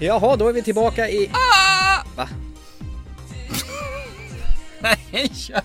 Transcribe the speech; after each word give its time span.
Jaha, 0.00 0.36
då 0.36 0.48
är 0.48 0.52
vi 0.52 0.62
tillbaka 0.62 1.08
i... 1.08 1.30
Ah! 1.32 2.04
Va? 2.16 2.28
Nej, 4.80 5.30
kör 5.34 5.60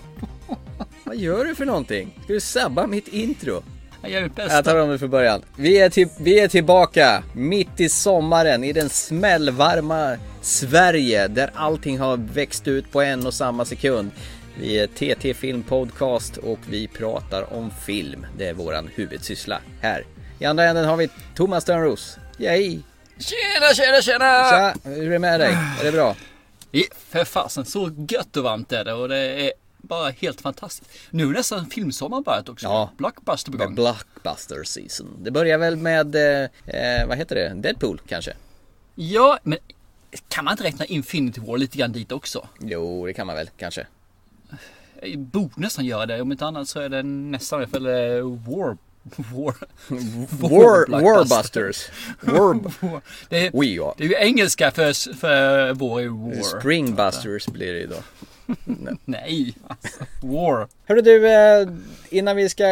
Vad 1.04 1.16
gör 1.16 1.44
du 1.44 1.54
för 1.54 1.64
någonting? 1.64 2.20
Ska 2.24 2.32
du 2.32 2.40
sabba 2.40 2.86
mitt 2.86 3.08
intro? 3.08 3.62
Jag 4.02 4.10
gör 4.10 4.22
mitt 4.22 4.32
Jag 4.36 4.46
bästa. 4.46 4.62
tar 4.62 4.80
om 4.80 4.88
det 4.90 4.98
från 4.98 5.10
början. 5.10 5.42
Vi 5.56 5.80
är, 5.80 5.88
till, 5.90 6.08
vi 6.18 6.40
är 6.40 6.48
tillbaka 6.48 7.22
mitt 7.32 7.80
i 7.80 7.88
sommaren 7.88 8.64
i 8.64 8.72
den 8.72 8.88
smällvarma 8.88 10.16
Sverige 10.42 11.28
där 11.28 11.50
allting 11.54 11.98
har 11.98 12.16
växt 12.16 12.68
ut 12.68 12.92
på 12.92 13.02
en 13.02 13.26
och 13.26 13.34
samma 13.34 13.64
sekund. 13.64 14.10
Vi 14.60 14.78
är 14.78 14.86
TT 14.86 15.34
Film 15.34 15.62
Podcast 15.62 16.36
och 16.36 16.58
vi 16.68 16.88
pratar 16.88 17.54
om 17.54 17.70
film. 17.86 18.26
Det 18.38 18.48
är 18.48 18.54
våran 18.54 18.90
huvudsyssla 18.94 19.60
här. 19.80 20.04
I 20.38 20.44
andra 20.44 20.64
änden 20.64 20.84
har 20.84 20.96
vi 20.96 21.08
Thomas 21.34 21.64
Törnros. 21.64 22.18
Yay! 22.38 22.78
Tjena, 23.18 23.74
tjena, 23.74 24.02
tjena! 24.02 24.50
Tja, 24.50 24.74
hur 24.84 25.06
är 25.06 25.10
det 25.10 25.18
med 25.18 25.40
dig? 25.40 25.56
Är 25.80 25.84
det 25.84 25.92
bra? 25.92 26.16
Ja, 26.70 26.82
För 27.08 27.24
fasen, 27.24 27.64
så 27.64 27.90
gött 28.08 28.36
och 28.36 28.44
varmt 28.44 28.72
är 28.72 28.84
det 28.84 28.92
och 28.92 29.08
det 29.08 29.16
är 29.16 29.52
bara 29.76 30.10
helt 30.10 30.40
fantastiskt. 30.40 30.90
Nu 31.10 31.24
är 31.24 31.28
nästan 31.28 31.66
filmsommaren 31.66 32.22
börjat 32.22 32.48
också. 32.48 32.66
Ja. 32.66 32.90
Blockbuster 32.96 33.52
på 33.52 33.58
gång. 33.58 33.74
Blockbuster 33.74 34.64
season. 34.64 35.16
Det 35.18 35.30
börjar 35.30 35.58
väl 35.58 35.76
med, 35.76 36.14
eh, 36.14 36.48
eh, 36.66 37.06
vad 37.08 37.18
heter 37.18 37.34
det? 37.34 37.54
Deadpool 37.54 38.00
kanske? 38.08 38.32
Ja, 38.94 39.38
men 39.42 39.58
kan 40.28 40.44
man 40.44 40.52
inte 40.52 40.64
räkna 40.64 40.84
Infinity 40.84 41.40
War 41.40 41.58
lite 41.58 41.78
grann 41.78 41.92
dit 41.92 42.12
också? 42.12 42.48
Jo, 42.60 43.06
det 43.06 43.12
kan 43.12 43.26
man 43.26 43.36
väl 43.36 43.50
kanske. 43.56 43.86
Jag 45.02 45.18
borde 45.18 45.52
nästan 45.56 45.84
göra 45.84 46.06
det. 46.06 46.20
Om 46.20 46.32
inte 46.32 46.46
annat 46.46 46.68
så 46.68 46.80
är 46.80 46.88
det 46.88 47.02
nästan 47.02 47.60
i 47.60 47.62
alla 47.62 47.70
fall 47.70 47.86
War... 48.22 48.76
War... 49.16 49.54
War. 50.50 51.02
Warbusters. 51.02 51.88
War. 52.20 52.60
Det 53.28 53.46
är, 53.46 53.50
we 53.52 53.94
det 53.96 54.04
är 54.04 54.08
ju 54.08 54.14
engelska 54.14 54.70
för, 54.70 55.14
för 55.14 55.72
vår 55.72 56.00
är 56.00 56.08
War. 56.08 56.60
Springbusters 56.60 57.46
blir 57.46 57.72
det 57.72 57.78
ju 57.78 57.86
då. 57.86 57.96
Nej, 59.04 59.54
alltså. 59.66 60.04
War. 60.22 60.68
Hörru 60.84 61.00
du, 61.00 61.28
eh, 61.28 61.68
innan 62.10 62.36
vi 62.36 62.48
ska 62.48 62.64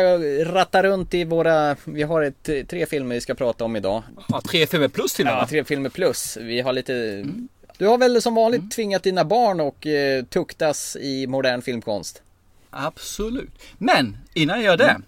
ratta 0.45 0.83
runt 0.83 1.15
i 1.15 1.25
våra, 1.25 1.77
vi 1.85 2.03
har 2.03 2.23
ett, 2.23 2.69
tre 2.69 2.87
filmer 2.87 3.15
vi 3.15 3.21
ska 3.21 3.35
prata 3.35 3.65
om 3.65 3.77
idag. 3.77 4.03
Ja, 4.29 4.41
tre 4.41 4.67
filmer 4.67 4.89
plus 4.89 5.13
till 5.15 5.27
och 5.27 5.33
Ja, 5.33 5.39
med. 5.39 5.49
tre 5.49 5.65
filmer 5.65 5.91
plus. 5.91 6.39
Vi 6.41 6.61
har 6.61 6.73
lite, 6.73 7.25
du 7.79 7.87
har 7.87 7.99
väl 7.99 8.23
som 8.23 8.35
vanligt 8.35 8.71
tvingat 8.71 9.03
dina 9.03 9.25
barn 9.25 9.61
och 9.61 9.87
eh, 9.87 10.25
tuktas 10.25 10.97
i 11.01 11.27
modern 11.27 11.63
filmkonst? 11.63 12.23
Absolut. 12.71 13.51
Men 13.79 14.17
innan 14.35 14.57
jag 14.57 14.65
gör 14.65 14.77
det. 14.77 15.01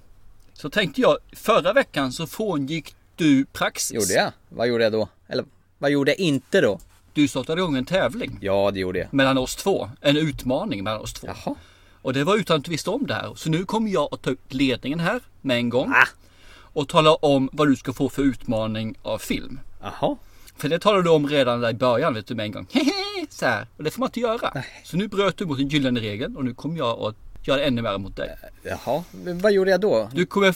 Så 0.55 0.70
tänkte 0.70 1.00
jag, 1.00 1.19
förra 1.33 1.72
veckan 1.72 2.12
så 2.12 2.27
frångick 2.27 2.94
du 3.16 3.44
praxis. 3.44 3.94
Gjorde 3.94 4.12
jag? 4.12 4.33
Vad 4.48 4.69
gjorde 4.69 4.84
jag 4.84 4.92
då? 4.92 5.08
Eller 5.28 5.44
vad 5.78 5.91
gjorde 5.91 6.11
jag 6.11 6.19
inte 6.19 6.61
då? 6.61 6.80
Du 7.12 7.28
startade 7.28 7.61
igång 7.61 7.77
en 7.77 7.84
tävling. 7.84 8.38
Ja, 8.41 8.70
det 8.70 8.80
gjorde 8.80 8.98
jag. 8.98 9.14
Mellan 9.14 9.38
oss 9.38 9.56
två. 9.56 9.91
En 10.00 10.16
utmaning 10.16 10.84
mellan 10.84 11.00
oss 11.00 11.12
två. 11.12 11.27
Jaha. 11.27 11.55
Och 12.02 12.12
det 12.12 12.24
var 12.24 12.36
utan 12.36 12.58
att 12.58 12.64
du 12.64 12.70
visste 12.70 12.91
om 12.91 13.06
det 13.06 13.14
här. 13.14 13.34
Så 13.34 13.50
nu 13.50 13.64
kommer 13.64 13.91
jag 13.91 14.14
att 14.14 14.22
ta 14.22 14.30
upp 14.30 14.52
ledningen 14.52 15.00
här 15.00 15.20
med 15.41 15.56
en 15.56 15.69
gång. 15.69 15.92
Ah. 15.94 16.08
Och 16.56 16.89
tala 16.89 17.14
om 17.14 17.50
vad 17.52 17.68
du 17.68 17.77
ska 17.77 17.92
få 17.92 18.08
för 18.08 18.22
utmaning 18.22 18.94
av 19.02 19.18
film. 19.18 19.61
Jaha. 19.83 20.16
För 20.56 20.68
det 20.68 20.78
talade 20.78 21.02
du 21.02 21.11
om 21.11 21.28
redan 21.28 21.61
där 21.61 21.70
i 21.70 21.74
början 21.74 22.14
vet 22.14 22.27
du 22.27 22.34
med 22.34 22.44
en 22.44 22.52
gång. 22.52 22.66
Hehe, 22.72 23.27
så 23.30 23.46
här. 23.46 23.66
Och 23.77 23.84
det 23.84 23.91
får 23.91 24.00
man 24.00 24.08
inte 24.08 24.20
göra. 24.20 24.64
Så 24.84 24.96
nu 24.96 25.08
bröt 25.08 25.36
du 25.36 25.46
mot 25.46 25.58
den 25.58 25.68
gyllene 25.68 26.00
regeln 26.00 26.36
och 26.36 26.44
nu 26.44 26.55
kommer 26.55 26.78
jag 26.78 26.98
att 27.00 27.16
göra 27.48 27.58
det 27.60 27.64
ännu 27.66 27.82
värre 27.82 27.98
mot 27.98 28.16
dig. 28.16 28.36
Jaha. 28.62 29.04
Men 29.24 29.38
Vad 29.38 29.52
gjorde 29.52 29.70
jag 29.70 29.80
då? 29.80 30.10
Du 30.12 30.26
kommer... 30.26 30.54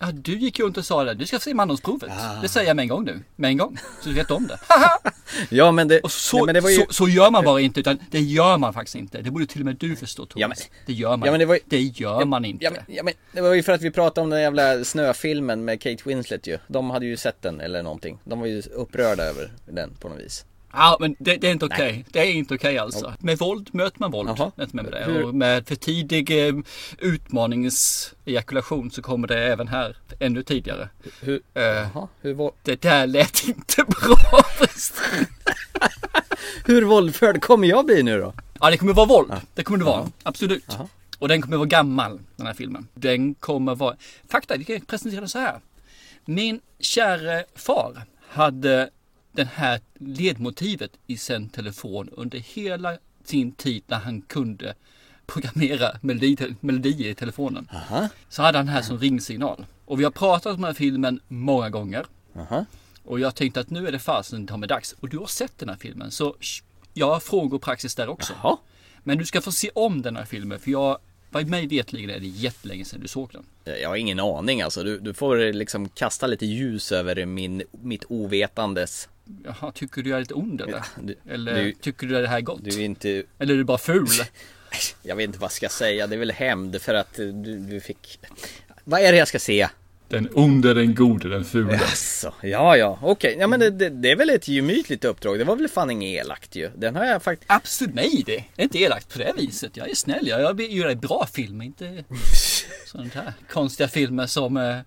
Ja, 0.00 0.06
du 0.12 0.38
gick 0.38 0.58
ju 0.58 0.64
runt 0.64 0.76
och 0.76 0.84
sa 0.86 1.04
det. 1.04 1.14
Du 1.14 1.26
ska 1.26 1.38
se 1.38 1.54
mandomsprovet. 1.54 2.10
Ah. 2.10 2.40
Det 2.42 2.48
säger 2.48 2.66
jag 2.66 2.76
med 2.76 2.82
en 2.82 2.88
gång 2.88 3.04
nu. 3.04 3.20
Med 3.36 3.48
en 3.48 3.56
gång. 3.56 3.78
Så 4.02 4.08
du 4.08 4.14
vet 4.14 4.30
om 4.30 4.46
det. 4.46 4.58
Ja, 5.50 5.72
men 5.72 5.88
det, 5.88 6.00
Och 6.00 6.12
så, 6.12 6.36
nej, 6.36 6.46
men 6.46 6.54
det 6.54 6.60
var 6.60 6.70
ju... 6.70 6.76
så, 6.76 6.86
så 6.90 7.08
gör 7.08 7.30
man 7.30 7.44
bara 7.44 7.60
inte. 7.60 7.80
Utan 7.80 7.98
det 8.10 8.20
gör 8.20 8.56
man 8.58 8.72
faktiskt 8.72 8.94
inte. 8.96 9.22
Det 9.22 9.30
borde 9.30 9.46
till 9.46 9.60
och 9.60 9.64
med 9.64 9.76
du 9.76 9.96
förstå 9.96 10.26
Thomas. 10.26 10.40
Ja, 10.40 10.48
men- 10.48 10.56
det 10.86 10.92
gör 10.92 11.16
man 11.16 11.26
Ja, 11.26 11.30
men 11.32 11.40
det 11.40 11.46
var 11.46 11.54
ju- 11.54 11.60
Det 11.66 11.80
gör 11.80 12.24
man 12.24 12.44
inte. 12.44 12.64
Ja 12.64 12.70
men, 12.70 12.82
ja 12.96 13.02
men 13.02 13.14
det 13.32 13.40
var 13.40 13.54
ju 13.54 13.62
för 13.62 13.72
att 13.72 13.82
vi 13.82 13.90
pratade 13.90 14.24
om 14.24 14.30
den 14.30 14.40
jävla 14.40 14.84
snöfilmen 14.84 15.64
med 15.64 15.80
Kate 15.82 16.02
Winslet 16.04 16.46
ju. 16.46 16.58
De 16.66 16.90
hade 16.90 17.06
ju 17.06 17.16
sett 17.16 17.42
den 17.42 17.60
eller 17.60 17.82
någonting. 17.82 18.18
De 18.24 18.40
var 18.40 18.46
ju 18.46 18.62
upprörda 18.74 19.22
över 19.24 19.52
den 19.66 19.90
på 20.00 20.08
något 20.08 20.18
vis. 20.18 20.44
Ja 20.72 20.96
men 21.00 21.16
det, 21.18 21.36
det 21.36 21.48
är 21.48 21.52
inte 21.52 21.64
okej. 21.64 22.04
Det 22.12 22.18
är 22.18 22.32
inte 22.32 22.54
okej 22.54 22.78
alltså. 22.78 23.14
Med 23.18 23.38
våld 23.38 23.68
möter 23.72 24.00
man 24.00 24.10
våld. 24.10 24.28
Inte 24.60 24.76
med 24.76 24.84
det. 24.84 25.04
Hur- 25.06 25.24
Och 25.24 25.34
med 25.34 25.68
för 25.68 25.74
tidig 25.74 26.48
eh, 26.48 26.54
utmaningsejakulation 26.98 28.90
så 28.90 29.02
kommer 29.02 29.28
det 29.28 29.38
även 29.44 29.68
här 29.68 29.96
ännu 30.20 30.42
tidigare. 30.42 30.88
Hur, 31.20 31.40
jaha, 31.54 32.08
hur, 32.20 32.50
det 32.62 32.80
där 32.82 33.06
lät 33.06 33.44
inte 33.48 33.84
bra. 33.84 34.16
hur 36.64 36.82
våldförd 36.82 37.42
kommer 37.42 37.68
jag 37.68 37.86
bli 37.86 38.02
nu 38.02 38.20
då? 38.20 38.34
ja 38.60 38.70
det 38.70 38.76
kommer 38.76 38.92
vara 38.92 39.06
våld. 39.06 39.32
Det 39.54 39.62
kommer 39.64 39.78
det 39.78 39.84
vara. 39.84 40.06
Absolut. 40.22 40.64
Jaha. 40.68 40.88
Och 41.18 41.28
den 41.28 41.42
kommer 41.42 41.56
vara 41.56 41.66
gammal 41.68 42.20
den 42.36 42.46
här 42.46 42.54
filmen. 42.54 42.88
Den 42.94 43.34
kommer 43.34 43.74
vara... 43.74 43.96
Fakta, 44.28 44.56
vi 44.56 44.64
kan 44.64 44.80
presentera 44.80 45.20
den 45.20 45.28
så 45.28 45.38
här. 45.38 45.60
Min 46.24 46.60
käre 46.80 47.44
far 47.54 48.02
hade 48.28 48.90
det 49.38 49.48
här 49.54 49.80
ledmotivet 49.98 50.90
i 51.06 51.16
sin 51.16 51.48
telefon 51.48 52.08
under 52.12 52.38
hela 52.38 52.98
sin 53.24 53.52
tid 53.52 53.82
när 53.86 53.98
han 53.98 54.20
kunde 54.22 54.74
programmera 55.26 55.98
melodi, 56.00 56.36
melodier 56.60 57.10
i 57.10 57.14
telefonen. 57.14 57.68
Aha, 57.72 58.08
Så 58.28 58.42
hade 58.42 58.58
han 58.58 58.68
här 58.68 58.82
som 58.82 58.98
ringsignal. 58.98 59.66
Och 59.84 60.00
vi 60.00 60.04
har 60.04 60.10
pratat 60.10 60.46
om 60.54 60.56
den 60.60 60.64
här 60.64 60.72
filmen 60.74 61.20
många 61.28 61.70
gånger. 61.70 62.06
aha. 62.36 62.64
Och 63.04 63.20
jag 63.20 63.34
tänkte 63.34 63.60
att 63.60 63.70
nu 63.70 63.88
är 63.88 63.92
det 63.92 63.98
fasen 63.98 64.46
ta 64.46 64.56
med 64.56 64.68
dags. 64.68 64.92
Och 65.00 65.08
du 65.08 65.18
har 65.18 65.26
sett 65.26 65.58
den 65.58 65.68
här 65.68 65.76
filmen. 65.76 66.10
Så 66.10 66.36
jag 66.94 67.06
har 67.10 67.20
frågor 67.20 67.56
och 67.56 67.62
praxis 67.62 67.94
där 67.94 68.08
också. 68.08 68.32
Jaha. 68.42 68.56
Men 69.02 69.18
du 69.18 69.26
ska 69.26 69.40
få 69.40 69.52
se 69.52 69.70
om 69.74 70.02
den 70.02 70.16
här 70.16 70.24
filmen. 70.24 70.58
För 70.58 70.70
jag, 70.70 70.98
vad 71.30 71.46
mig 71.46 71.66
vetligen 71.66 72.10
är 72.10 72.20
det 72.20 72.26
jättelänge 72.26 72.84
sedan 72.84 73.00
du 73.00 73.08
såg 73.08 73.30
den. 73.32 73.74
Jag 73.82 73.88
har 73.88 73.96
ingen 73.96 74.20
aning 74.20 74.62
alltså. 74.62 74.82
Du, 74.82 74.98
du 74.98 75.14
får 75.14 75.52
liksom 75.52 75.88
kasta 75.88 76.26
lite 76.26 76.46
ljus 76.46 76.92
över 76.92 77.26
min, 77.26 77.62
mitt 77.70 78.04
ovetandes. 78.08 79.08
Jaha, 79.44 79.72
tycker 79.72 80.02
du 80.02 80.10
jag 80.10 80.16
är 80.16 80.20
lite 80.20 80.34
ond 80.34 80.60
eller? 80.60 80.72
Ja, 80.72 80.82
du- 81.02 81.16
eller 81.32 81.64
du- 81.64 81.72
tycker 81.72 82.06
du 82.06 82.16
att 82.16 82.22
det 82.22 82.28
här 82.28 82.36
är 82.36 82.40
gott? 82.40 82.60
Du 82.64 82.70
är 82.80 82.84
inte, 82.84 83.22
Eller 83.38 83.54
är 83.54 83.58
du 83.58 83.64
bara 83.64 83.78
ful? 83.78 84.08
jag 85.02 85.16
vet 85.16 85.24
inte 85.24 85.38
vad 85.38 85.44
jag 85.46 85.52
ska 85.52 85.68
säga. 85.68 86.06
Det 86.06 86.14
är 86.14 86.18
väl 86.18 86.32
hämnd 86.32 86.82
för 86.82 86.94
att 86.94 87.14
du, 87.14 87.32
du 87.58 87.80
fick... 87.80 88.20
Vad 88.84 89.00
är 89.00 89.12
det 89.12 89.18
jag 89.18 89.28
ska 89.28 89.38
se? 89.38 89.68
Den 90.08 90.28
onde, 90.34 90.74
den 90.74 90.94
gode, 90.94 91.28
den 91.28 91.44
fule. 91.44 91.72
Jaså, 91.72 92.34
ja 92.42 92.76
ja, 92.76 92.98
okej. 93.02 93.36
Ja 93.40 93.46
men 93.46 93.60
det, 93.60 93.70
det, 93.70 93.88
det 93.88 94.10
är 94.10 94.16
väl 94.16 94.30
ett 94.30 94.48
gemytligt 94.48 95.04
uppdrag. 95.04 95.38
Det 95.38 95.44
var 95.44 95.56
väl 95.56 95.68
fan 95.68 95.90
inget 95.90 96.24
elakt 96.24 96.56
ju. 96.56 96.70
Den 96.76 96.96
har 96.96 97.04
jag 97.04 97.22
faktiskt... 97.22 97.50
Absolut, 97.52 97.94
nej 97.94 98.22
det 98.26 98.36
är 98.36 98.62
inte 98.62 98.78
elakt 98.78 99.12
på 99.12 99.18
det 99.18 99.32
viset. 99.36 99.76
Jag 99.76 99.90
är 99.90 99.94
snäll. 99.94 100.26
Jag, 100.26 100.40
jag 100.40 100.60
göra 100.60 100.94
bra 100.94 101.26
filmer, 101.32 101.64
inte 101.64 102.04
sånt 102.86 103.14
här 103.14 103.32
konstiga 103.50 103.88
filmer 103.88 104.26
som 104.26 104.56
eh, 104.56 104.78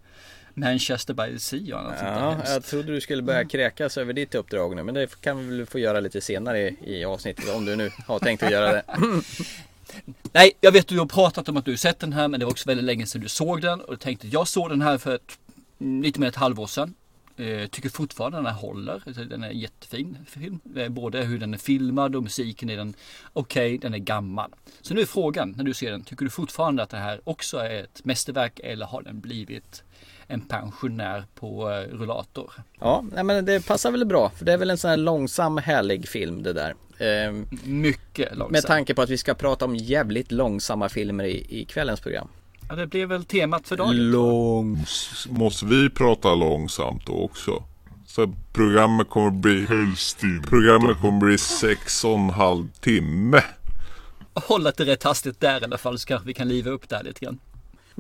Manchester 0.54 1.14
by 1.14 1.34
the 1.34 1.40
Sea 1.40 1.76
och 1.76 1.82
annat 1.82 1.98
Ja, 2.02 2.38
jag 2.54 2.64
trodde 2.64 2.94
du 2.94 3.02
skulle 3.02 3.22
börja 3.22 3.46
kräkas 3.46 3.98
över 3.98 4.14
ditt 4.14 4.36
uppdrag 4.36 4.76
nu. 4.76 4.84
Men 4.84 4.96
det 4.96 5.22
kan 5.22 5.50
vi 5.50 5.58
väl 5.58 5.66
få 5.66 5.80
göra 5.80 6.00
lite 6.00 6.22
senare 6.22 6.60
i, 6.60 6.78
i 6.82 7.06
avsnittet. 7.06 7.56
Om 7.56 7.66
du 7.66 7.76
nu 7.76 7.92
har 8.08 8.20
tänkt 8.20 8.44
att 8.44 8.52
göra 8.52 8.72
det. 8.72 8.84
Nej, 10.32 10.52
jag 10.62 10.72
vet 10.72 10.82
att 10.82 10.88
du 10.88 11.00
har 11.00 11.06
pratat 11.06 11.50
om 11.50 11.58
att 11.58 11.66
du 11.66 11.72
har 11.72 11.78
sett 11.78 12.00
den 12.00 12.14
här 12.14 12.28
men 12.28 12.40
det 12.40 12.46
var 12.46 12.52
också 12.52 12.70
väldigt 12.70 12.86
länge 12.86 13.06
sedan 13.06 13.22
du 13.22 13.30
såg 13.30 13.62
den 13.62 13.82
och 13.82 13.94
jag 13.94 14.00
tänkte 14.00 14.28
jag 14.28 14.48
såg 14.48 14.70
den 14.70 14.82
här 14.82 14.98
för 14.98 15.16
ett, 15.16 15.40
mm, 15.80 16.02
lite 16.02 16.20
mer 16.20 16.28
än 16.28 16.30
ett 16.30 16.36
halvår 16.36 16.68
sedan. 16.68 16.94
Eh, 17.38 17.68
tycker 17.68 17.90
fortfarande 17.90 18.38
den 18.38 18.46
här 18.46 18.54
håller. 18.54 19.26
Den 19.30 19.44
är 19.44 19.50
jättefin 19.50 20.18
film. 20.28 20.60
Eh, 20.76 20.90
Både 20.90 21.24
hur 21.24 21.40
den 21.40 21.54
är 21.54 21.58
filmad 21.58 22.16
och 22.16 22.24
musiken 22.24 22.70
är 22.70 22.78
den 22.78 22.94
okej, 23.34 23.78
den 23.78 23.94
är 23.94 23.98
gammal. 23.98 24.52
Så 24.82 24.94
nu 24.94 25.02
är 25.02 25.06
frågan 25.06 25.54
när 25.58 25.64
du 25.64 25.74
ser 25.74 25.92
den, 25.92 26.04
tycker 26.04 26.26
du 26.26 26.32
fortfarande 26.32 26.84
att 26.84 26.90
det 26.90 26.98
här 26.98 27.22
också 27.24 27.58
är 27.58 27.84
ett 27.84 28.06
mästerverk 28.06 28.60
eller 28.64 28.86
har 28.86 29.02
den 29.02 29.20
blivit 29.20 29.84
en 30.32 30.42
pensionär 30.42 31.26
på 31.36 31.70
eh, 31.70 31.98
rullator? 31.98 32.52
Ja, 32.80 33.04
nej, 33.14 33.24
men 33.24 33.46
det 33.46 33.68
passar 33.68 33.92
väl 33.92 34.06
bra. 34.06 34.32
För 34.38 34.46
det 34.46 34.54
är 34.54 34.58
väl 34.58 34.70
en 34.70 34.78
sån 34.78 34.90
här 34.90 34.98
långsam 34.98 35.58
härlig 35.58 36.08
film 36.08 36.44
det 36.44 36.54
där. 36.54 36.76
Ehm, 37.00 37.48
Mycket 37.64 38.30
långsamt. 38.30 38.52
med 38.52 38.64
tanke 38.64 38.94
på 38.96 39.02
att 39.02 39.10
vi 39.10 39.18
ska 39.18 39.34
prata 39.34 39.66
om 39.66 39.76
jävligt 39.76 40.32
långsamma 40.32 40.90
filmer 40.90 41.24
i, 41.24 41.62
i 41.62 41.66
kvällens 41.66 42.00
program. 42.00 42.28
ja, 42.70 42.76
det 42.76 42.88
blev 42.88 43.08
väl 43.10 43.26
temat 43.26 43.68
för 43.68 43.78
dagen. 43.78 44.12
Långs... 44.12 45.28
Måste 45.30 45.66
vi 45.66 45.90
prata 45.90 46.36
långsamt 46.36 47.06
då 47.06 47.14
också? 47.14 47.64
Så 48.08 48.34
programmet 48.54 49.10
kommer 49.10 49.32
bli 49.32 49.68
Programmet 50.50 51.02
kommer 51.02 51.20
bli 51.26 51.38
sex 51.38 52.04
och 52.06 52.14
en 52.20 52.30
halv 52.30 52.68
timme. 52.72 53.42
Håll 54.34 54.64
det 54.64 54.86
rätt 54.86 55.04
hastigt 55.04 55.40
där 55.40 55.62
i 55.62 55.64
alla 55.64 55.78
fall 55.78 56.00
så 56.00 56.08
kanske 56.08 56.28
vi 56.28 56.34
kan 56.34 56.48
liva 56.48 56.72
upp 56.72 56.90
där 56.90 57.04
lite 57.04 57.26
grann. 57.26 57.40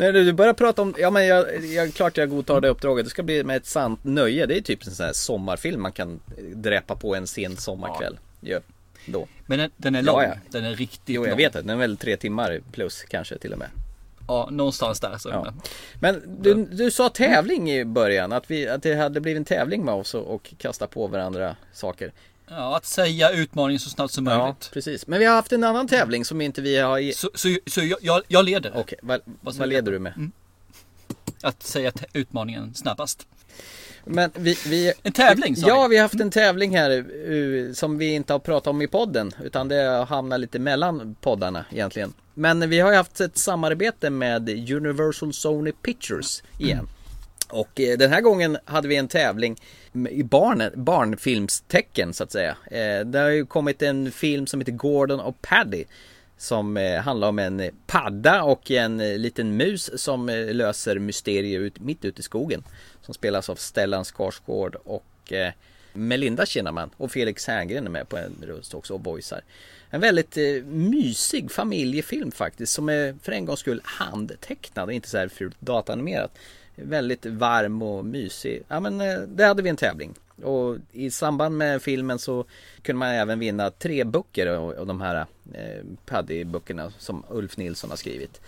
När 0.01 0.13
du 0.13 0.33
börjar 0.33 0.53
prata 0.53 0.81
om, 0.81 0.95
ja 0.97 1.09
men 1.09 1.25
jag, 1.27 1.65
jag, 1.65 1.93
klart 1.93 2.17
jag 2.17 2.29
godtar 2.29 2.61
det 2.61 2.69
uppdraget. 2.69 3.05
Det 3.05 3.09
ska 3.09 3.23
bli 3.23 3.43
med 3.43 3.57
ett 3.57 3.65
sant 3.65 3.99
nöje. 4.03 4.45
Det 4.45 4.57
är 4.57 4.61
typ 4.61 4.87
en 4.87 4.91
sån 4.91 5.05
här 5.05 5.13
sommarfilm 5.13 5.81
man 5.81 5.91
kan 5.91 6.19
dräpa 6.55 6.95
på 6.95 7.15
en 7.15 7.27
sen 7.27 7.57
sommarkväll. 7.57 8.19
Ja. 8.41 8.59
Då. 9.05 9.27
Men 9.45 9.59
den, 9.59 9.71
den 9.77 9.95
är 9.95 9.99
Ja, 10.03 10.11
lång. 10.11 10.21
ja. 10.21 10.33
Den 10.49 10.65
är 10.65 10.75
riktigt 10.75 11.01
Jo 11.15 11.21
jag 11.21 11.29
lång. 11.29 11.37
vet 11.37 11.53
det, 11.53 11.61
den 11.61 11.69
är 11.69 11.75
väl 11.75 11.97
tre 11.97 12.17
timmar 12.17 12.59
plus 12.71 13.03
kanske 13.03 13.37
till 13.37 13.53
och 13.53 13.59
med. 13.59 13.67
Ja, 14.27 14.47
någonstans 14.51 14.99
där. 14.99 15.17
Så 15.17 15.29
Ja. 15.29 15.53
Men 15.99 16.37
du, 16.41 16.53
du 16.65 16.91
sa 16.91 17.09
tävling 17.09 17.71
i 17.71 17.85
början, 17.85 18.31
att, 18.31 18.51
vi, 18.51 18.67
att 18.67 18.83
det 18.83 18.95
hade 18.95 19.21
blivit 19.21 19.37
en 19.39 19.45
tävling 19.45 19.85
med 19.85 19.93
oss 19.93 20.13
och, 20.13 20.35
och 20.35 20.53
kasta 20.57 20.87
på 20.87 21.07
varandra 21.07 21.55
saker. 21.73 22.11
Ja, 22.53 22.77
att 22.77 22.85
säga 22.85 23.29
utmaningen 23.31 23.79
så 23.79 23.89
snabbt 23.89 24.13
som 24.13 24.25
Ja, 24.27 24.37
möjligt. 24.37 24.69
precis. 24.73 25.07
Men 25.07 25.19
vi 25.19 25.25
har 25.25 25.35
haft 25.35 25.51
en 25.51 25.63
annan 25.63 25.87
tävling 25.87 26.25
som 26.25 26.41
inte 26.41 26.61
vi 26.61 26.77
har... 26.77 26.99
i- 26.99 27.13
Så, 27.13 27.29
så, 27.33 27.57
så 27.67 27.81
jag, 28.01 28.21
jag, 28.27 28.45
leder. 28.45 28.71
Okej, 28.75 28.97
vad, 29.01 29.21
Vad 29.41 29.55
vad 29.55 29.69
leder 29.69 29.91
du? 29.91 29.99
med? 29.99 30.31
Att 31.41 31.63
säga 31.63 31.91
utmaningen 32.13 32.73
snabbast. 32.73 33.27
Men 34.05 34.31
vi, 34.35 34.57
vi... 34.67 34.93
En 35.03 35.11
tävling 35.11 35.55
sa 35.55 35.67
Ja, 35.67 35.87
vi. 35.87 35.95
har 35.97 36.01
haft 36.01 36.19
en 36.21 36.31
tävling 36.31 36.77
här 36.77 37.73
som 37.73 37.97
vi 37.97 38.13
inte 38.13 38.33
har 38.33 38.39
pratat 38.39 38.67
om 38.67 38.81
i 38.81 38.87
podden. 38.87 39.31
Utan 39.43 39.67
det 39.67 39.75
har 39.75 40.05
hamnat 40.05 40.39
lite 40.39 40.59
mellan 40.59 41.15
poddarna 41.21 41.65
egentligen. 41.71 42.13
Men 42.33 42.69
vi 42.69 42.79
har 42.79 42.91
ju 42.91 42.97
haft 42.97 43.21
ett 43.21 43.37
samarbete 43.37 44.09
med 44.09 44.49
Universal 44.49 45.33
Sony 45.33 45.71
Pictures 45.71 46.43
igen. 46.57 46.89
Och 47.51 47.79
eh, 47.79 47.97
den 47.97 48.11
här 48.11 48.21
gången 48.21 48.57
hade 48.65 48.87
vi 48.87 48.95
en 48.95 49.07
tävling 49.07 49.55
i 50.09 50.23
barn, 50.23 50.63
barnfilmstecken 50.75 52.13
så 52.13 52.23
att 52.23 52.31
säga. 52.31 52.57
Eh, 52.71 53.05
det 53.05 53.19
har 53.19 53.29
ju 53.29 53.45
kommit 53.45 53.81
en 53.81 54.11
film 54.11 54.47
som 54.47 54.59
heter 54.59 54.71
Gordon 54.71 55.19
och 55.19 55.41
Paddy. 55.41 55.83
Som 56.37 56.77
eh, 56.77 57.01
handlar 57.01 57.27
om 57.27 57.39
en 57.39 57.69
padda 57.87 58.43
och 58.43 58.71
en 58.71 59.21
liten 59.21 59.57
mus 59.57 60.01
som 60.01 60.27
löser 60.51 60.99
mysterier 60.99 61.59
ut, 61.59 61.79
mitt 61.79 62.05
ute 62.05 62.19
i 62.19 62.23
skogen. 62.23 62.63
Som 63.01 63.13
spelas 63.13 63.49
av 63.49 63.55
Stellan 63.55 64.05
Skarsgård 64.05 64.75
och 64.75 65.33
Melinda 65.93 66.45
Kinnaman 66.45 66.89
och 66.97 67.11
Felix 67.11 67.47
Herngren 67.47 67.85
är 67.85 67.89
med 67.89 68.09
på 68.09 68.17
en 68.17 68.43
röst 68.47 68.73
också 68.73 68.93
och 68.93 68.99
boysar. 68.99 69.41
En 69.89 70.01
väldigt 70.01 70.37
eh, 70.37 70.63
mysig 70.65 71.51
familjefilm 71.51 72.31
faktiskt 72.31 72.73
som 72.73 72.89
är 72.89 73.15
för 73.23 73.31
en 73.31 73.45
gångs 73.45 73.59
skull 73.59 73.81
handtecknad 73.83 74.85
och 74.85 74.93
inte 74.93 75.09
så 75.09 75.17
här 75.17 75.27
fult 75.27 75.61
datanimerat. 75.61 76.37
Väldigt 76.83 77.25
varm 77.25 77.81
och 77.81 78.05
mysig. 78.05 78.63
Ja 78.67 78.79
men 78.79 79.01
eh, 79.01 79.19
där 79.19 79.47
hade 79.47 79.61
vi 79.61 79.69
en 79.69 79.77
tävling. 79.77 80.13
Och 80.43 80.77
i 80.91 81.11
samband 81.11 81.57
med 81.57 81.81
filmen 81.81 82.19
så 82.19 82.45
kunde 82.81 82.99
man 82.99 83.09
även 83.09 83.39
vinna 83.39 83.71
tre 83.71 84.03
böcker 84.03 84.57
och, 84.57 84.73
och 84.73 84.87
de 84.87 85.01
här 85.01 85.25
eh, 85.53 85.85
Paddy-böckerna 86.05 86.91
som 86.97 87.23
Ulf 87.29 87.57
Nilsson 87.57 87.89
har 87.89 87.97
skrivit. 87.97 88.41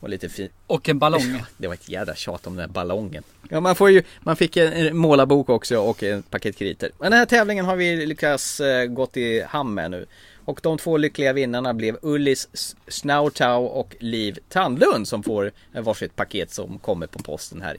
Och 0.00 0.08
lite 0.08 0.28
fint. 0.28 0.52
Och 0.66 0.88
en 0.88 0.98
ballong. 0.98 1.42
Det 1.56 1.66
var 1.66 1.74
ett 1.74 1.88
jädra 1.88 2.14
tjat 2.14 2.46
om 2.46 2.56
den 2.56 2.60
här 2.60 2.72
ballongen. 2.74 3.22
Ja, 3.48 3.60
man 3.60 3.76
får 3.76 3.90
ju, 3.90 4.02
man 4.20 4.36
fick 4.36 4.56
en, 4.56 4.96
målarbok 4.96 5.48
också 5.48 5.78
och 5.78 6.02
en 6.02 6.22
paket 6.22 6.56
kriter. 6.56 6.90
Men 6.98 7.10
den 7.10 7.18
här 7.18 7.26
tävlingen 7.26 7.64
har 7.64 7.76
vi 7.76 8.06
lyckats 8.06 8.60
eh, 8.60 8.86
gått 8.86 9.16
i 9.16 9.42
hamn 9.42 9.74
med 9.74 9.90
nu. 9.90 10.06
Och 10.44 10.60
de 10.62 10.78
två 10.78 10.96
lyckliga 10.96 11.32
vinnarna 11.32 11.74
blev 11.74 11.98
Ullis 12.02 12.74
Snautau 12.88 13.64
och 13.64 13.96
Liv 14.00 14.38
Tandlund 14.48 15.08
som 15.08 15.22
får 15.22 15.52
varsitt 15.72 16.16
paket 16.16 16.50
som 16.50 16.78
kommer 16.78 17.06
på 17.06 17.18
posten 17.18 17.62
här 17.62 17.76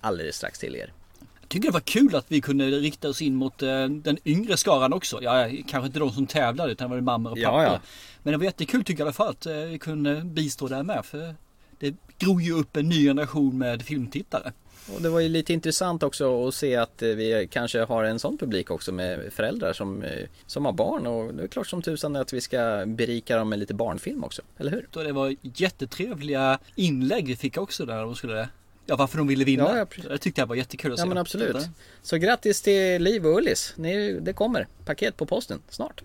alldeles 0.00 0.36
strax 0.36 0.58
till 0.58 0.76
er. 0.76 0.92
Jag 1.40 1.48
tycker 1.48 1.68
det 1.68 1.72
var 1.72 1.80
kul 1.80 2.16
att 2.16 2.24
vi 2.28 2.40
kunde 2.40 2.66
rikta 2.70 3.08
oss 3.08 3.22
in 3.22 3.34
mot 3.34 3.62
eh, 3.62 3.84
den 3.88 4.18
yngre 4.24 4.56
skaran 4.56 4.92
också. 4.92 5.22
Ja, 5.22 5.48
kanske 5.68 5.86
inte 5.86 5.98
de 5.98 6.10
som 6.10 6.26
tävlade 6.26 6.72
utan 6.72 6.84
det 6.84 6.88
var 6.90 6.96
det 6.96 7.02
mammor 7.02 7.30
och 7.30 7.38
Ja, 7.38 7.48
pappor. 7.50 7.62
ja. 7.64 7.80
Men 8.22 8.32
det 8.32 8.38
var 8.38 8.44
jättekul 8.44 8.84
tycker 8.84 9.00
jag 9.00 9.06
i 9.06 9.08
alla 9.08 9.12
fall 9.12 9.28
att 9.28 9.46
eh, 9.46 9.54
vi 9.54 9.78
kunde 9.78 10.20
bistå 10.24 10.68
där 10.68 10.82
med. 10.82 11.04
För 11.04 11.34
det 11.78 11.94
gror 12.18 12.42
ju 12.42 12.52
upp 12.52 12.76
en 12.76 12.88
ny 12.88 13.04
generation 13.04 13.58
med 13.58 13.82
filmtittare. 13.82 14.52
Och 14.94 15.02
det 15.02 15.08
var 15.08 15.20
ju 15.20 15.28
lite 15.28 15.52
intressant 15.52 16.02
också 16.02 16.48
att 16.48 16.54
se 16.54 16.76
att 16.76 17.02
eh, 17.02 17.08
vi 17.08 17.48
kanske 17.50 17.80
har 17.80 18.04
en 18.04 18.18
sån 18.18 18.38
publik 18.38 18.70
också 18.70 18.92
med 18.92 19.32
föräldrar 19.32 19.72
som, 19.72 20.02
eh, 20.02 20.26
som 20.46 20.64
har 20.64 20.72
barn 20.72 21.06
och 21.06 21.34
det 21.34 21.42
är 21.42 21.48
klart 21.48 21.66
som 21.66 21.82
tusan 21.82 22.16
att 22.16 22.32
vi 22.32 22.40
ska 22.40 22.84
berika 22.86 23.36
dem 23.36 23.48
med 23.48 23.58
lite 23.58 23.74
barnfilm 23.74 24.24
också, 24.24 24.42
eller 24.58 24.70
hur? 24.70 24.88
Och 24.94 25.04
det 25.04 25.12
var 25.12 25.36
jättetrevliga 25.42 26.58
inlägg 26.74 27.26
vi 27.26 27.36
fick 27.36 27.58
också 27.58 27.86
där 27.86 28.02
de 28.02 28.14
skulle 28.14 28.48
Ja 28.86 28.96
varför 28.96 29.18
de 29.18 29.26
ville 29.26 29.44
vinna. 29.44 29.62
Ja, 29.62 29.78
ja, 29.78 29.84
precis. 29.86 30.08
det 30.10 30.18
tyckte 30.18 30.40
jag 30.40 30.46
var 30.46 30.56
jättekul 30.56 30.92
att 30.92 30.98
se. 30.98 31.02
Ja 31.02 31.08
men 31.08 31.18
absolut. 31.18 31.56
Så 32.02 32.16
grattis 32.16 32.62
till 32.62 33.02
Liv 33.02 33.26
och 33.26 33.36
Ullis. 33.36 33.74
Ni, 33.76 34.12
det 34.20 34.32
kommer 34.32 34.66
paket 34.84 35.16
på 35.16 35.26
posten 35.26 35.62
snart. 35.68 36.02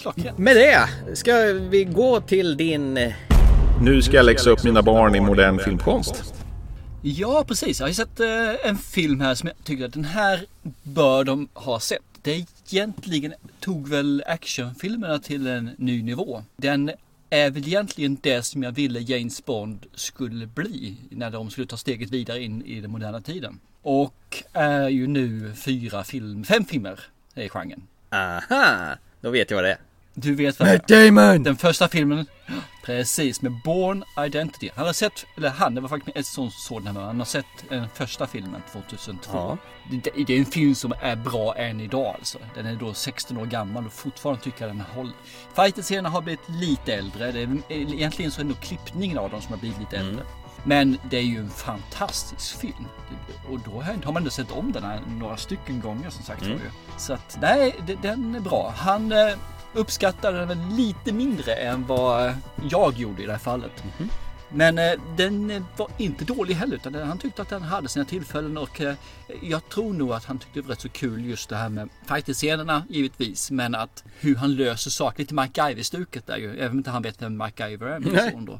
Klockrent. 0.00 0.38
Med 0.38 0.56
det 0.56 0.88
ska 1.16 1.52
vi 1.52 1.84
gå 1.84 2.20
till 2.20 2.56
din... 2.56 3.12
Nu 3.82 4.02
ska 4.02 4.16
jag 4.16 4.26
läxa 4.26 4.50
upp 4.50 4.64
mina 4.64 4.82
barn 4.82 5.14
i 5.14 5.20
modern 5.20 5.58
filmkonst. 5.58 6.34
Ja 7.02 7.44
precis, 7.48 7.80
jag 7.80 7.84
har 7.84 7.88
ju 7.88 7.94
sett 7.94 8.20
eh, 8.20 8.68
en 8.68 8.76
film 8.78 9.20
här 9.20 9.34
som 9.34 9.48
jag 9.48 9.64
tycker 9.64 9.84
att 9.84 9.92
den 9.92 10.04
här 10.04 10.46
bör 10.82 11.24
de 11.24 11.48
ha 11.54 11.80
sett. 11.80 12.02
Det 12.22 12.46
egentligen 12.70 13.34
tog 13.60 13.88
väl 13.88 14.24
actionfilmerna 14.26 15.18
till 15.18 15.46
en 15.46 15.70
ny 15.78 16.02
nivå. 16.02 16.42
Den 16.56 16.90
är 17.30 17.50
väl 17.50 17.68
egentligen 17.68 18.18
det 18.20 18.42
som 18.42 18.62
jag 18.62 18.72
ville 18.72 19.00
James 19.00 19.44
Bond 19.44 19.86
skulle 19.94 20.46
bli 20.46 20.96
när 21.10 21.30
de 21.30 21.50
skulle 21.50 21.66
ta 21.66 21.76
steget 21.76 22.10
vidare 22.10 22.42
in 22.42 22.62
i 22.62 22.80
den 22.80 22.90
moderna 22.90 23.20
tiden. 23.20 23.58
Och 23.82 24.44
är 24.52 24.88
ju 24.88 25.06
nu 25.06 25.52
fyra 25.54 26.04
film, 26.04 26.44
fem 26.44 26.64
filmer 26.64 27.00
i 27.34 27.48
genren. 27.48 27.82
Aha! 28.10 28.96
Då 29.20 29.30
vet 29.30 29.50
jag 29.50 29.56
vad 29.56 29.64
det 29.64 29.70
är. 29.70 29.89
Du 30.22 30.34
vet 30.34 30.60
vad 30.60 30.68
är? 30.68 31.06
Damon! 31.06 31.42
Den 31.42 31.56
första 31.56 31.88
filmen, 31.88 32.26
precis 32.82 33.42
med 33.42 33.52
Born 33.64 34.04
Identity. 34.26 34.70
Han 34.74 34.86
har 34.86 34.92
sett, 34.92 35.26
eller 35.36 35.48
han, 35.50 35.74
det 35.74 35.80
var 35.80 35.88
faktiskt 35.88 36.16
ett 36.16 36.26
som 36.26 36.50
såg 36.50 36.84
den 36.84 36.96
här, 36.96 37.04
han 37.04 37.18
har 37.18 37.26
sett 37.26 37.46
den 37.68 37.88
första 37.94 38.26
filmen 38.26 38.62
2002. 38.72 39.30
Ja. 39.32 39.56
Det, 39.90 40.24
det 40.26 40.34
är 40.34 40.38
en 40.38 40.44
film 40.44 40.74
som 40.74 40.94
är 41.00 41.16
bra 41.16 41.56
än 41.56 41.80
idag 41.80 42.14
alltså. 42.18 42.38
Den 42.54 42.66
är 42.66 42.76
då 42.76 42.94
16 42.94 43.36
år 43.36 43.46
gammal 43.46 43.86
och 43.86 43.92
fortfarande 43.92 44.42
tycker 44.42 44.66
jag 44.66 44.76
den 44.76 44.84
håller. 44.94 45.12
Fighter-scenerna 45.54 46.08
har 46.08 46.22
blivit 46.22 46.48
lite 46.48 46.94
äldre. 46.94 47.32
Det 47.32 47.40
är, 47.42 47.58
egentligen 47.68 48.30
så 48.30 48.40
är 48.40 48.44
det 48.44 48.48
nog 48.48 48.60
klippningen 48.60 49.18
av 49.18 49.30
dem 49.30 49.40
som 49.40 49.52
har 49.52 49.58
blivit 49.58 49.78
lite 49.78 49.96
äldre. 49.96 50.24
Men 50.64 50.98
det 51.10 51.16
är 51.16 51.22
ju 51.22 51.38
en 51.38 51.50
fantastisk 51.50 52.58
film. 52.58 52.84
Och 53.50 53.58
då 53.58 53.82
har 53.82 54.12
man 54.12 54.16
ändå 54.16 54.30
sett 54.30 54.50
om 54.50 54.72
den 54.72 54.84
här 54.84 55.00
några 55.06 55.36
stycken 55.36 55.80
gånger 55.80 56.10
som 56.10 56.24
sagt. 56.24 56.46
ju. 56.46 56.58
Så 56.98 57.12
att 57.12 57.38
nej, 57.40 57.74
den 58.02 58.34
är 58.34 58.40
bra. 58.40 58.74
Han 58.76 59.12
uppskattar 59.74 60.32
den 60.32 60.76
lite 60.76 61.12
mindre 61.12 61.54
än 61.54 61.86
vad 61.86 62.26
eh, 62.26 62.34
jag 62.70 62.94
gjorde 62.98 63.22
i 63.22 63.26
det 63.26 63.32
här 63.32 63.38
fallet. 63.38 63.72
Men 64.52 64.78
eh, 64.78 64.92
den 65.16 65.50
eh, 65.50 65.62
var 65.76 65.88
inte 65.98 66.24
dålig 66.24 66.54
heller 66.54 66.74
utan 66.76 66.92
den- 66.92 67.08
han 67.08 67.18
tyckte 67.18 67.42
att 67.42 67.48
den 67.48 67.62
hade 67.62 67.88
sina 67.88 68.04
tillfällen 68.04 68.58
och 68.58 68.80
eh, 68.80 68.94
jag 69.42 69.68
tror 69.68 69.92
nog 69.92 70.12
att 70.12 70.24
han 70.24 70.38
tyckte 70.38 70.60
det 70.60 70.66
var 70.66 70.70
rätt 70.74 70.80
så 70.80 70.88
kul 70.88 71.24
just 71.24 71.48
det 71.48 71.56
här 71.56 71.68
med 71.68 71.88
fighter-scenerna 72.06 72.82
givetvis 72.88 73.50
men 73.50 73.74
att 73.74 74.04
hur 74.20 74.36
han 74.36 74.54
löser 74.54 74.90
saker, 74.90 75.18
lite 75.18 75.34
MacGyver-stuket 75.34 76.26
där 76.26 76.36
ju, 76.36 76.54
även 76.58 76.70
om 76.70 76.78
inte 76.78 76.90
han 76.90 77.02
vet 77.02 77.22
vem 77.22 77.36
MacGyver 77.36 77.86
är 77.86 78.30
son 78.30 78.44
då. 78.44 78.58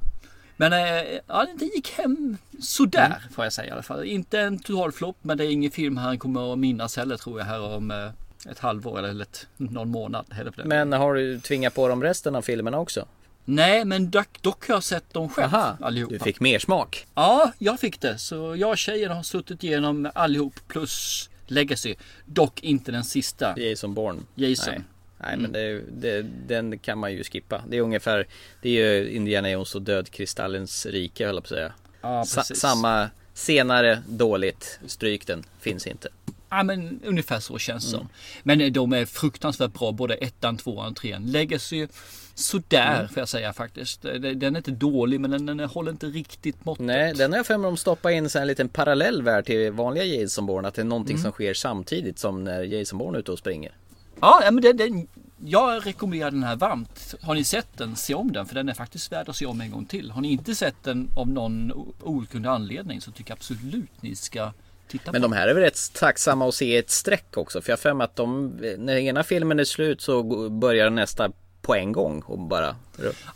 Men 0.57 0.73
eh, 0.73 1.19
ja, 1.26 1.47
det 1.59 1.64
gick 1.64 1.90
hem 1.99 2.37
sådär 2.62 3.23
får 3.35 3.45
jag 3.45 3.52
säga 3.52 3.69
i 3.69 3.71
alla 3.71 3.83
fall. 3.83 4.05
Inte 4.05 4.40
en 4.40 4.59
total 4.59 4.93
flopp 4.93 5.17
men 5.23 5.38
det 5.38 5.45
är 5.45 5.50
ingen 5.50 5.71
film 5.71 5.97
han 5.97 6.19
kommer 6.19 6.52
att 6.52 6.59
minnas 6.59 6.97
heller 6.97 7.17
tror 7.17 7.38
jag 7.38 7.47
här 7.47 7.61
om 7.62 7.90
eh, 7.90 8.11
ett 8.50 8.59
halvår 8.59 9.02
eller 9.02 9.23
ett, 9.23 9.47
någon 9.56 9.88
månad. 9.88 10.26
Men 10.64 10.92
har 10.92 11.14
du 11.14 11.40
tvingat 11.40 11.75
på 11.75 11.88
dem 11.88 12.02
resten 12.02 12.35
av 12.37 12.42
filmerna 12.42 12.78
också? 12.78 13.06
Nej 13.44 13.85
men 13.85 14.11
dock, 14.11 14.42
dock 14.42 14.68
har 14.68 14.75
jag 14.75 14.85
sett 14.85 15.12
dem 15.12 15.28
själv 15.28 15.54
Aha, 15.54 15.76
allihopa. 15.80 16.12
du 16.12 16.18
fick 16.18 16.40
mer 16.40 16.59
smak. 16.59 17.06
Ja, 17.14 17.52
jag 17.59 17.80
fick 17.80 18.00
det. 18.00 18.18
Så 18.18 18.56
jag 18.56 18.70
och 18.70 18.78
tjejen 18.78 19.11
har 19.12 19.23
suttit 19.23 19.64
igenom 19.64 20.11
allihop 20.14 20.54
plus 20.68 21.30
Legacy. 21.47 21.94
Dock 22.26 22.62
inte 22.62 22.92
den 22.92 23.04
sista. 23.04 23.61
Jason 23.61 23.94
Bourne. 23.94 24.20
Jason. 24.35 24.75
Nej, 24.75 24.82
Nej 25.18 25.37
men 25.37 25.52
det, 25.52 25.82
det, 25.92 26.23
den 26.47 26.78
kan 26.78 26.99
man 26.99 27.12
ju 27.12 27.25
skippa. 27.25 27.62
Det 27.68 27.76
är 27.76 27.80
ungefär, 27.80 28.26
det 28.62 28.68
är 28.68 28.73
ju 29.00 29.11
Indiana 29.11 29.50
Jones 29.50 29.75
och 29.75 29.82
Dödkristallens 29.82 30.87
rike 30.87 31.26
höll 31.26 31.35
jag 31.35 31.44
på 31.44 31.47
att 31.47 31.59
säga. 31.59 31.73
Ja, 32.00 32.25
Sa, 32.25 32.40
precis. 32.40 32.61
samma 32.61 33.11
senare 33.35 34.02
dåligt, 34.09 34.80
stryk 34.87 35.26
den, 35.26 35.44
finns 35.61 35.87
inte. 35.87 36.09
Ja, 36.50 36.62
men 36.62 37.00
ungefär 37.04 37.40
så 37.40 37.59
känns 37.59 37.90
det 37.90 37.97
Mm. 37.97 38.09
som. 38.09 38.16
Men 38.42 38.61
eh, 38.61 38.73
de 38.73 38.92
är 38.92 39.04
fruktansvärt 39.07 39.73
bra, 39.73 39.92
både 39.92 40.14
ettan, 40.14 40.57
tvåan 40.57 40.90
och 40.90 40.97
trean. 40.97 41.26
Legacy, 41.26 41.87
sådär 42.35 42.95
Mm. 42.97 43.09
får 43.09 43.19
jag 43.19 43.28
säga 43.28 43.52
faktiskt. 43.52 44.04
Eh, 44.04 44.12
Den 44.14 44.54
är 44.57 44.59
inte 44.59 44.71
dålig, 44.71 45.21
men 45.21 45.30
den, 45.30 45.47
den 45.47 45.61
håller 45.61 45.90
inte 45.92 46.07
riktigt 46.07 46.64
måttet. 46.64 46.87
Nej, 46.87 47.14
den 47.14 47.33
har 47.33 47.38
jag 47.38 47.47
för 47.47 47.57
mig 47.59 47.69
de 47.71 47.76
stoppar 47.76 48.11
in 48.11 48.28
en 48.37 48.47
liten 48.47 48.69
parallell 48.69 49.23
värld 49.23 49.45
till 49.47 49.73
vanliga 49.73 50.04
Jason 50.04 50.47
Bourne. 50.47 50.69
Att 50.69 50.75
det 50.75 50.83
är 50.83 50.85
någonting 50.85 51.14
Mm. 51.16 51.23
som 51.23 51.33
sker 51.33 51.54
samtidigt 51.54 52.19
som 52.19 52.45
när 52.45 52.62
Jason 52.62 52.99
Bourne 52.99 53.19
är 53.19 53.21
ute 53.21 53.33
och 53.33 53.38
springer. 53.38 53.73
Ja, 54.21 54.40
men 54.52 54.62
den, 54.62 54.76
den, 54.76 55.07
jag 55.45 55.87
rekommenderar 55.87 56.30
den 56.30 56.42
här 56.42 56.57
varmt. 56.57 57.14
Har 57.23 57.35
ni 57.35 57.45
sett 57.45 57.78
den, 57.78 57.97
se 57.97 58.14
om 58.14 58.33
den. 58.33 58.47
För 58.47 58.54
den 58.54 58.69
är 58.69 58.75
faktiskt 58.75 59.12
värd 59.12 59.28
att 59.28 59.37
se 59.37 59.47
om 59.47 59.61
en 59.61 59.71
gång 59.71 59.85
till. 59.85 60.11
Har 60.11 60.21
ni 60.21 60.33
inte 60.33 60.54
sett 60.54 60.75
den 60.83 61.11
av 61.16 61.28
någon 61.28 61.73
outgrundlig 62.00 62.50
anledning 62.50 63.00
så 63.00 63.11
tycker 63.11 63.30
jag 63.30 63.37
absolut 63.37 63.90
ni 64.02 64.14
ska 64.16 64.52
titta 64.90 65.12
Men 65.12 65.23
på 65.23 65.28
de 65.28 65.32
här 65.37 65.49
är 65.49 65.54
väl 65.54 65.62
rätt 65.62 65.92
tacksamma 65.94 66.49
att 66.49 66.54
se 66.54 66.64
i 66.64 66.76
ett 66.76 66.90
streck 66.90 67.37
också. 67.37 67.61
För 67.61 67.70
jag 67.70 67.76
har 67.76 67.80
för 67.80 67.94
mig 67.94 68.04
att 68.04 68.16
de, 68.16 68.47
när 68.78 68.97
ena 68.97 69.23
filmen 69.23 69.59
är 69.61 69.64
slut 69.64 70.00
så 70.00 70.23
börjar 70.50 70.90
nästa 70.90 71.30
på 71.62 71.75
en 71.75 71.92
gång 71.92 72.20
och 72.23 72.38
bara 72.38 72.76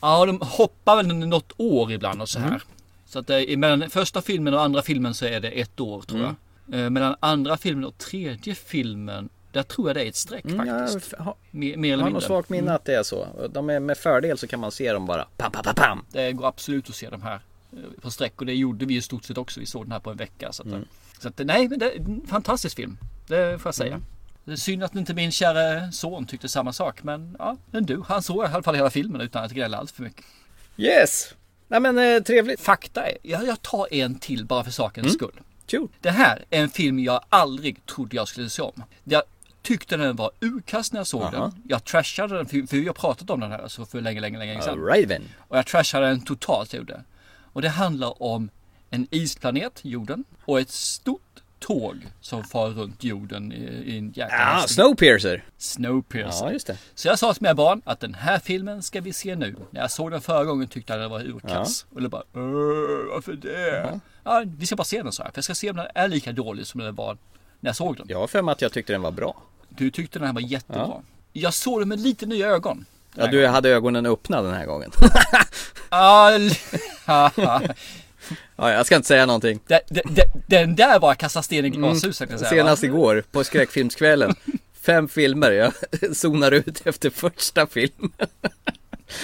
Ja, 0.01 0.27
de 0.27 0.41
hoppar 0.43 0.97
väl 0.97 1.07
något 1.07 1.53
år 1.57 1.93
ibland 1.93 2.23
och 2.23 2.29
så 2.29 2.39
Mm. 2.39 2.51
här. 2.51 2.63
Så 3.07 3.19
att 3.19 3.27
det 3.27 3.53
är, 3.53 3.57
mellan 3.57 3.91
första 3.91 4.23
filmen 4.23 4.55
och 4.55 4.63
andra 4.63 4.83
filmen 4.83 5.15
så 5.15 5.27
är 5.27 5.41
det 5.41 5.49
ett 5.51 5.81
år 5.81 6.03
tror 6.03 6.19
Mm. 6.21 6.35
jag. 6.67 6.81
Eh, 6.81 6.91
Mellan 6.91 7.17
andra 7.21 7.57
filmen 7.57 7.85
och 7.85 7.99
tredje 7.99 8.55
filmen, 8.55 9.29
där 9.53 9.63
tror 9.63 9.89
jag 9.89 9.97
det 9.97 10.05
är 10.05 10.09
ett 10.09 10.17
streck 10.17 10.45
Mm, 10.45 10.67
jag 10.67 10.91
faktiskt. 10.93 11.15
har, 11.19 11.35
Mer, 11.51 11.77
mer 11.77 11.89
jag 11.89 11.93
eller 11.95 12.03
har 12.03 12.11
något 12.11 12.15
mindre. 12.23 12.27
svagt 12.29 12.49
minne 12.49 12.75
att 12.75 12.85
det 12.85 12.95
är 12.95 13.03
så. 13.03 13.27
De 13.53 13.71
är 13.71 13.81
med 13.81 13.99
fördel 13.99 14.39
så 14.39 14.47
kan 14.47 14.61
man 14.61 14.73
se 14.73 14.93
dem 14.93 15.07
bara 15.07 15.27
pam, 15.37 15.53
pam, 15.53 15.63
pam, 15.65 15.75
pam. 15.75 16.05
Det 16.13 16.33
går 16.33 16.47
absolut 16.49 16.89
att 16.89 16.95
se 16.95 17.11
de 17.11 17.23
här 17.23 17.41
eh, 17.73 17.79
på 18.03 18.11
sträck 18.11 18.41
och 18.41 18.47
det 18.47 18.55
gjorde 18.55 18.85
vi 18.87 18.97
i 18.97 19.03
stort 19.03 19.25
sett 19.25 19.39
också. 19.39 19.61
Vi 19.61 19.67
såg 19.67 19.85
den 19.85 19.93
här 19.93 20.01
på 20.01 20.11
en 20.11 20.17
vecka. 20.17 20.53
Så 20.53 20.63
att, 20.63 20.69
mm. 20.69 20.85
Så 21.19 21.29
att 21.29 21.39
nej, 21.39 21.69
men 21.69 21.79
det 21.79 21.91
är 21.93 21.97
en 21.97 22.27
fantastisk 22.27 22.77
film. 22.77 22.99
Det 23.27 23.59
får 23.63 23.69
jag 23.69 23.75
säga. 23.75 23.93
Mm. 23.95 24.05
Det 24.45 24.53
är 24.53 24.57
synd 24.57 24.85
att 24.85 24.95
inte 24.95 25.15
min 25.15 25.33
kära 25.33 25.93
son 25.93 26.27
tyckte 26.27 26.49
samma 26.49 26.73
sak. 26.73 27.03
Men 27.03 27.37
ja, 27.39 27.57
men 27.71 27.87
du, 27.87 28.03
han 28.09 28.23
såg 28.23 28.45
i 28.45 28.49
alla 28.49 28.63
fall 28.63 28.75
hela 28.75 28.91
filmen 28.91 29.21
utan 29.21 29.45
att 29.45 29.53
gnälla 29.53 29.79
allt 29.79 29.91
för 29.91 30.03
mycket. 30.03 30.25
Yes! 30.77 31.35
Nej 31.69 31.81
men 31.81 31.99
eh, 31.99 32.23
trevligt. 32.23 32.61
Fakta 32.61 33.07
är, 33.07 33.19
jag, 33.23 33.47
jag 33.47 33.63
tar 33.63 33.95
en 33.95 34.19
till 34.19 34.45
bara 34.47 34.65
för 34.65 34.71
sakens 34.71 35.05
Mm. 35.07 35.15
skull. 35.15 35.41
Kul. 35.67 35.89
Det 36.01 36.11
här 36.11 36.45
är 36.51 36.63
en 36.63 36.69
film 36.69 36.99
jag 36.99 37.21
aldrig 37.29 37.87
trodde 37.87 38.17
jag 38.17 38.29
skulle 38.29 38.51
se 38.51 38.63
om. 38.63 38.83
Jag 39.05 39.23
tyckte 39.63 39.97
den 39.97 40.17
var 40.17 40.31
urkast 40.41 40.93
när 40.93 41.01
jag 41.01 41.07
såg 41.07 41.23
Aha. 41.23 41.31
den. 41.31 41.63
Jag 41.69 41.85
trashade 41.85 42.37
den, 42.37 42.47
för, 42.47 42.67
för 42.67 42.77
vi 42.77 42.87
har 42.87 42.95
pratat 42.95 43.31
om 43.31 43.41
den 43.41 43.51
här 43.51 43.69
så 43.69 43.87
för 43.87 44.01
länge, 44.01 44.21
länge, 44.21 44.39
länge 44.39 44.63
sedan. 44.63 44.79
Raven. 44.79 45.23
Och 45.39 45.59
jag 45.59 45.67
trashade 45.67 46.07
den 46.07 46.21
totalt 46.21 46.75
gjorde. 46.75 47.01
Och 47.53 47.63
det 47.63 47.69
handlar 47.69 48.23
om 48.23 48.51
en 48.91 49.07
isplanet, 49.11 49.81
jorden, 49.83 50.25
och 50.45 50.61
ett 50.61 50.71
stort 50.71 51.21
tåg 51.59 51.97
som 52.21 52.45
far 52.45 52.69
runt 52.69 53.05
jorden 53.05 53.53
i, 53.53 53.57
i 53.87 53.99
en 53.99 54.07
jäkla 54.09 54.27
Ja, 54.39 54.45
hastighet. 54.45 54.71
Snowpiercer. 54.71 55.45
Snowpiercer. 55.59 56.47
Ja, 56.47 56.53
just 56.53 56.67
det. 56.67 56.79
Så 56.95 57.09
jag 57.09 57.19
sa 57.19 57.35
till 57.35 57.43
mina 57.43 57.55
barn 57.55 57.83
att 57.85 58.01
den 58.01 58.15
här 58.15 58.39
filmen 58.39 58.83
ska 58.83 59.01
vi 59.01 59.13
se 59.13 59.37
nu. 59.37 59.57
När 59.71 59.81
jag 59.81 59.91
såg 59.91 60.11
den 60.11 60.21
förra 60.21 60.45
gången 60.45 60.69
tyckte 60.69 60.93
jag 60.93 61.01
den 61.03 61.11
var 61.11 61.21
urkass. 61.21 61.87
Och 61.95 62.03
det 62.03 62.09
bara, 62.09 62.23
"Åh, 62.35 62.41
varför 63.15 63.33
det? 63.33 64.01
Ja, 64.25 64.43
vi 64.59 64.67
ska 64.67 64.77
bara 64.77 64.85
se 64.85 65.03
den 65.03 65.13
så 65.13 65.23
här. 65.23 65.31
För 65.31 65.39
jag 65.39 65.45
ska 65.45 65.55
se 65.55 65.71
om 65.71 65.77
den 65.77 65.87
är 65.95 66.09
lika 66.09 66.33
dålig 66.33 66.67
som 66.67 66.81
den 66.81 66.95
var 66.95 67.19
när 67.61 67.69
jag 67.69 67.77
såg 67.77 67.97
den. 67.97 68.07
Jag 68.09 68.19
har 68.19 68.27
för 68.27 68.43
mig 68.43 68.53
att 68.53 68.63
jag 68.63 68.73
tyckte 68.73 68.93
den 68.93 69.03
var 69.03 69.11
bra. 69.11 69.43
Du 69.69 69.91
tyckte 69.91 70.19
den 70.19 70.27
här 70.27 70.35
var 70.35 70.41
jättebra. 70.41 71.03
Jag 71.33 71.55
såg 71.55 71.81
den 71.81 71.89
med 71.89 72.01
lite 72.01 72.27
nya 72.27 72.47
ögon. 72.49 72.85
Ja, 73.15 73.27
du 73.27 73.47
hade 73.47 73.69
ögonen 73.71 74.07
öppna 74.07 74.43
den 74.43 74.55
här 74.55 74.67
gången. 74.67 74.91
Ja, 78.57 78.73
jag 78.73 78.87
ska 78.87 78.97
inte 78.97 79.09
säga 79.09 79.27
någonting. 79.27 79.61
den, 79.67 79.81
den, 79.89 80.27
den 80.47 80.75
där 80.75 80.99
var 81.01 81.15
kasta 81.15 81.43
sten 81.43 81.65
i 81.65 81.71
glashuset 81.71 82.31
jag 82.31 82.39
säga. 82.41 82.51
va? 82.51 82.57
Senast 82.57 82.83
igår 82.85 83.25
på 83.33 83.45
skräckfilmskvällen. 83.45 84.35
Fem 84.81 85.09
filmer, 85.09 85.51
jag 85.51 85.73
zonar 86.17 86.53
ut 86.53 86.87
efter 86.87 87.11
första 87.11 87.67
filmen. 87.67 88.11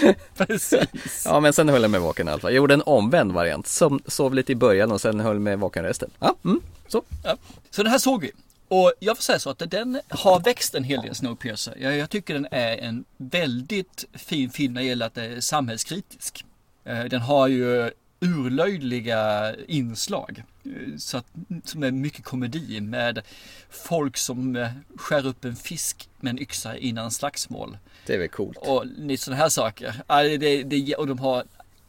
Precis. 0.36 1.22
Ja, 1.24 1.40
men 1.40 1.52
sen 1.52 1.68
höll 1.68 1.82
jag 1.82 1.90
mig 1.90 2.00
vaken 2.00 2.28
i 2.28 2.30
alla 2.30 2.40
fall. 2.40 2.50
Jag 2.50 2.56
gjorde 2.56 2.74
en 2.74 2.82
omvänd 2.86 3.32
variant. 3.32 3.66
Som, 3.66 4.00
sov 4.06 4.34
lite 4.34 4.52
i 4.52 4.54
början 4.54 4.92
och 4.92 5.00
sen 5.00 5.20
höll 5.20 5.38
mig 5.38 5.56
vaken 5.56 5.84
resten. 5.84 6.10
Ja, 6.18 6.36
mm, 6.44 6.60
så. 6.88 7.02
Ja. 7.24 7.36
Så 7.70 7.82
den 7.82 7.92
här 7.92 7.98
såg 7.98 8.20
vi. 8.22 8.32
Och 8.68 8.92
jag 9.00 9.16
får 9.16 9.22
säga 9.22 9.38
så 9.38 9.50
att 9.50 9.62
den 9.70 10.00
har 10.08 10.40
växt 10.40 10.74
en 10.74 10.84
hel 10.84 11.02
del 11.02 11.14
Snowpiercer. 11.14 11.74
Jag, 11.80 11.96
jag 11.96 12.10
tycker 12.10 12.34
den 12.34 12.46
är 12.50 12.76
en 12.76 13.04
väldigt 13.16 14.04
fin 14.14 14.50
film 14.50 14.74
när 14.74 14.80
det 14.80 14.86
gäller 14.86 15.06
att 15.06 15.14
det 15.14 15.24
är 15.24 15.40
samhällskritisk. 15.40 16.44
Eh, 16.84 17.04
Den 17.04 17.20
har 17.20 17.48
ju 17.48 17.90
urlöjliga 18.20 19.54
inslag. 19.68 20.42
eh, 20.64 20.96
Så 20.98 21.16
att, 21.16 21.26
som 21.64 21.82
är 21.82 21.90
mycket 21.90 22.24
komedi 22.24 22.80
med 22.80 23.22
folk 23.70 24.16
som 24.16 24.56
eh, 24.56 24.70
skär 24.96 25.26
upp 25.26 25.44
en 25.44 25.56
fisk 25.56 26.08
med 26.20 26.30
en 26.30 26.38
yxa 26.38 26.76
innan 26.76 27.10
slagsmål. 27.10 27.78
Det 28.06 28.14
är 28.14 28.18
väl 28.18 28.28
coolt. 28.28 28.58
Och 28.58 28.84
sådana 29.18 29.42
här 29.42 29.48
saker. 29.48 30.02
Det, 30.38 30.62
det, 30.62 30.94
och 30.94 31.06
de 31.06 31.18
har, 31.18 31.44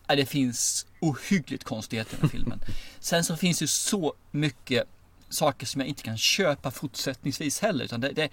det 0.08 0.26
finns 0.26 0.86
ohyggligt 1.00 1.64
konstigheter 1.64 2.14
i 2.14 2.16
den 2.20 2.30
här 2.30 2.38
filmen. 2.38 2.60
Sen 3.00 3.24
så 3.24 3.36
finns 3.36 3.60
det 3.60 3.68
så 3.68 4.14
mycket 4.32 4.84
saker 5.30 5.66
som 5.66 5.82
jag 5.82 5.88
inte 5.88 6.04
kan 6.04 6.18
köpa 6.18 6.72
fortsättningsvis 6.72 7.60
heller. 7.60 7.86
Utan 7.86 8.02
det, 8.02 8.12
det, 8.12 8.30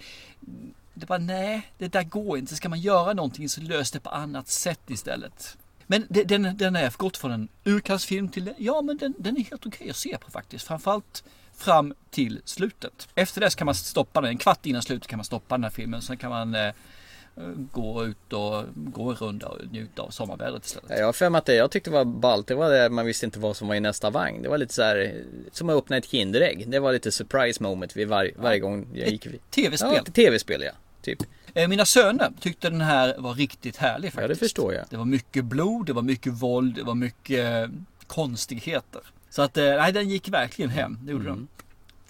det 0.93 1.05
bara 1.05 1.17
nej, 1.17 1.71
det 1.77 1.87
där 1.87 2.03
går 2.03 2.37
inte. 2.37 2.55
Ska 2.55 2.69
man 2.69 2.79
göra 2.79 3.13
någonting 3.13 3.49
så 3.49 3.61
lös 3.61 3.91
det 3.91 3.99
på 3.99 4.09
annat 4.09 4.47
sätt 4.47 4.79
istället. 4.87 5.57
Men 5.91 6.05
den, 6.09 6.57
den 6.57 6.75
är 6.75 6.97
gått 6.97 7.17
från 7.17 7.31
en 7.31 7.47
urkastfilm 7.63 8.29
till, 8.29 8.53
ja 8.57 8.81
men 8.81 8.97
den, 8.97 9.13
den 9.17 9.37
är 9.37 9.41
helt 9.41 9.65
okej 9.65 9.89
att 9.89 9.95
se 9.95 10.17
på 10.17 10.31
faktiskt. 10.31 10.67
Framförallt 10.67 11.23
fram 11.55 11.93
till 12.09 12.41
slutet. 12.45 13.07
Efter 13.15 13.41
det 13.41 13.55
kan 13.55 13.65
man 13.65 13.75
stoppa 13.75 14.21
den, 14.21 14.29
en 14.29 14.37
kvart 14.37 14.65
innan 14.65 14.81
slutet 14.81 15.07
kan 15.07 15.17
man 15.17 15.25
stoppa 15.25 15.55
den 15.55 15.63
här 15.63 15.71
filmen. 15.71 16.01
Sen 16.01 16.17
kan 16.17 16.29
man 16.29 16.55
eh, 16.55 16.73
gå 17.71 18.05
ut 18.05 18.33
och 18.33 18.63
gå 18.75 19.09
en 19.09 19.15
runda 19.15 19.47
och 19.47 19.57
njuta 19.71 20.01
av 20.01 20.09
sommarvädret 20.09 20.65
istället. 20.65 20.99
Jag 20.99 21.05
har 21.05 21.13
för 21.13 21.29
mig 21.29 21.39
att 21.39 21.45
det 21.45 21.55
jag 21.55 21.71
tyckte 21.71 21.89
var 21.91 22.05
ballt, 22.05 22.47
det 22.47 22.55
var 22.55 22.69
det 22.69 22.89
man 22.89 23.05
visste 23.05 23.25
inte 23.25 23.39
vad 23.39 23.57
som 23.57 23.67
var 23.67 23.75
i 23.75 23.79
nästa 23.79 24.09
vagn. 24.09 24.41
Det 24.41 24.49
var 24.49 24.57
lite 24.57 24.73
så 24.73 24.83
här 24.83 25.23
som 25.51 25.69
att 25.69 25.75
öppna 25.75 25.97
ett 25.97 26.05
Kinderägg. 26.09 26.69
Det 26.69 26.79
var 26.79 26.93
lite 26.93 27.11
surprise 27.11 27.63
moment 27.63 27.97
vid 27.97 28.07
var, 28.07 28.31
varje 28.35 28.59
gång 28.59 28.87
jag 28.93 29.09
gick. 29.09 29.27
Tv-spel. 29.49 29.93
Ja, 29.95 30.11
tv-spel 30.11 30.61
ja. 30.61 30.71
Typ. 31.01 31.19
Eh, 31.53 31.67
Mina 31.67 31.85
söner 31.85 32.31
tyckte 32.39 32.69
den 32.69 32.81
här 32.81 33.15
var 33.17 33.33
riktigt 33.33 33.77
härlig 33.77 34.13
faktiskt. 34.13 34.21
Ja, 34.21 34.27
det 34.27 34.35
förstår 34.35 34.73
jag. 34.73 34.85
Det 34.89 34.97
var 34.97 35.05
mycket 35.05 35.45
blod, 35.45 35.85
det 35.85 35.93
var 35.93 36.01
mycket 36.01 36.33
våld, 36.33 36.75
det 36.75 36.83
var 36.83 36.95
mycket 36.95 37.69
eh, 37.69 37.75
konstigheter. 38.07 39.01
Så 39.29 39.41
att, 39.41 39.57
eh, 39.57 39.63
nej 39.63 39.93
den 39.93 40.09
gick 40.09 40.29
verkligen 40.29 40.71
hem, 40.71 40.97
det 41.03 41.11
gjorde 41.11 41.25
Mm. 41.25 41.35
den. 41.35 41.47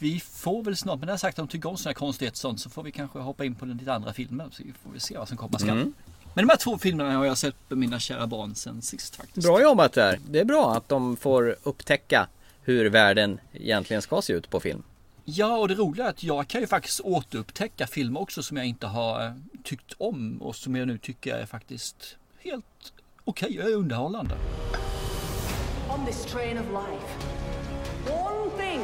Vi 0.01 0.19
får 0.19 0.63
väl 0.63 0.77
snart, 0.77 0.99
men 0.99 1.05
när 1.05 1.13
jag 1.13 1.19
sagt 1.19 1.39
att 1.39 1.47
de 1.49 1.51
tycker 1.51 1.69
om 1.69 1.77
sådana 1.77 1.89
här 1.89 1.95
konstigheter 1.95 2.37
sånt 2.37 2.59
så 2.61 2.69
får 2.69 2.83
vi 2.83 2.91
kanske 2.91 3.19
hoppa 3.19 3.45
in 3.45 3.55
på 3.55 3.65
den 3.65 3.77
lite 3.77 3.93
andra 3.93 4.13
filmer. 4.13 4.47
Så 4.51 4.63
får 4.83 4.91
vi 4.93 4.99
se 4.99 5.17
vad 5.17 5.27
som 5.27 5.37
komma 5.37 5.59
skall. 5.59 5.69
Mm. 5.69 5.93
Men 6.33 6.45
de 6.47 6.49
här 6.51 6.57
två 6.57 6.77
filmerna 6.77 7.17
har 7.17 7.25
jag 7.25 7.37
sett 7.37 7.55
med 7.67 7.77
mina 7.77 7.99
kära 7.99 8.27
barn 8.27 8.55
sen 8.55 8.81
sist 8.81 9.15
faktiskt. 9.15 9.47
Bra 9.47 9.61
jobbat 9.61 9.93
där. 9.93 10.19
Det 10.29 10.39
är 10.39 10.45
bra 10.45 10.75
att 10.77 10.89
de 10.89 11.17
får 11.17 11.55
upptäcka 11.63 12.27
hur 12.63 12.89
världen 12.89 13.39
egentligen 13.53 14.01
ska 14.01 14.21
se 14.21 14.33
ut 14.33 14.49
på 14.49 14.59
film. 14.59 14.83
Ja, 15.31 15.57
och 15.57 15.67
det 15.67 15.75
roliga 15.75 16.05
är 16.05 16.09
att 16.09 16.23
jag 16.23 16.47
kan 16.47 16.61
ju 16.61 16.67
faktiskt 16.67 16.99
återupptäcka 16.99 17.87
filmer 17.87 18.21
också 18.21 18.43
som 18.43 18.57
jag 18.57 18.65
inte 18.65 18.87
har 18.87 19.25
eh, 19.25 19.31
tyckt 19.63 19.93
om 19.97 20.41
och 20.41 20.55
som 20.55 20.75
jag 20.75 20.87
nu 20.87 20.97
tycker 20.97 21.35
är 21.35 21.45
faktiskt 21.45 22.17
helt 22.39 22.93
okej 23.23 23.63
och 23.63 23.69
underhållande. 23.69 24.35
On 25.89 26.05
this 26.05 26.25
train 26.25 26.57
of 26.57 26.65
life, 26.65 27.07
one 28.11 28.49
thing 28.57 28.81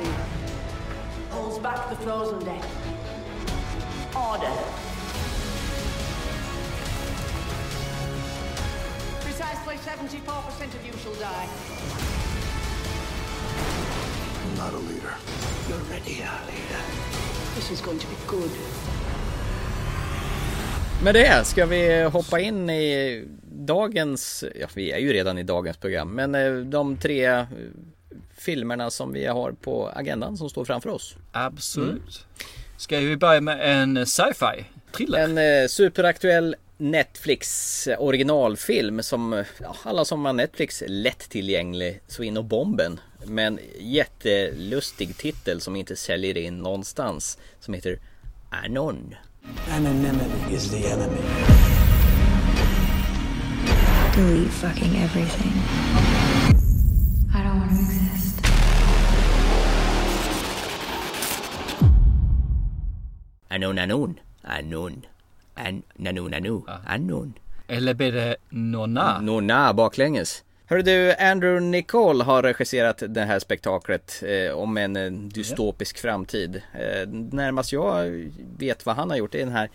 holds 1.30 1.60
back 1.60 1.90
the 1.90 1.96
frozen 1.96 2.40
death. 2.40 2.68
Order. 4.16 4.56
Precisely 9.22 9.76
74% 9.78 10.76
of 10.76 10.86
you 10.86 10.94
shall 10.94 11.16
die. 11.16 11.48
I'm 14.56 14.62
not 14.62 14.74
a 14.74 14.78
leader. 14.78 15.14
You're 15.70 15.80
already 15.80 16.24
our 16.24 16.40
leader. 16.48 16.82
This 17.56 17.72
is 17.72 17.82
going 17.82 18.00
to 18.00 18.08
be 18.08 18.16
good. 18.28 18.50
Med 21.04 21.14
det 21.14 21.48
ska 21.48 21.66
vi 21.66 22.04
hoppa 22.04 22.40
in 22.40 22.70
i 22.70 23.24
dagens, 23.52 24.44
ja 24.56 24.68
vi 24.74 24.92
är 24.92 24.98
ju 24.98 25.14
redan 25.14 25.38
i 25.38 25.44
dagens 25.44 25.78
program, 25.78 26.12
men 26.12 26.36
eh, 26.36 26.54
de 26.54 26.98
tre 26.98 27.26
eh, 27.26 27.46
filmerna 28.38 28.92
som 28.92 29.14
vi 29.14 29.26
har 29.26 29.52
på 29.52 29.92
agendan 29.96 30.38
som 30.38 30.50
står 30.50 30.66
framför 30.66 30.90
oss. 30.90 31.16
Absolut. 31.32 32.26
Ska 32.78 33.00
vi 33.00 33.18
börja 33.18 33.42
med 33.42 33.82
en 33.82 34.06
sci-fi 34.06 34.66
thriller? 34.92 35.20
En 35.20 35.38
eh, 35.38 35.68
superaktuell 35.68 36.56
Netflix 36.78 37.88
originalfilm 37.98 39.04
som 39.04 39.34
eh, 39.34 39.46
ja, 39.62 39.76
alla 39.84 40.06
som 40.06 40.26
har 40.26 40.34
Netflix 40.34 40.84
lättillgänglig 40.88 42.02
så 42.08 42.24
in 42.24 42.38
och 42.38 42.46
bomben. 42.46 43.00
Men 43.26 43.60
jättelustig 43.80 45.18
titel 45.18 45.62
som 45.62 45.76
inte 45.76 45.96
säljer 45.96 46.38
in 46.38 46.58
någonstans 46.58 47.38
som 47.60 47.74
heter 47.74 48.00
Anon. 48.50 49.16
Anonymity 49.70 50.56
is 50.56 50.72
the 50.72 50.88
enemy. 50.88 51.22
delete 54.16 54.50
fucking 54.50 54.96
everything. 54.96 55.52
I 57.34 57.44
don't 57.44 57.60
want 57.60 57.72
to 57.72 57.82
exist. 57.82 58.42
Anon 63.52 63.78
Anon 63.80 64.20
Anon 64.44 65.06
An 65.58 65.84
Nanon 65.98 66.32
Nano 66.32 66.66
Anon 66.88 67.34
Eller 67.68 67.94
blir 67.94 68.12
det 68.12 68.36
Nonna? 68.50 69.22
Nona 69.22 69.74
baklänges. 69.74 70.44
Hörru 70.68 70.82
du, 70.82 71.14
Andrew 71.14 71.60
Nicole 71.60 72.24
har 72.24 72.44
regisserat 72.44 73.04
det 73.08 73.22
här 73.22 73.40
spektaklet 73.40 74.24
eh, 74.26 74.58
om 74.58 74.78
en 74.78 74.96
eh, 74.96 75.12
dystopisk 75.12 75.98
framtid. 75.98 76.56
Eh, 76.56 77.10
närmast 77.10 77.72
jag 77.72 78.32
vet 78.58 78.86
vad 78.86 78.96
han 78.96 79.10
har 79.10 79.18
gjort 79.18 79.36
är 79.36 79.40
den 79.40 79.52
här 79.52 79.70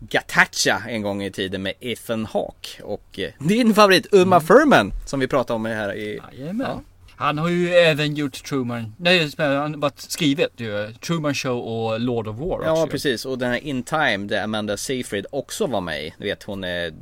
Gatacha 0.00 0.82
en 0.88 1.02
gång 1.02 1.22
i 1.22 1.30
tiden 1.30 1.62
med 1.62 1.72
Ethan 1.80 2.26
Hawke 2.26 2.82
och 2.82 3.18
eh, 3.18 3.30
din 3.38 3.74
favorit 3.74 4.06
Uma 4.12 4.40
Thurman 4.40 4.92
som 5.06 5.20
vi 5.20 5.28
pratade 5.28 5.56
om 5.56 5.64
här 5.64 5.94
i... 5.94 6.20
Jajamän. 6.32 6.84
Han 7.16 7.38
har 7.38 7.48
ju 7.48 7.68
även 7.74 8.14
gjort 8.14 8.44
Truman, 8.44 8.94
nej 8.96 9.30
han 9.38 9.82
har 9.82 9.92
skrivit 9.96 10.48
ju 10.56 10.92
Truman 10.92 11.34
Show 11.34 11.58
och 11.58 12.00
Lord 12.00 12.28
of 12.28 12.36
War 12.38 12.64
Ja 12.64 12.72
också. 12.72 12.86
precis 12.86 13.24
och 13.24 13.38
den 13.38 13.50
här 13.50 13.58
In 13.58 13.82
Time 13.82 14.26
där 14.26 14.44
Amanda 14.44 14.76
Seyfried 14.76 15.26
också 15.30 15.66
var 15.66 15.80
med. 15.80 16.12
Du 16.18 16.24
vet 16.24 16.42
hon 16.42 16.64
är, 16.64 16.92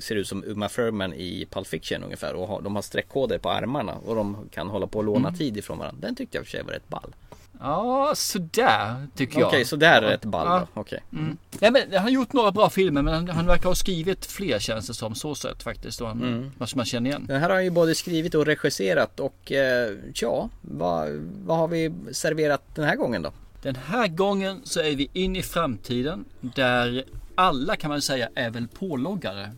ser 0.00 0.16
ut 0.16 0.28
som 0.28 0.44
Uma 0.46 0.68
Thurman 0.68 1.14
i 1.14 1.46
Pulp 1.50 1.66
Fiction 1.66 2.02
ungefär 2.04 2.34
och 2.34 2.48
har, 2.48 2.62
de 2.62 2.74
har 2.74 2.82
streckkoder 2.82 3.38
på 3.38 3.50
armarna 3.50 3.94
och 4.06 4.14
de 4.14 4.48
kan 4.50 4.68
hålla 4.68 4.86
på 4.86 4.98
och 4.98 5.04
låna 5.04 5.32
tid 5.32 5.56
ifrån 5.56 5.78
varandra. 5.78 6.06
Den 6.06 6.16
tyckte 6.16 6.38
jag 6.38 6.44
för 6.44 6.50
sig 6.50 6.62
var 6.62 6.72
rätt 6.72 6.88
ball. 6.88 7.14
Ja, 7.60 8.12
sådär 8.16 9.06
tycker 9.16 9.44
Okej, 9.44 9.58
jag. 9.58 9.66
så 9.68 9.76
det 9.76 9.86
här 9.86 10.02
är 10.02 10.08
rätt 10.10 10.24
ball 10.24 10.46
Ja. 10.46 10.66
Okej. 10.74 11.00
Mm. 11.12 11.36
Nej, 11.60 11.70
men 11.70 11.82
han 11.92 12.02
har 12.02 12.10
gjort 12.10 12.32
några 12.32 12.50
bra 12.52 12.70
filmer 12.70 13.02
men 13.02 13.14
han, 13.14 13.28
han 13.28 13.46
verkar 13.46 13.68
ha 13.68 13.74
skrivit 13.74 14.26
fler 14.26 14.58
känns 14.58 14.86
det 14.86 14.94
som. 14.94 15.14
Så 15.14 15.34
sett 15.34 15.62
faktiskt. 15.62 16.00
Han, 16.00 16.22
Mm. 16.22 16.52
Vad 16.58 16.68
som 16.68 16.78
man 16.78 16.86
känner 16.86 17.10
igen. 17.10 17.24
Den 17.26 17.40
här 17.40 17.48
har 17.48 17.54
han 17.54 17.64
ju 17.64 17.70
både 17.70 17.94
skrivit 17.94 18.34
och 18.34 18.46
regisserat 18.46 19.20
och 19.20 19.52
eh, 19.52 19.96
ja, 20.14 20.48
vad, 20.60 21.08
vad 21.44 21.56
har 21.58 21.68
vi 21.68 21.92
serverat 22.12 22.62
den 22.74 22.84
här 22.84 22.96
gången 22.96 23.22
då? 23.22 23.32
Den 23.62 23.76
här 23.76 24.08
gången 24.08 24.60
så 24.64 24.80
är 24.80 24.96
vi 24.96 25.10
in 25.12 25.36
i 25.36 25.42
framtiden 25.42 26.24
där 26.40 27.04
alla 27.34 27.76
kan 27.76 27.90
man 27.90 28.02
säga 28.02 28.28
är 28.34 28.50
väl 28.50 28.68
påloggare 28.68 29.50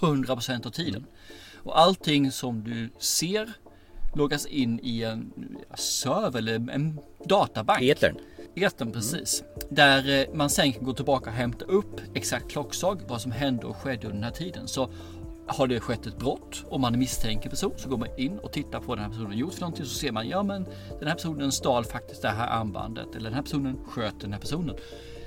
100% 0.00 0.66
av 0.66 0.70
tiden. 0.70 1.04
Och 1.62 1.78
allting 1.80 2.32
som 2.32 2.64
du 2.64 2.90
ser 2.98 3.52
loggas 4.14 4.46
in 4.46 4.80
i 4.82 5.02
en 5.02 5.32
server 5.74 6.38
eller 6.38 6.54
en 6.54 7.00
databank. 7.24 7.82
Etern. 7.82 8.16
Etern 8.54 8.92
precis. 8.92 9.44
Där 9.70 10.20
eh, 10.20 10.34
man 10.34 10.50
sen 10.50 10.72
kan 10.72 10.84
gå 10.84 10.92
tillbaka 10.92 11.30
och 11.30 11.36
hämta 11.36 11.64
upp 11.64 12.00
exakt 12.14 12.50
klockslag 12.50 13.00
vad 13.08 13.20
som 13.20 13.32
hände 13.32 13.66
och 13.66 13.76
skedde 13.76 14.06
under 14.06 14.14
den 14.14 14.24
här 14.24 14.30
tiden. 14.30 14.68
Så 14.68 14.90
har 15.46 15.66
det 15.66 15.80
skett 15.80 16.06
ett 16.06 16.18
brott 16.18 16.64
och 16.68 16.80
man 16.80 16.98
misstänker 16.98 17.44
en 17.44 17.50
person 17.50 17.72
så 17.76 17.88
går 17.88 17.96
man 17.96 18.08
in 18.16 18.38
och 18.38 18.52
tittar 18.52 18.80
på 18.80 18.86
vad 18.86 18.98
den 18.98 19.04
här 19.04 19.10
personen 19.10 19.38
gjort 19.38 19.54
för 19.54 19.60
någonting 19.60 19.86
så 19.86 19.94
ser 19.94 20.12
man 20.12 20.28
ja 20.28 20.42
men 20.42 20.64
den 20.98 21.08
här 21.08 21.14
personen 21.14 21.52
stal 21.52 21.84
faktiskt 21.84 22.22
det 22.22 22.28
här 22.28 22.60
armbandet 22.60 23.14
eller 23.14 23.24
den 23.24 23.34
här 23.34 23.42
personen 23.42 23.78
sköt 23.86 24.20
den 24.20 24.32
här 24.32 24.40
personen. 24.40 24.76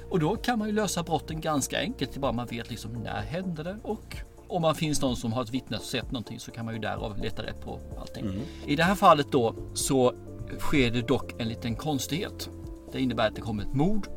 Och 0.10 0.20
då 0.20 0.36
kan 0.36 0.60
man 0.60 0.68
ju 0.68 0.74
lösa 0.74 1.04
brotten 1.04 1.42
ganska 1.42 1.80
enkelt. 1.80 2.18
Bara 2.18 2.32
man 2.32 2.48
vet 2.48 2.70
liksom 2.70 2.92
när 2.92 3.22
hände 3.22 3.64
det 3.64 3.78
och 3.84 4.18
om 4.52 4.62
man 4.62 4.76
finns 4.76 5.02
någon 5.02 5.16
som 5.16 5.34
har 5.34 5.44
ett 5.44 5.50
vittne 5.50 5.78
och 5.78 5.84
sett 5.84 6.12
någonting 6.12 6.40
så 6.40 6.52
kan 6.52 6.66
man 6.66 6.74
ju 6.74 6.80
därav 6.80 7.18
leta 7.18 7.44
rätt 7.44 7.62
på 7.62 7.80
allting. 8.00 8.26
I 8.66 8.76
det 8.76 8.84
här 8.84 8.96
fallet 8.96 9.32
då 9.32 9.56
så 9.74 10.14
sker 10.60 10.92
det 10.92 11.02
dock 11.02 11.42
en 11.42 11.50
liten 11.50 11.76
konstighet. 11.76 12.50
Det 12.92 13.02
innebär 13.02 13.28
att 13.28 13.36
det 13.36 13.42
kommer 13.42 13.64
ett 13.64 13.74
mord 13.74 14.08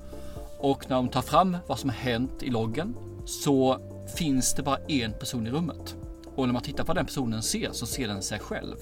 och 0.59 0.91
när 0.91 0.97
de 0.97 1.09
tar 1.09 1.23
fram 1.23 1.57
vad 1.67 1.79
som 1.79 1.91
har 1.91 1.97
hänt 1.97 2.43
i 2.43 2.50
loggen 2.50 2.97
så 3.26 3.79
finns 4.17 4.55
det 4.55 4.62
bara 4.62 4.79
en 4.88 5.12
person 5.12 5.47
i 5.47 5.50
rummet. 5.50 5.97
Och 6.37 6.47
när 6.47 6.53
man 6.53 6.62
tittar 6.62 6.85
på 6.85 6.88
vad 6.88 6.97
den 6.97 7.07
personen 7.07 7.43
ser 7.43 7.73
så 7.73 7.87
ser 7.87 8.09
den 8.09 8.23
sig 8.23 8.38
själv. 8.38 8.76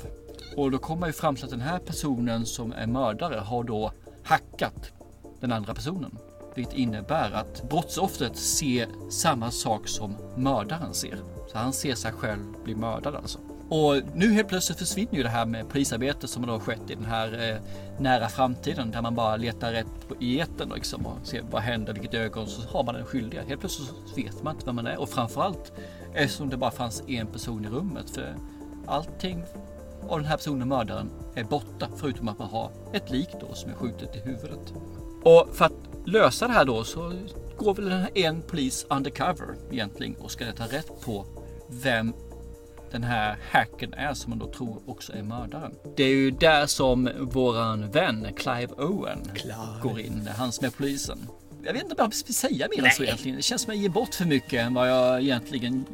Och 0.56 0.70
då 0.70 0.78
kommer 0.78 1.00
man 1.00 1.08
ju 1.08 1.12
fram 1.12 1.36
till 1.36 1.44
att 1.44 1.50
den 1.50 1.60
här 1.60 1.78
personen 1.78 2.46
som 2.46 2.72
är 2.72 2.86
mördare 2.86 3.40
har 3.40 3.64
då 3.64 3.92
hackat 4.22 4.92
den 5.40 5.52
andra 5.52 5.74
personen. 5.74 6.18
Vilket 6.54 6.74
innebär 6.74 7.30
att 7.32 7.68
brottsoffret 7.68 8.36
ser 8.36 8.88
samma 9.10 9.50
sak 9.50 9.88
som 9.88 10.16
mördaren 10.36 10.94
ser. 10.94 11.18
Så 11.52 11.58
han 11.58 11.72
ser 11.72 11.94
sig 11.94 12.12
själv 12.12 12.54
bli 12.64 12.74
mördad 12.74 13.14
alltså. 13.14 13.38
Och 13.68 14.02
nu 14.14 14.32
helt 14.32 14.48
plötsligt 14.48 14.78
försvinner 14.78 15.14
ju 15.14 15.22
det 15.22 15.28
här 15.28 15.46
med 15.46 15.68
polisarbete 15.68 16.28
som 16.28 16.44
har 16.44 16.58
skett 16.58 16.90
i 16.90 16.94
den 16.94 17.04
här 17.04 17.50
eh, 17.50 17.56
nära 17.98 18.28
framtiden 18.28 18.90
där 18.90 19.02
man 19.02 19.14
bara 19.14 19.36
letar 19.36 19.72
rätt 19.72 20.08
på 20.08 20.14
i 20.20 20.40
etern 20.40 20.72
liksom 20.74 21.06
och 21.06 21.16
ser 21.22 21.42
vad 21.50 21.62
händer, 21.62 21.92
vilket 21.92 22.14
ögon 22.14 22.46
så 22.46 22.62
har 22.68 22.84
man 22.84 22.94
den 22.94 23.04
skyldiga. 23.04 23.42
Helt 23.42 23.60
plötsligt 23.60 23.88
så 23.88 24.14
vet 24.16 24.42
man 24.42 24.54
inte 24.54 24.66
vem 24.66 24.76
man 24.76 24.86
är 24.86 25.00
och 25.00 25.08
framförallt 25.08 25.72
eftersom 26.14 26.50
det 26.50 26.56
bara 26.56 26.70
fanns 26.70 27.02
en 27.06 27.26
person 27.26 27.64
i 27.64 27.68
rummet 27.68 28.10
för 28.10 28.34
allting 28.86 29.44
av 30.08 30.18
den 30.18 30.28
här 30.28 30.36
personen, 30.36 30.68
mördaren, 30.68 31.10
är 31.34 31.44
borta 31.44 31.88
förutom 31.96 32.28
att 32.28 32.38
man 32.38 32.48
har 32.48 32.70
ett 32.92 33.10
lik 33.10 33.28
då 33.40 33.54
som 33.54 33.70
är 33.70 33.74
skjutet 33.74 34.16
i 34.16 34.18
huvudet. 34.18 34.72
Och 35.22 35.48
för 35.52 35.64
att 35.64 35.72
lösa 36.04 36.46
det 36.46 36.52
här 36.52 36.64
då 36.64 36.84
så 36.84 37.12
går 37.56 37.74
väl 37.74 37.84
den 37.88 38.00
här 38.00 38.18
en 38.18 38.42
polis 38.42 38.86
undercover 38.90 39.54
egentligen 39.70 40.14
och 40.14 40.30
ska 40.30 40.44
leta 40.44 40.64
rätt 40.64 41.00
på 41.04 41.26
vem 41.72 42.14
den 42.90 43.04
här 43.04 43.36
hacken 43.50 43.94
är 43.94 44.14
som 44.14 44.30
man 44.30 44.38
då 44.38 44.52
tror 44.52 44.82
också 44.86 45.12
är 45.12 45.22
mördaren. 45.22 45.74
Det 45.96 46.04
är 46.04 46.08
ju 46.08 46.30
där 46.30 46.66
som 46.66 47.10
våran 47.20 47.90
vän 47.90 48.26
Clive 48.36 48.72
Owen 48.72 49.22
går 49.82 50.00
in. 50.00 50.28
Han 50.36 50.52
som 50.52 50.66
är 50.66 50.70
polisen. 50.70 51.28
Jag 51.64 51.72
vet 51.72 51.82
inte 51.82 51.94
om 51.94 52.04
jag 52.04 52.14
ska 52.14 52.32
säga 52.32 52.68
mer 52.76 52.84
än 52.84 52.90
så 52.90 53.02
egentligen. 53.02 53.36
Det 53.36 53.42
känns 53.42 53.62
som 53.62 53.70
att 53.70 53.76
jag 53.76 53.82
ger 53.82 53.90
bort 53.90 54.14
för 54.14 54.24
mycket 54.24 54.52
än 54.52 54.74
vad 54.74 54.90
jag 54.90 55.22
egentligen 55.22 55.84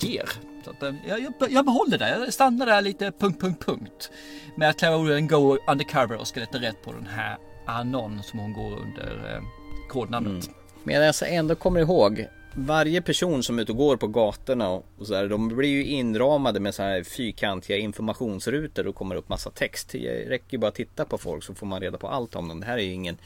ger. 0.00 0.28
Så 0.64 0.70
att, 0.70 0.82
eh, 0.82 0.94
jag, 1.08 1.20
jag, 1.20 1.32
jag 1.50 1.64
behåller 1.64 1.98
det. 1.98 2.18
Jag 2.18 2.32
stannar 2.32 2.66
där 2.66 2.82
lite 2.82 3.12
punkt, 3.12 3.40
punkt, 3.40 3.64
punkt. 3.66 4.10
Med 4.56 4.70
att 4.70 4.78
Clive 4.78 4.94
Owen 4.94 5.26
går 5.26 5.58
undercover 5.66 6.16
och 6.16 6.28
ska 6.28 6.40
leta 6.40 6.58
rätt 6.58 6.82
på 6.84 6.92
den 6.92 7.06
här 7.06 7.38
Anon 7.66 8.22
som 8.22 8.38
hon 8.38 8.52
går 8.52 8.72
under 8.78 9.34
eh, 9.34 9.42
kodnamnet. 9.88 10.50
Men 10.84 10.94
jag 10.94 11.14
ändå 11.22 11.54
kommer 11.54 11.80
ihåg 11.80 12.26
varje 12.54 13.02
person 13.02 13.42
som 13.42 13.58
är 13.58 13.62
ute 13.62 13.72
och 13.72 13.78
går 13.78 13.96
på 13.96 14.06
gatorna 14.06 14.68
och 14.68 14.84
så 15.02 15.12
där, 15.12 15.28
de 15.28 15.48
blir 15.48 15.68
ju 15.68 15.84
inramade 15.84 16.60
med 16.60 16.74
så 16.74 16.82
här 16.82 17.02
fyrkantiga 17.02 17.76
informationsrutor 17.76 18.86
och 18.86 18.94
kommer 18.94 19.14
upp 19.14 19.28
massa 19.28 19.50
text. 19.50 19.88
Det 19.92 20.24
räcker 20.28 20.52
ju 20.52 20.58
bara 20.58 20.68
att 20.68 20.74
titta 20.74 21.04
på 21.04 21.18
folk 21.18 21.44
så 21.44 21.54
får 21.54 21.66
man 21.66 21.80
reda 21.80 21.98
på 21.98 22.08
allt 22.08 22.34
om 22.34 22.48
dem. 22.48 22.60
Det 22.60 22.66
här 22.66 22.78
är 22.78 22.82
ju 22.82 22.92
ingen 22.92 23.16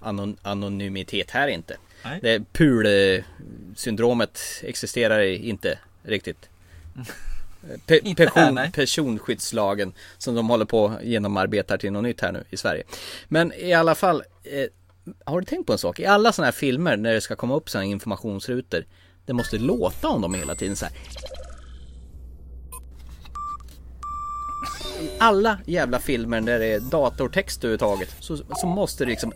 anon 0.00 0.36
anonymitet 0.42 1.30
här 1.30 1.48
inte. 1.48 1.76
Nej. 2.04 2.18
Det 2.22 2.52
PUL-syndromet 2.52 4.38
existerar 4.62 5.22
inte 5.22 5.78
riktigt. 6.02 6.48
Pe 7.86 8.00
här, 8.04 8.14
person, 8.14 8.60
personskyddslagen 8.72 9.92
som 10.18 10.34
de 10.34 10.48
håller 10.48 10.64
på 10.64 10.92
genomarbetar 11.02 11.78
till 11.78 11.92
något 11.92 12.02
nytt 12.02 12.20
här 12.20 12.32
nu 12.32 12.44
i 12.50 12.56
Sverige. 12.56 12.82
Men 13.28 13.52
i 13.52 13.72
alla 13.72 13.94
fall, 13.94 14.22
eh, 14.44 14.66
har 15.24 15.40
du 15.40 15.46
tänkt 15.46 15.66
på 15.66 15.72
en 15.72 15.78
sak? 15.78 16.00
I 16.00 16.06
alla 16.06 16.32
sådana 16.32 16.46
här 16.46 16.52
filmer 16.52 16.96
när 16.96 17.14
det 17.14 17.20
ska 17.20 17.36
komma 17.36 17.56
upp 17.56 17.70
sådana 17.70 17.84
informationsrutor, 17.84 18.84
det 19.26 19.32
måste 19.32 19.58
låta 19.58 20.08
om 20.08 20.22
dem 20.22 20.34
hela 20.34 20.54
tiden 20.54 20.76
så 20.76 20.84
här. 20.84 20.94
I 25.02 25.10
alla 25.18 25.58
jävla 25.66 25.98
filmer 25.98 26.40
där 26.40 26.58
det 26.58 26.66
är 26.66 26.80
datortext 26.80 27.64
överhuvudtaget 27.64 28.16
så, 28.20 28.36
så 28.36 28.66
måste 28.66 29.04
det 29.04 29.10
liksom 29.10 29.32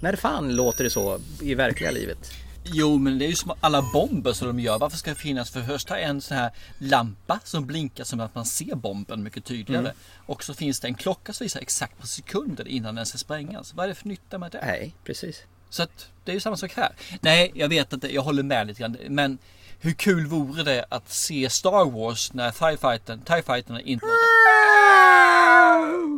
När 0.00 0.16
fan 0.16 0.56
låter 0.56 0.84
det 0.84 0.90
så 0.90 1.18
i 1.40 1.54
verkliga 1.54 1.90
livet? 1.90 2.43
Jo, 2.64 2.98
men 2.98 3.18
det 3.18 3.24
är 3.24 3.28
ju 3.28 3.34
som 3.34 3.52
alla 3.60 3.82
bomber 3.92 4.32
som 4.32 4.48
de 4.48 4.60
gör. 4.60 4.78
Varför 4.78 4.96
ska 4.96 5.10
det 5.10 5.16
finnas 5.16 5.50
för 5.50 5.62
första 5.62 5.98
en 5.98 6.20
sån 6.20 6.36
här 6.36 6.50
lampa 6.78 7.40
som 7.44 7.66
blinkar 7.66 8.04
som 8.04 8.20
att 8.20 8.34
man 8.34 8.44
ser 8.44 8.74
bomben 8.74 9.22
mycket 9.22 9.44
tydligare. 9.44 9.92
Och 10.26 10.44
så 10.44 10.54
finns 10.54 10.80
det 10.80 10.88
en 10.88 10.94
klocka 10.94 11.32
som 11.32 11.44
visar 11.44 11.60
exakt 11.60 12.00
på 12.00 12.06
sekunder 12.06 12.68
innan 12.68 12.94
den 12.94 13.06
ska 13.06 13.18
sprängas. 13.18 13.74
Vad 13.74 13.84
är 13.84 13.88
det 13.88 13.94
för 13.94 14.08
nytta 14.08 14.38
med 14.38 14.52
det? 14.52 14.60
Nej, 14.62 14.94
precis. 15.04 15.42
Så 15.70 15.82
att 15.82 16.08
det 16.24 16.32
är 16.32 16.34
ju 16.34 16.40
samma 16.40 16.56
sak 16.56 16.72
här. 16.76 16.92
Nej, 17.20 17.52
jag 17.54 17.68
vet 17.68 17.92
inte. 17.92 18.14
Jag 18.14 18.22
håller 18.22 18.42
med 18.42 18.66
lite 18.66 18.80
grann. 18.80 18.96
Men 19.08 19.38
hur 19.80 19.92
kul 19.92 20.26
vore 20.26 20.62
det 20.62 20.84
att 20.88 21.12
se 21.12 21.50
Star 21.50 21.90
Wars 21.90 22.32
när 22.32 22.50
TIE 22.50 22.76
Fighter, 22.76 23.18
TIE 23.24 23.42
Fighterna 23.42 23.80
inte 23.80 24.06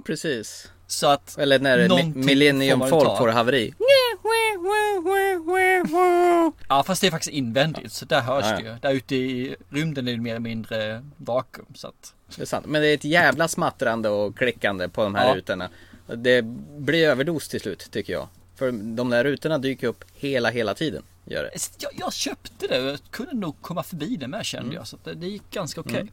Precis. 0.06 0.70
Så 0.87 1.06
att 1.06 1.38
Eller 1.38 1.59
när 1.59 2.04
Millennium 2.14 2.80
Folk 2.88 3.18
får 3.18 3.28
haveri. 3.28 3.74
Ja 6.68 6.82
fast 6.82 7.00
det 7.00 7.06
är 7.06 7.10
faktiskt 7.10 7.32
invändigt 7.34 7.92
så 7.92 8.04
där 8.04 8.20
hörs 8.20 8.44
Ja, 8.44 8.56
det 8.56 8.62
ju. 8.62 8.74
Där 8.82 8.92
ute 8.92 9.16
i 9.16 9.56
rymden 9.70 10.08
är 10.08 10.12
det 10.12 10.18
mer 10.20 10.30
eller 10.30 10.40
mindre 10.40 11.04
vakuum. 11.16 11.66
Så 11.74 11.88
att, 11.88 12.14
Det 12.36 12.42
är 12.42 12.46
sant. 12.46 12.66
Men 12.66 12.82
det 12.82 12.88
är 12.88 12.94
ett 12.94 13.04
jävla 13.04 13.48
smattrande 13.48 14.08
och 14.08 14.36
klickande 14.38 14.88
på 14.88 15.02
de 15.02 15.14
här 15.14 15.28
Ja. 15.28 15.34
rutorna. 15.34 15.68
Det 16.06 16.42
blir 16.78 17.08
överdos 17.08 17.48
till 17.48 17.60
slut 17.60 17.88
tycker 17.90 18.12
jag. 18.12 18.28
För 18.56 18.72
de 18.72 19.10
där 19.10 19.24
rutorna 19.24 19.58
dyker 19.58 19.86
upp 19.86 20.04
hela, 20.14 20.50
hela 20.50 20.74
tiden. 20.74 21.02
Gör 21.24 21.42
det. 21.42 21.50
jag, 21.78 21.92
jag 21.96 22.12
köpte 22.12 22.66
det 22.66 22.92
och 22.92 22.98
kunde 23.10 23.36
nog 23.36 23.62
komma 23.62 23.82
förbi 23.82 24.16
det 24.16 24.28
med 24.28 24.44
kände 24.46 24.74
jag. 24.74 24.86
Så 24.86 24.98
det, 25.04 25.14
det 25.14 25.26
gick 25.26 25.50
ganska 25.50 25.80
okej. 25.80 26.00
Eh, 26.00 26.06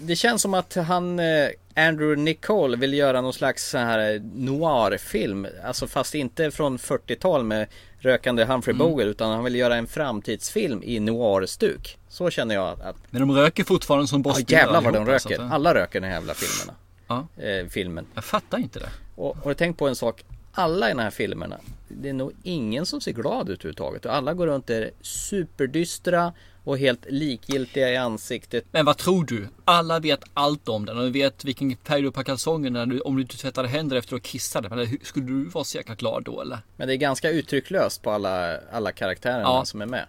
Det 0.00 0.16
känns 0.16 0.42
som 0.42 0.54
att 0.54 0.74
han, 0.74 1.18
eh, 1.18 1.48
Andrew 1.74 2.22
Nicole, 2.22 2.76
vill 2.76 2.94
göra 2.94 3.20
någon 3.20 3.32
slags 3.32 3.70
så 3.70 3.78
här 3.78 4.14
eh, 4.14 4.20
noir-film. 4.34 5.46
Alltså 5.64 5.86
fast 5.86 6.14
inte 6.14 6.50
från 6.50 6.78
40-tal 6.78 7.44
med 7.44 7.66
rökande 7.98 8.44
Humphrey 8.44 8.74
Mm. 8.74 8.86
Bogart 8.86 9.06
utan 9.06 9.30
han 9.30 9.44
vill 9.44 9.54
göra 9.54 9.76
en 9.76 9.86
framtidsfilm 9.86 10.82
i 10.82 11.00
noir-stuk. 11.00 11.98
Så 12.08 12.30
känner 12.30 12.54
jag 12.54 12.80
att, 12.82 12.96
Men 13.10 13.20
de 13.20 13.36
röker 13.36 13.64
fortfarande 13.64 14.06
som 14.06 14.18
ja 14.18 14.22
bossbilar 14.22 14.60
jävlar 14.60 14.80
vad 14.82 14.92
de 14.92 14.98
allihopa, 14.98 15.18
så 15.18 15.28
röker. 15.28 15.48
Alla 15.50 15.74
röker 15.74 15.98
i 15.98 16.00
de 16.00 16.06
här 16.06 16.14
jävla 16.14 16.34
filmerna. 16.34 16.78
Ja. 17.08 17.44
Eh, 17.44 17.66
filmen. 17.66 18.06
Jag 18.14 18.24
fattar 18.24 18.58
inte 18.58 18.78
det. 18.78 18.88
Och 19.16 19.36
har 19.36 19.50
du 19.50 19.54
tänkt 19.54 19.78
på 19.78 19.88
en 19.88 19.96
sak? 19.96 20.24
Alla 20.60 20.90
i 20.90 20.92
de 20.94 20.98
här 21.02 21.10
filmerna, 21.10 21.56
det 21.88 22.08
är 22.08 22.12
nog 22.12 22.32
ingen 22.42 22.86
som 22.86 23.00
ser 23.00 23.12
glad 23.12 23.48
ut 23.48 23.60
överhuvudtaget. 23.60 24.04
Och 24.06 24.14
alla 24.14 24.34
går 24.34 24.46
runt 24.46 24.70
och 24.70 24.76
är 24.76 24.90
superdystra 25.00 26.32
och 26.64 26.78
helt 26.78 27.06
likgiltiga 27.10 27.90
i 27.90 27.96
ansiktet. 27.96 28.64
Men 28.72 28.84
vad 28.84 28.96
tror 28.96 29.24
du? 29.24 29.48
Alla 29.64 29.98
vet 29.98 30.20
allt 30.34 30.68
om 30.68 30.86
den 30.86 30.98
och 30.98 31.04
du 31.04 31.10
vet 31.10 31.44
vilken 31.44 31.76
färg 31.76 32.00
du 32.00 32.06
har 32.06 32.12
på 32.12 32.24
kalsongerna 32.24 32.86
du, 32.86 33.00
om 33.00 33.16
du 33.16 33.22
inte 33.22 33.36
tvättade 33.36 33.68
händer 33.68 33.96
efter 33.96 34.16
att 34.16 34.22
kissade. 34.22 34.68
Men 34.68 34.86
hur- 34.86 34.98
skulle 35.02 35.26
du 35.26 35.44
vara 35.44 35.64
så 35.64 35.76
jäkla 35.76 35.94
glad 35.94 36.22
då 36.24 36.40
eller? 36.40 36.58
Men 36.76 36.88
det 36.88 36.94
är 36.94 36.96
ganska 36.96 37.30
uttrycklöst 37.30 38.02
på 38.02 38.10
alla, 38.10 38.58
alla 38.72 38.92
karaktärerna 38.92 39.42
Ja. 39.42 39.64
som 39.64 39.82
är 39.82 39.86
med. 39.86 40.06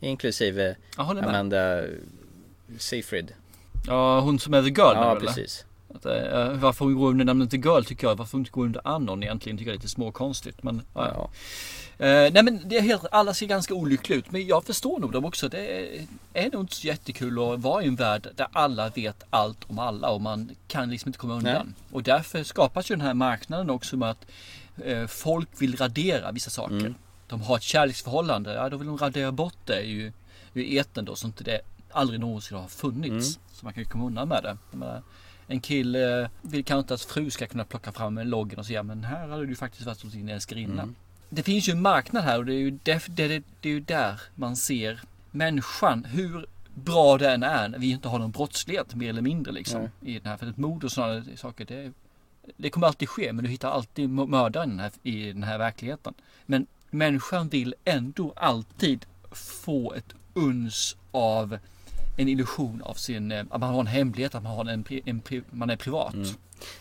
Inklusive 0.00 0.76
med. 0.96 1.18
Amanda 1.24 1.82
Seyfried. 2.78 3.32
Ja, 3.86 4.20
hon 4.20 4.38
som 4.38 4.54
är 4.54 4.62
the 4.62 4.68
girl 4.68 4.78
Ja, 4.94 5.14
nu, 5.20 5.26
eller? 5.26 5.48
Att, 5.94 6.06
eh, 6.06 6.52
varför 6.52 6.84
hon 6.84 6.94
går 6.94 7.10
under 7.10 7.24
namnet 7.24 7.50
The 7.50 7.56
Girl 7.56 7.82
tycker 7.84 8.06
jag, 8.06 8.16
varför 8.16 8.32
hon 8.32 8.40
inte 8.40 8.50
går 8.50 8.64
under 8.64 8.80
Anon 8.84 9.22
egentligen 9.22 9.58
tycker 9.58 9.70
jag 9.70 9.74
är 9.74 9.78
lite 9.78 9.88
småkonstigt. 9.88 10.62
Men, 10.62 10.82
ja. 10.94 11.10
Ja. 11.14 11.30
Eh, 12.06 12.32
nej 12.32 12.42
men 12.42 12.68
det 12.68 12.76
är 12.76 12.82
helt, 12.82 13.06
alla 13.10 13.34
ser 13.34 13.46
ganska 13.46 13.74
olyckliga 13.74 14.18
ut. 14.18 14.30
Men 14.30 14.46
jag 14.46 14.64
förstår 14.64 14.98
nog 14.98 15.12
dem 15.12 15.24
också. 15.24 15.48
Det 15.48 15.58
är, 15.58 16.06
är 16.32 16.50
nog 16.50 16.62
inte 16.62 16.74
så 16.74 16.86
jättekul 16.86 17.38
att 17.38 17.60
vara 17.60 17.82
i 17.82 17.86
en 17.86 17.96
värld 17.96 18.28
där 18.36 18.46
alla 18.52 18.88
vet 18.88 19.22
allt 19.30 19.58
om 19.70 19.78
alla 19.78 20.08
och 20.10 20.20
man 20.20 20.50
kan 20.68 20.90
liksom 20.90 21.08
inte 21.08 21.18
komma 21.18 21.34
undan. 21.34 21.74
Och 21.92 22.02
därför 22.02 22.42
skapas 22.42 22.90
ju 22.90 22.94
den 22.96 23.06
här 23.06 23.14
marknaden 23.14 23.70
också 23.70 23.96
med 23.96 24.10
att 24.10 24.26
eh, 24.84 25.06
folk 25.06 25.48
vill 25.62 25.76
radera 25.76 26.32
vissa 26.32 26.50
saker. 26.50 26.94
De 27.26 27.40
har 27.40 27.56
ett 27.56 27.62
kärleksförhållande, 27.62 28.54
ja 28.54 28.68
då 28.68 28.76
vill 28.76 28.86
de 28.86 28.98
radera 28.98 29.32
bort 29.32 29.56
det 29.64 29.82
ur, 29.90 30.12
ur 30.54 30.78
etern 30.78 31.04
då 31.04 31.16
så 31.16 31.26
inte 31.26 31.44
det 31.44 31.60
aldrig 31.90 32.20
någonsin 32.20 32.56
har 32.58 32.68
funnits. 32.68 33.38
Så 33.52 33.64
man 33.64 33.74
kan 33.74 33.82
ju 33.82 33.88
komma 33.88 34.04
undan 34.06 34.28
med 34.28 34.42
det. 34.42 34.56
En 35.46 35.60
kille 35.60 36.30
vill 36.42 36.64
kanske 36.64 36.80
inte 36.80 36.94
att 36.94 37.00
fru 37.02 37.30
ska 37.30 37.46
kunna 37.46 37.64
plocka 37.64 37.92
fram 37.92 38.18
en 38.18 38.30
loggen 38.30 38.58
och 38.58 38.66
säga 38.66 38.82
men 38.82 39.04
här 39.04 39.28
hade 39.28 39.46
du 39.46 39.56
faktiskt 39.56 39.86
varit 39.86 40.02
hos 40.02 40.12
din 40.12 40.28
älskarinna. 40.28 40.88
Det 41.30 41.42
finns 41.42 41.68
ju 41.68 41.72
en 41.72 41.82
marknad 41.82 42.24
här 42.24 42.38
och 42.38 42.46
det 42.46 42.54
är 42.54 42.58
ju, 42.58 42.70
def, 42.70 43.06
det, 43.06 43.28
det, 43.28 43.42
det 43.60 43.68
är 43.68 43.72
ju 43.72 43.80
där 43.80 44.20
man 44.34 44.56
ser 44.56 45.00
människan. 45.30 46.04
Hur 46.04 46.46
bra 46.74 47.18
den 47.18 47.42
är 47.42 47.68
när 47.68 47.78
vi 47.78 47.90
inte 47.90 48.08
har 48.08 48.18
någon 48.18 48.30
brottslighet 48.30 48.94
mer 48.94 49.08
eller 49.08 49.22
mindre 49.22 49.52
liksom. 49.52 49.88
I 50.00 50.18
den 50.18 50.26
här, 50.26 50.36
för 50.36 50.46
ett 50.46 50.56
mord 50.56 50.84
och 50.84 50.92
sådana 50.92 51.24
saker. 51.36 51.64
Det, 51.64 51.92
det 52.56 52.70
kommer 52.70 52.86
alltid 52.86 53.08
ske 53.08 53.32
men 53.32 53.44
du 53.44 53.50
hittar 53.50 53.70
alltid 53.70 54.08
mö- 54.08 54.26
mördaren 54.26 54.80
här, 54.80 54.92
i 55.02 55.32
den 55.32 55.42
här 55.42 55.58
verkligheten. 55.58 56.14
Men 56.46 56.66
människan 56.90 57.48
vill 57.48 57.74
ändå 57.84 58.32
alltid 58.36 59.06
få 59.32 59.92
ett 59.92 60.14
uns 60.34 60.96
av 61.10 61.58
en 62.16 62.28
illusion 62.28 62.82
av 62.84 62.94
sin, 62.94 63.32
eh, 63.32 63.40
att 63.50 63.60
man 63.60 63.74
har 63.74 63.80
en 63.80 63.86
hemlighet, 63.86 64.34
att 64.34 64.42
man, 64.42 64.56
har 64.56 64.64
en, 64.64 64.84
en, 65.04 65.22
man 65.50 65.70
är 65.70 65.76
privat. 65.76 66.14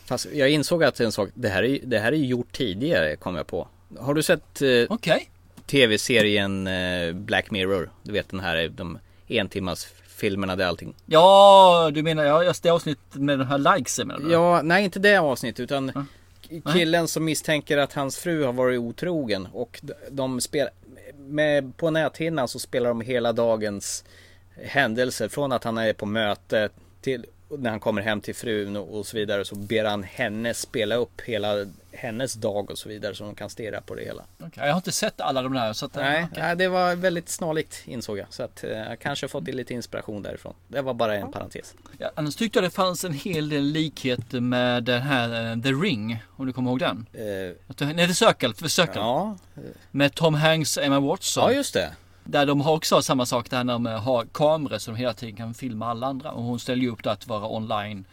Fast 0.06 0.28
jag 0.34 0.50
insåg 0.50 0.84
att 0.84 1.00
en 1.00 1.12
sak, 1.12 1.30
det 1.34 1.50
här 1.50 1.64
är, 1.64 1.80
det 1.84 2.00
här 2.00 2.12
är 2.12 2.16
gjort 2.18 2.52
tidigare 2.52 3.16
kom 3.16 3.36
jag 3.36 3.48
på. 3.48 3.68
Har 4.00 4.14
du 4.14 4.24
sett 4.24 4.62
eh, 4.62 4.70
Okej. 4.90 5.30
tv-serien 5.66 6.68
eh, 6.68 7.14
Black 7.14 7.52
Mirror? 7.52 7.92
Du 8.04 8.12
vet 8.12 8.30
den 8.30 8.40
här, 8.40 8.68
de 8.70 8.98
entimmas 9.28 9.88
filmerna 10.08 10.56
där 10.56 10.66
allting. 10.66 10.94
Ja, 11.06 11.92
du 11.94 12.04
menar, 12.04 12.24
ja, 12.24 12.44
just 12.44 12.64
det 12.64 12.70
avsnittet 12.70 13.16
med 13.16 13.40
den 13.40 13.48
här 13.48 13.76
likesen 13.78 14.08
menar 14.08 14.22
du? 14.22 14.32
Ja, 14.32 14.62
nej 14.62 14.84
inte 14.84 15.00
det 15.00 15.18
avsnittet 15.18 15.60
utan 15.60 15.92
k- 15.94 16.72
killen 16.74 17.08
som 17.08 17.26
misstänker 17.26 17.78
att 17.78 17.94
hans 17.94 18.18
fru 18.18 18.44
har 18.44 18.54
varit 18.54 18.80
otrogen 18.80 19.48
och 19.54 19.82
de 20.12 20.42
spelar 20.42 20.72
med, 21.18 21.78
på 21.78 21.90
näthinnan 21.90 22.48
så 22.48 22.60
spelar 22.60 22.90
de 22.90 23.02
hela 23.02 23.34
dagens 23.34 24.04
händelser 24.66 25.28
från 25.30 25.52
att 25.52 25.64
han 25.64 25.78
är 25.78 25.94
på 25.94 26.06
möte 26.06 26.70
till 27.02 27.26
när 27.58 27.70
han 27.70 27.80
kommer 27.80 28.02
hem 28.02 28.22
till 28.22 28.36
frun 28.36 28.76
och, 28.76 29.06
så 29.06 29.18
vidare 29.18 29.46
så 29.46 29.56
ber 29.56 29.86
han 29.86 30.04
henne 30.04 30.54
spela 30.54 30.96
upp 30.96 31.22
hela 31.22 31.66
hennes 31.92 32.34
dag 32.34 32.72
och 32.72 32.78
så 32.78 32.90
vidare 32.90 33.16
så 33.16 33.24
de 33.24 33.36
kan 33.36 33.50
stirra 33.50 33.82
på 33.82 33.96
det 33.96 34.02
hela. 34.04 34.24
Okej, 34.40 34.52
jag 34.56 34.68
har 34.72 34.76
inte 34.78 34.92
sett 34.92 35.22
alla 35.22 35.42
de 35.42 35.54
där 35.54 35.74
så 35.74 35.86
att, 35.86 35.96
eh, 35.98 36.04
Nej, 36.04 36.28
okej. 36.32 36.44
nej, 36.44 36.56
det 36.56 36.68
var 36.68 36.96
väldigt 36.96 37.30
snarlikt 37.30 37.82
insåg 37.86 38.18
jag. 38.18 38.26
Så 38.30 38.44
att 38.44 38.64
eh, 38.64 38.70
jag 38.72 39.00
kanske 39.00 39.24
har 39.24 39.30
fått 39.30 39.44
lite 39.48 39.74
inspiration 39.74 40.22
därifrån. 40.22 40.54
Det 40.68 40.82
var 40.82 40.94
bara 40.94 41.16
en 41.16 41.32
parentes. 41.32 41.74
Ja, 41.98 42.12
annars 42.16 42.36
tyckte 42.36 42.58
jag 42.60 42.64
det 42.64 42.70
fanns 42.70 43.04
en 43.06 43.14
hel 43.14 43.50
del 43.50 43.64
likhet 43.64 44.32
med 44.32 44.84
den 44.84 45.02
här 45.02 45.52
eh, 45.52 45.62
The 45.62 45.70
Ring, 45.70 46.18
om 46.36 46.46
du 46.46 46.54
kommer 46.54 46.70
ihåg 46.72 46.80
den? 46.80 47.06
Eh, 47.14 47.76
du- 47.76 47.86
Nej, 47.94 48.08
The 48.08 48.14
Circle, 48.14 48.54
The 48.54 48.70
Circle. 48.70 48.94
ja, 49.02 49.38
Med 49.92 50.16
Tom 50.16 50.34
Hanks 50.34 50.78
och 50.78 50.84
Emma 50.84 51.00
Watson. 51.00 51.44
ja, 51.44 51.52
just 51.58 51.74
det. 51.74 51.92
Där 52.24 52.46
de 52.46 52.62
har 52.62 52.74
också 52.74 53.02
samma 53.02 53.26
sak 53.26 53.50
där 53.50 53.64
när 53.64 53.74
de 53.74 53.86
har 53.86 54.26
kameror 54.26 54.78
så 54.78 54.92
de 54.92 54.98
hela 54.98 55.14
tiden 55.14 55.36
kan 55.36 55.54
filma 55.54 55.88
alla 55.88 56.08
andra. 56.08 56.32
Och 56.32 56.44
hon 56.44 56.60
ställer 56.60 56.82
ju 56.82 56.90
upp 56.90 57.04
det 57.04 57.12
att 57.12 57.28
vara 57.28 57.56
online, 57.56 58.06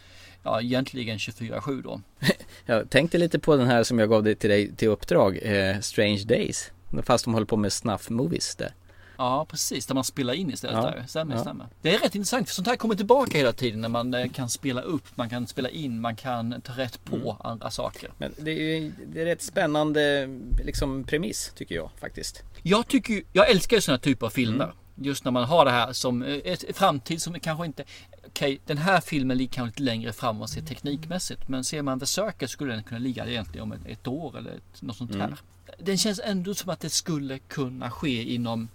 ja 0.42 0.60
egentligen 0.60 1.18
24-7 1.18 1.82
då. 1.82 2.00
Jag 2.66 2.90
tänkte 2.90 3.18
lite 3.18 3.38
på 3.38 3.56
den 3.56 3.66
här 3.66 3.82
som 3.82 3.98
jag 3.98 4.08
gav 4.08 4.22
dig 4.22 4.34
till 4.34 4.50
dig 4.50 4.76
till 4.76 4.88
uppdrag, 4.88 5.38
eh, 5.42 5.80
Strange 5.80 6.24
Days. 6.24 6.70
Fast 7.02 7.24
de 7.24 7.34
håller 7.34 7.46
på 7.46 7.56
med 7.56 7.72
snuff 7.72 8.10
movies 8.10 8.56
där. 8.56 8.72
Ja 9.20 9.46
precis, 9.48 9.86
där 9.86 9.94
man 9.94 10.04
spelar 10.04 10.34
in 10.34 10.50
istället 10.50 10.76
Ja, 10.76 10.82
där. 10.90 11.04
Stämmer, 11.08 11.34
ja. 11.34 11.40
stämmer. 11.40 11.66
Det 11.82 11.94
är 11.94 11.98
rätt 11.98 12.14
intressant 12.14 12.48
för 12.48 12.54
sånt 12.54 12.68
här 12.68 12.76
kommer 12.76 12.94
tillbaka 12.94 13.38
hela 13.38 13.52
tiden 13.52 13.80
när 13.80 13.88
man 13.88 14.14
eh, 14.14 14.30
kan 14.30 14.48
spela 14.48 14.80
upp, 14.80 15.04
man 15.14 15.30
kan 15.30 15.46
spela 15.46 15.68
in, 15.68 16.00
man 16.00 16.16
kan 16.16 16.60
ta 16.60 16.72
rätt 16.72 17.04
på 17.04 17.16
Mm. 17.16 17.36
andra 17.40 17.70
saker. 17.70 18.10
Men 18.18 18.34
det 18.38 18.50
är 18.50 18.92
det 19.06 19.20
är 19.20 19.24
rätt 19.24 19.42
spännande 19.42 20.28
liksom 20.64 21.04
premiss 21.04 21.52
tycker 21.56 21.74
jag 21.74 21.90
faktiskt. 22.00 22.42
Jag 22.62 22.88
tycker 22.88 23.22
jag 23.32 23.50
älskar 23.50 23.76
ju 23.76 23.80
sådana 23.80 23.98
typer 23.98 24.26
av 24.26 24.30
filmer. 24.30 24.64
Mm. 24.64 24.76
Just 25.02 25.24
när 25.24 25.30
man 25.32 25.44
har 25.44 25.64
det 25.64 25.70
här 25.70 25.92
som 25.92 26.22
eh, 26.22 26.34
ett 26.44 26.76
framtid 26.76 27.22
som 27.22 27.40
kanske 27.40 27.66
inte 27.66 27.84
Okej, 28.26 28.60
den 28.66 28.78
här 28.78 29.00
filmen 29.00 29.36
ligger 29.38 29.52
kanske 29.52 29.70
lite 29.70 29.82
längre 29.82 30.12
fram 30.12 30.42
och 30.42 30.50
ser 30.50 30.62
teknikmässigt. 30.62 31.48
Men 31.48 31.64
ser 31.64 31.82
man 31.82 32.00
The 32.00 32.06
Circle 32.06 32.48
skulle 32.48 32.72
den 32.74 32.82
kunna 32.82 32.98
ligga 33.00 33.26
egentligen 33.26 33.62
om 33.62 33.72
ett, 33.72 33.80
ett 33.86 34.06
år 34.06 34.38
eller 34.38 34.50
ett, 34.50 34.82
något 34.82 34.96
sånt 34.96 35.14
här. 35.14 35.24
Mm. 35.24 35.36
Den 35.78 35.98
känns 35.98 36.20
ändå 36.24 36.54
som 36.54 36.70
att 36.70 36.80
det 36.80 36.90
skulle 36.90 37.38
kunna 37.38 37.90
ske 37.90 38.34
inom 38.34 38.68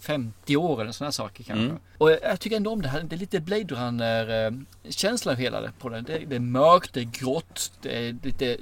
50 0.00 0.56
år 0.56 0.80
eller 0.80 0.92
sådana 0.92 1.12
saker 1.12 1.44
kanske. 1.44 1.64
Mm. 1.64 1.78
Och 1.98 2.10
jag, 2.10 2.40
tycker 2.40 2.56
ändå 2.56 2.72
om 2.72 2.82
det 2.82 2.88
här. 2.88 3.02
Det 3.02 3.16
är 3.16 3.18
lite 3.18 3.40
Blade 3.40 3.74
Runner 3.74 4.46
eh, 4.46 5.34
hela 5.36 5.60
det 5.60 5.72
på 5.78 5.88
den. 5.88 6.04
Det, 6.04 6.18
det 6.18 6.36
är 6.36 6.40
mörkt, 6.40 6.92
det 6.92 7.00
är 7.00 7.04
grått, 7.04 7.72
det 7.82 8.08
är 8.08 8.16
lite 8.22 8.56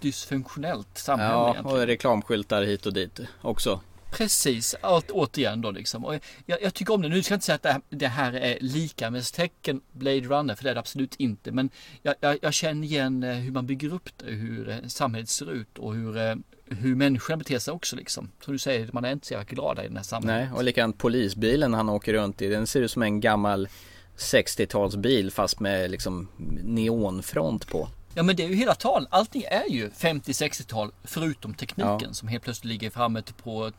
dysfunktionellt 0.00 0.98
samhälle 0.98 1.32
Ja, 1.32 1.50
egentligen. 1.50 1.80
och 1.80 1.86
reklamskyltar 1.86 2.62
hit 2.62 2.86
och 2.86 2.92
dit 2.92 3.20
också. 3.40 3.80
Precis, 4.16 4.74
allt 4.80 5.10
återigen 5.10 5.60
då 5.60 5.70
liksom. 5.70 6.04
Och 6.04 6.14
jag, 6.46 6.62
jag 6.62 6.74
tycker 6.74 6.94
om 6.94 7.02
det. 7.02 7.08
Nu 7.08 7.22
ska 7.22 7.32
jag 7.32 7.36
inte 7.36 7.46
säga 7.46 7.56
att 7.56 7.62
det 7.62 7.70
här, 7.72 7.82
det 7.90 8.06
här 8.08 8.32
är 8.32 8.58
lika 8.60 9.10
med 9.10 9.24
tecken 9.24 9.80
Blade 9.92 10.20
Runner, 10.20 10.54
för 10.54 10.64
det 10.64 10.70
är 10.70 10.74
det 10.74 10.80
absolut 10.80 11.14
inte. 11.16 11.52
Men 11.52 11.70
jag, 12.02 12.14
jag, 12.20 12.38
jag 12.42 12.54
känner 12.54 12.86
igen 12.86 13.22
eh, 13.22 13.34
hur 13.34 13.52
man 13.52 13.66
bygger 13.66 13.94
upp 13.94 14.08
det, 14.16 14.30
hur 14.32 14.68
eh, 14.68 14.76
samhället 14.86 15.28
ser 15.28 15.52
ut 15.52 15.78
och 15.78 15.94
hur, 15.94 16.16
eh, 16.16 16.34
hur 16.66 16.94
människan 16.94 17.38
beter 17.38 17.58
sig 17.58 17.72
också 17.74 17.96
liksom. 17.96 18.30
Som 18.44 18.52
du 18.52 18.58
säger, 18.58 18.90
man 18.92 19.04
är 19.04 19.12
inte 19.12 19.26
så 19.26 19.32
jävla 19.34 19.44
glada 19.44 19.84
i 19.84 19.88
den 19.88 19.96
här 19.96 20.04
samhället. 20.04 20.48
Nej, 20.50 20.56
och 20.58 20.64
likadant 20.64 20.98
polisbilen 20.98 21.74
han 21.74 21.88
åker 21.88 22.12
runt 22.12 22.42
i. 22.42 22.48
Den 22.48 22.66
ser 22.66 22.80
ut 22.80 22.90
som 22.90 23.02
en 23.02 23.20
gammal 23.20 23.68
60-talsbil 24.16 25.30
fast 25.30 25.60
med 25.60 25.90
liksom 25.90 26.28
neonfront 26.62 27.66
på. 27.66 27.88
Ja 28.14 28.22
men 28.22 28.36
det 28.36 28.44
är 28.44 28.48
ju 28.48 28.54
hela 28.54 28.74
talen. 28.74 29.08
Allting 29.10 29.42
är 29.42 29.70
ju 29.70 29.88
50-60-tal 29.88 30.90
förutom 31.04 31.54
tekniken 31.54 31.98
Ja. 32.00 32.12
som 32.12 32.28
helt 32.28 32.44
plötsligt 32.44 32.68
ligger 32.68 32.90
framme 32.90 33.22
på 33.42 33.72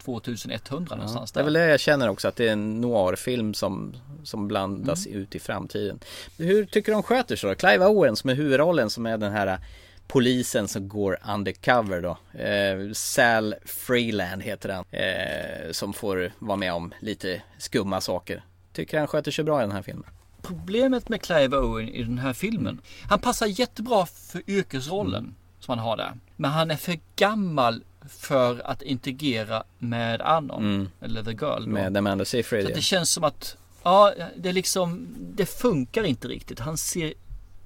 2100 0.00 0.96
någonstans 0.96 1.32
Det 1.32 1.40
är 1.40 1.42
där. 1.42 1.44
väl 1.44 1.52
det 1.52 1.66
jag 1.68 1.80
känner 1.80 2.08
också 2.08 2.28
att 2.28 2.36
det 2.36 2.48
är 2.48 2.52
en 2.52 2.80
noirfilm 2.80 3.54
som, 3.54 3.96
som 4.24 4.48
blandas 4.48 5.06
Mm. 5.06 5.18
ut 5.18 5.34
i 5.34 5.38
framtiden. 5.38 6.00
Hur 6.38 6.64
tycker 6.64 6.92
du 6.92 6.96
de 6.96 7.02
sköter 7.02 7.36
sig 7.36 7.48
då? 7.50 7.54
Clive 7.54 7.86
Owen 7.86 8.16
som 8.16 8.30
är 8.30 8.34
huvudrollen 8.34 8.90
som 8.90 9.06
är 9.06 9.18
den 9.18 9.32
här 9.32 9.58
polisen 10.06 10.68
som 10.68 10.88
går 10.88 11.18
undercover 11.34 12.00
då. 12.02 12.38
Eh, 12.40 12.92
Sal 12.92 13.54
Freeland 13.64 14.42
heter 14.42 14.68
han. 14.68 14.84
Eh, 14.90 15.70
som 15.72 15.92
får 15.92 16.32
vara 16.38 16.56
med 16.56 16.72
om 16.72 16.94
lite 17.00 17.42
skumma 17.58 18.00
saker. 18.00 18.44
Tycker 18.72 18.98
han 18.98 19.06
sköter 19.06 19.30
sig 19.30 19.44
bra 19.44 19.58
i 19.60 19.62
den 19.62 19.72
här 19.72 19.82
filmen. 19.82 20.04
Problemet 20.42 21.08
med 21.08 21.22
Clive 21.22 21.56
Owen 21.56 21.88
i 21.88 22.02
den 22.02 22.18
här 22.18 22.32
filmen. 22.32 22.80
Han 23.08 23.18
passar 23.20 23.46
jättebra 23.46 24.06
för 24.06 24.42
yrkesrollen 24.50 25.34
som 25.60 25.78
han 25.78 25.86
har 25.86 25.96
där. 25.96 26.12
Men 26.36 26.50
han 26.50 26.70
är 26.70 26.76
för 26.76 26.98
gammal 27.16 27.84
för 28.08 28.66
att 28.66 28.82
integrera 28.82 29.62
med 29.78 30.20
Anon. 30.22 30.90
Eller 31.00 31.22
The 31.22 31.30
Girl. 31.30 31.64
Då. 31.64 31.70
Med 31.70 31.96
Amanda 31.96 32.24
Så 32.24 32.28
Seyfried. 32.30 32.64
ja. 32.70 32.74
det 32.74 32.80
känns 32.80 33.10
som 33.12 33.24
att 33.24 33.56
ja, 33.82 34.12
det 34.36 34.48
är 34.48 34.52
liksom 34.52 35.06
det 35.18 35.46
funkar 35.46 36.04
inte 36.04 36.28
riktigt. 36.28 36.58
Han 36.58 36.78
ser 36.78 37.14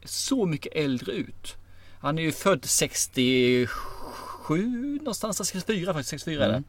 så 0.04 0.46
mycket 0.46 0.72
äldre 0.76 1.12
ut. 1.12 1.56
Han 2.00 2.18
är 2.18 2.22
ju 2.22 2.32
född 2.32 2.64
67 2.64 3.68
någonstans, 4.98 5.36
64 5.48 5.92
faktiskt, 5.92 6.10
64 6.10 6.44
är 6.44 6.48
det. 6.48 6.62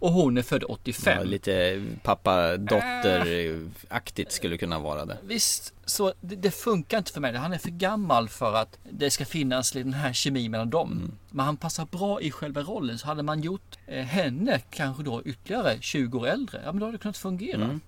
Och 0.00 0.12
hon 0.12 0.38
är 0.38 0.42
född 0.42 0.64
85. 0.68 1.18
Ja, 1.18 1.24
lite 1.24 1.82
pappa-dotter-aktigt 2.02 4.32
skulle 4.32 4.58
kunna 4.58 4.78
vara 4.78 5.04
det. 5.04 5.18
Visst, 5.22 5.74
så 5.84 6.12
det, 6.20 6.36
det 6.36 6.50
funkar 6.50 6.98
inte 6.98 7.12
för 7.12 7.20
mig. 7.20 7.36
Han 7.36 7.52
är 7.52 7.58
för 7.58 7.70
gammal 7.70 8.28
för 8.28 8.54
att 8.54 8.78
det 8.90 9.10
ska 9.10 9.24
finnas 9.24 9.72
den 9.72 9.94
här 9.94 10.12
kemi 10.12 10.48
mellan 10.48 10.70
dem. 10.70 10.92
Mm. 10.92 11.12
Men 11.30 11.46
han 11.46 11.56
passar 11.56 11.86
bra 11.86 12.20
i 12.20 12.30
själva 12.30 12.62
rollen. 12.62 12.98
Så 12.98 13.06
hade 13.06 13.22
man 13.22 13.40
gjort 13.40 13.78
eh, 13.86 14.04
henne 14.04 14.60
kanske 14.70 15.02
då 15.02 15.22
ytterligare 15.24 15.76
20 15.80 16.18
år 16.18 16.26
äldre, 16.26 16.60
ja 16.64 16.72
men 16.72 16.80
då 16.80 16.86
hade 16.86 16.98
det 16.98 17.02
kunnat 17.02 17.16
fungera. 17.16 17.64
Mm. 17.64 17.80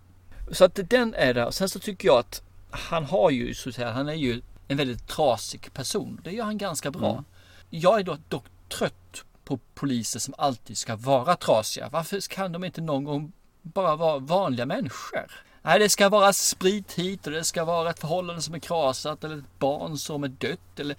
Så 0.50 0.64
att 0.64 0.80
den 0.90 1.14
är 1.14 1.34
där. 1.34 1.50
Sen 1.50 1.68
så 1.68 1.78
tycker 1.78 2.08
jag 2.08 2.18
att 2.18 2.42
han 2.70 3.04
har 3.04 3.30
ju, 3.30 3.54
så 3.54 3.68
att 3.68 3.74
säga, 3.74 3.92
han 3.92 4.08
är 4.08 4.14
ju 4.14 4.42
en 4.68 4.76
väldigt 4.76 5.08
trasig 5.08 5.72
person. 5.72 6.20
Det 6.24 6.30
gör 6.30 6.44
han 6.44 6.58
ganska 6.58 6.90
bra. 6.90 7.12
Mm. 7.12 7.24
Jag 7.70 8.00
är 8.00 8.04
då 8.04 8.16
dock 8.28 8.44
trött 8.68 9.24
på 9.44 9.58
poliser 9.74 10.20
som 10.20 10.34
alltid 10.38 10.78
ska 10.78 10.96
vara 10.96 11.36
trasiga. 11.36 11.88
Varför 11.92 12.20
kan 12.28 12.52
de 12.52 12.64
inte 12.64 12.80
någon 12.80 13.04
gång 13.04 13.32
bara 13.62 13.96
vara 13.96 14.18
vanliga 14.18 14.66
människor? 14.66 15.26
Nej, 15.62 15.78
det 15.78 15.88
ska 15.88 16.08
vara 16.08 16.32
sprit 16.32 16.92
hit 16.92 17.26
och 17.26 17.32
det 17.32 17.44
ska 17.44 17.64
vara 17.64 17.90
ett 17.90 17.98
förhållande 18.00 18.42
som 18.42 18.54
är 18.54 18.58
krasat 18.58 19.24
eller 19.24 19.38
ett 19.38 19.58
barn 19.58 19.98
som 19.98 20.24
är 20.24 20.28
dött 20.28 20.78
eller 20.80 20.96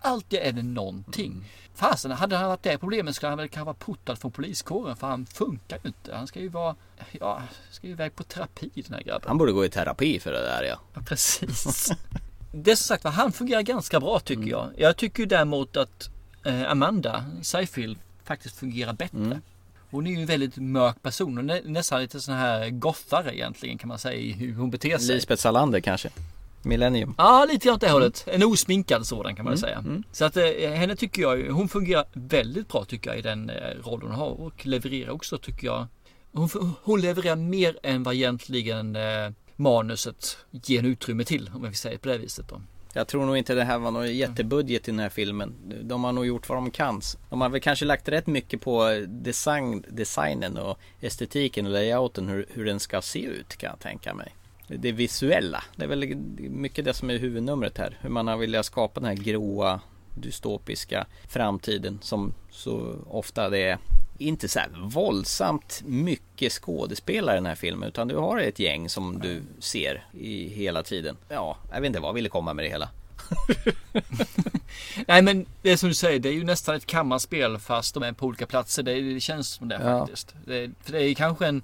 alltid 0.00 0.38
är 0.42 0.52
det 0.52 0.62
någonting. 0.62 1.50
Fasen, 1.74 2.10
hade 2.10 2.36
han 2.36 2.48
varit 2.48 2.62
det 2.62 2.78
problemet 2.78 3.16
skulle 3.16 3.28
han 3.30 3.38
väl 3.38 3.48
kanske 3.48 3.64
vara 3.64 3.74
portad 3.74 4.18
från 4.18 4.30
poliskåren 4.30 4.96
för 4.96 5.06
han 5.06 5.26
funkar 5.26 5.78
ju 5.82 5.88
inte. 5.88 6.14
Han 6.14 6.26
ska 6.26 6.40
ju 6.40 6.48
vara, 6.48 6.76
ja, 7.12 7.42
ska 7.70 7.86
ju 7.86 7.92
iväg 7.92 8.14
på 8.16 8.22
terapi 8.22 8.70
den 8.74 8.94
här 8.94 9.02
grabben. 9.02 9.28
Han 9.28 9.38
borde 9.38 9.52
gå 9.52 9.64
i 9.64 9.68
terapi 9.70 10.20
för 10.20 10.32
det 10.32 10.42
där 10.42 10.62
ja. 10.62 10.78
Ja, 10.94 11.00
precis. 11.06 11.90
det 12.52 12.70
är 12.70 12.76
som 12.76 12.84
sagt 12.84 13.04
var, 13.04 13.10
han 13.10 13.32
fungerar 13.32 13.62
ganska 13.62 14.00
bra 14.00 14.18
tycker 14.20 14.42
Mm. 14.42 14.48
jag. 14.50 14.70
Jag 14.76 14.96
tycker 14.96 15.20
ju 15.20 15.26
däremot 15.26 15.76
att 15.76 16.10
Amanda 16.70 17.24
Seyfield 17.42 17.98
faktiskt 18.24 18.56
fungerar 18.56 18.92
bättre. 18.92 19.18
Mm. 19.18 19.38
Hon 19.90 20.06
är 20.06 20.10
ju 20.10 20.20
en 20.20 20.26
väldigt 20.26 20.56
mörk 20.56 21.02
person 21.02 21.38
och 21.38 21.44
nä, 21.44 21.60
nästan 21.64 22.00
lite 22.00 22.20
sån 22.20 22.34
här 22.34 22.70
gothare 22.70 23.36
egentligen 23.36 23.78
kan 23.78 23.88
man 23.88 23.98
säga 23.98 24.14
i 24.20 24.32
hur 24.32 24.54
hon 24.54 24.70
beter 24.70 24.98
sig. 24.98 25.14
Lisbeth 25.14 25.42
Salander 25.42 25.80
kanske. 25.80 26.10
Millennium. 26.62 27.14
Ja, 27.18 27.46
lite 27.50 27.66
grann 27.66 27.74
åt 27.74 27.80
det 27.80 27.86
Mm. 27.86 27.94
hållet. 27.94 28.24
En 28.26 28.42
osminkad 28.42 29.06
sådan 29.06 29.36
kan 29.36 29.44
man 29.44 29.58
säga. 29.58 29.84
Så 30.12 30.24
att 30.24 30.36
eh, 30.36 30.70
henne 30.70 30.96
tycker 30.96 31.22
jag, 31.22 31.50
hon 31.52 31.68
fungerar 31.68 32.04
väldigt 32.12 32.68
bra 32.68 32.84
tycker 32.84 33.10
jag 33.10 33.18
i 33.18 33.22
den 33.22 33.50
eh, 33.50 33.56
rollen 33.84 34.06
hon 34.10 34.14
har 34.14 34.40
och 34.40 34.66
levererar 34.66 35.10
också 35.10 35.38
tycker 35.38 35.66
jag. 35.66 35.86
Hon, 36.32 36.48
hon 36.82 37.00
levererar 37.00 37.36
mer 37.36 37.78
än 37.82 38.02
vad 38.02 38.14
egentligen 38.14 38.96
eh, 38.96 39.30
manuset 39.56 40.36
ger 40.50 40.78
en 40.78 40.86
utrymme 40.86 41.24
till 41.24 41.50
om 41.54 41.62
vill 41.62 41.74
säga 41.74 41.98
på 41.98 42.08
det 42.08 42.18
viset 42.18 42.48
då. 42.48 42.60
Jag 42.96 43.08
tror 43.08 43.26
nog 43.26 43.36
inte 43.36 43.54
det 43.54 43.64
här 43.64 43.78
var 43.78 43.90
någon 43.90 44.16
jättebudget 44.16 44.88
i 44.88 44.90
den 44.90 45.00
här 45.00 45.08
filmen. 45.08 45.54
De 45.82 46.04
har 46.04 46.12
nog 46.12 46.26
gjort 46.26 46.48
vad 46.48 46.58
de 46.58 46.70
kan. 46.70 47.00
De 47.30 47.40
har 47.40 47.48
väl 47.48 47.60
kanske 47.60 47.84
lagt 47.84 48.08
rätt 48.08 48.26
mycket 48.26 48.60
på 48.60 49.04
design, 49.08 49.84
designen 49.88 50.58
och 50.58 50.78
estetiken 51.00 51.66
och 51.66 51.72
layouten 51.72 52.28
hur, 52.28 52.46
hur 52.52 52.64
den 52.64 52.80
ska 52.80 53.02
se 53.02 53.24
ut 53.24 53.56
kan 53.56 53.70
jag 53.70 53.78
tänka 53.78 54.14
mig. 54.14 54.34
Det 54.66 54.92
visuella, 54.92 55.64
det 55.76 55.84
är 55.84 55.88
väl 55.88 56.14
mycket 56.38 56.84
det 56.84 56.94
som 56.94 57.10
är 57.10 57.18
huvudnumret 57.18 57.78
här. 57.78 57.98
Hur 58.00 58.10
man 58.10 58.26
har 58.26 58.36
velat 58.36 58.66
skapa 58.66 59.00
den 59.00 59.08
här 59.08 59.24
gråa 59.24 59.80
dystopiska 60.14 61.06
framtiden 61.28 61.98
som 62.02 62.34
så 62.50 62.96
ofta 63.10 63.48
det 63.50 63.58
är 63.58 63.78
inte 64.18 64.48
så 64.48 64.58
här 64.58 64.68
våldsamt 64.82 65.82
mycket 65.84 66.52
skådespelare 66.52 67.34
i 67.34 67.38
den 67.38 67.46
här 67.46 67.54
filmen 67.54 67.88
utan 67.88 68.08
du 68.08 68.16
har 68.16 68.38
ett 68.38 68.58
gäng 68.58 68.88
som 68.88 69.18
du 69.18 69.42
ser 69.58 70.06
i 70.12 70.48
hela 70.48 70.82
tiden. 70.82 71.16
Ja, 71.28 71.56
jag 71.72 71.80
vet 71.80 71.86
inte 71.88 72.00
vad 72.00 72.08
jag 72.08 72.14
ville 72.14 72.28
komma 72.28 72.54
med 72.54 72.64
det 72.64 72.68
hela. 72.68 72.88
Nej 75.06 75.22
men 75.22 75.46
det 75.62 75.76
som 75.76 75.88
du 75.88 75.94
säger, 75.94 76.18
det 76.18 76.28
är 76.28 76.32
ju 76.32 76.44
nästan 76.44 76.74
ett 76.76 76.86
kammarspel 76.86 77.58
fast 77.58 77.94
de 77.94 78.02
är 78.02 78.12
på 78.12 78.26
olika 78.26 78.46
platser. 78.46 78.82
Det, 78.82 79.00
det 79.00 79.20
känns 79.20 79.48
som 79.48 79.68
det 79.68 79.80
Ja. 79.82 79.98
faktiskt. 80.00 80.34
Det, 80.46 80.70
för 80.80 80.92
det 80.92 81.02
är 81.02 81.14
kanske 81.14 81.46
en, 81.46 81.62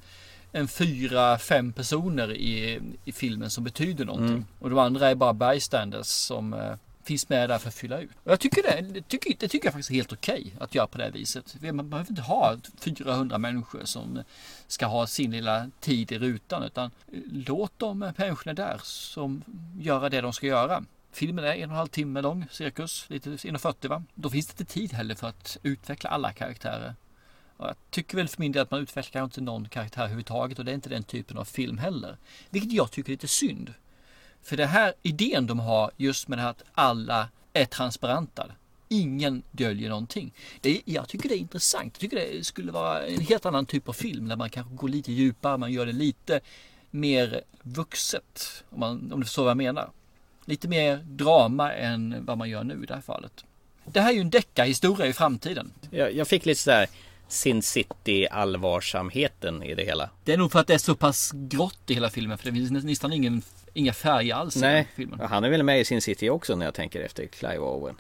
en 0.52 0.68
fyra, 0.68 1.38
fem 1.38 1.72
personer 1.72 2.32
i, 2.32 2.80
i 3.04 3.12
filmen 3.12 3.50
som 3.50 3.64
betyder 3.64 4.04
någonting. 4.04 4.28
Mm. 4.28 4.46
Och 4.58 4.70
de 4.70 4.78
andra 4.78 5.08
är 5.08 5.14
bara 5.14 5.32
bystanders 5.52 6.06
som 6.06 6.52
eh, 6.54 6.74
finns 7.10 7.28
med 7.28 7.48
där 7.50 7.58
för 7.58 7.68
att 7.68 7.74
fylla 7.74 8.00
ut. 8.00 8.10
Och 8.24 8.32
jag 8.32 8.40
tycker 8.40 8.62
det, 8.62 8.80
det, 8.80 9.08
tycker, 9.08 9.34
det 9.38 9.48
tycker 9.48 9.66
jag 9.66 9.72
faktiskt 9.72 9.90
är 9.90 9.94
helt 9.94 10.12
okej 10.12 10.54
att 10.60 10.74
göra 10.74 10.86
på 10.86 10.98
det 10.98 11.04
här 11.04 11.10
viset. 11.10 11.56
Man 11.62 11.90
behöver 11.90 12.10
inte 12.10 12.22
ha 12.22 12.56
400 12.80 13.38
människor 13.38 13.84
som 13.84 14.22
ska 14.66 14.86
ha 14.86 15.06
sin 15.06 15.30
lilla 15.30 15.70
tid 15.80 16.12
i 16.12 16.18
rutan 16.18 16.62
utan 16.62 16.90
låt 17.46 17.72
de 17.76 17.98
människorna 17.98 18.54
där 18.54 18.80
som 18.82 19.42
göra 19.80 20.08
det 20.08 20.20
de 20.20 20.32
ska 20.32 20.46
göra. 20.46 20.84
Filmen 21.12 21.44
är 21.44 21.52
en 21.52 21.56
och 21.56 21.62
en 21.62 21.70
halv 21.70 21.88
timme 21.88 22.20
lång, 22.20 22.46
cirkus, 22.50 23.06
lite 23.08 23.30
1,40 23.30 23.88
va. 23.88 24.02
Då 24.14 24.30
finns 24.30 24.46
det 24.46 24.60
inte 24.60 24.72
tid 24.72 24.92
heller 24.92 25.14
för 25.14 25.28
att 25.28 25.56
utveckla 25.62 26.10
alla 26.10 26.32
karaktärer. 26.32 26.94
Och 27.56 27.66
jag 27.66 27.76
tycker 27.90 28.16
väl 28.16 28.28
för 28.28 28.40
min 28.40 28.52
del 28.52 28.62
att 28.62 28.70
man 28.70 28.80
utvecklar 28.80 29.24
inte 29.24 29.40
någon 29.40 29.68
karaktär 29.68 30.02
överhuvudtaget 30.02 30.58
och 30.58 30.64
det 30.64 30.70
är 30.70 30.74
inte 30.74 30.88
den 30.88 31.02
typen 31.02 31.38
av 31.38 31.44
film 31.44 31.78
heller. 31.78 32.16
Vilket 32.50 32.72
jag 32.72 32.90
tycker 32.90 33.10
är 33.10 33.14
lite 33.14 33.28
synd. 33.28 33.74
För 34.42 34.57
det 34.57 34.66
här 34.66 34.94
idén 35.03 35.46
de 35.46 35.59
har 35.59 35.90
just 35.96 36.29
med 36.29 36.38
det 36.38 36.42
här 36.42 36.50
att 36.50 36.62
alla 36.72 37.29
är 37.53 37.64
transparenta. 37.64 38.46
Ingen 38.88 39.42
döljer 39.50 39.88
någonting. 39.88 40.33
Det 40.61 40.70
är, 40.70 40.81
jag 40.85 41.09
tycker 41.09 41.29
det 41.29 41.35
är 41.35 41.38
intressant. 41.38 41.94
Jag 41.94 42.00
tycker 42.00 42.16
det 42.16 42.44
skulle 42.44 42.72
vara 42.72 43.07
en 43.07 43.20
helt 43.20 43.46
annan 43.46 43.66
typ 43.66 43.88
av 43.88 43.92
film 43.92 44.29
där 44.29 44.37
man 44.37 44.50
kanske 44.50 44.74
går 44.74 44.88
lite 44.88 45.12
djupare, 45.12 45.57
man 45.57 45.72
gör 45.72 45.87
det 45.87 45.92
lite 45.92 46.40
mer 46.90 47.42
vuxet. 47.62 48.64
Om, 48.70 48.81
man, 48.81 49.12
om 49.12 49.20
du 49.20 49.26
förstår 49.26 49.42
vad 49.42 49.50
jag 49.50 49.57
menar. 49.57 49.90
Lite 50.44 50.68
mer 50.68 50.96
drama 50.96 51.72
än 51.72 52.24
vad 52.24 52.38
man 52.38 52.50
gör 52.50 52.64
nu 52.64 52.83
i 52.83 52.87
det 52.87 52.94
här 52.94 53.00
fallet. 53.00 53.44
Det 53.85 54.00
här 54.00 54.11
är 54.11 54.14
ju 54.14 54.20
en 54.20 54.31
deckarhistoria 54.31 55.07
i 55.07 55.12
framtiden. 55.12 55.72
Jag, 55.90 56.14
jag 56.14 56.29
fick 56.29 56.46
lite 56.46 56.61
sådär 56.61 56.87
Sin 57.29 57.62
City 57.62 58.26
allvarsamheten 58.26 59.62
i 59.62 59.74
det 59.74 59.85
hela. 59.85 60.11
Det 60.24 60.33
är 60.33 60.38
nog 60.38 60.53
för 60.53 60.59
att 60.59 60.66
det 60.66 60.74
är 60.74 60.79
så 60.79 60.94
pass 60.94 61.31
grått 61.35 61.81
i 61.87 61.94
hela 61.94 62.11
filmen 62.11 62.38
för 62.38 62.46
det 62.46 62.53
finns 62.53 62.85
nästan 62.85 63.12
ingen, 63.12 63.42
inga 63.74 63.92
färger 63.92 64.35
alls 64.35 64.56
i 64.56 64.61
Nej, 64.61 64.74
den 64.74 64.85
filmen. 64.96 65.20
han 65.28 65.44
är 65.44 65.50
väl 65.50 65.62
med 65.62 65.80
i 65.80 65.85
Sin 65.85 66.02
City 66.02 66.30
också 66.30 66.56
när 66.56 66.64
jag 66.66 66.74
tänker 66.74 67.00
efter 67.00 67.26
Clive 67.26 67.59
Owen. 67.59 67.94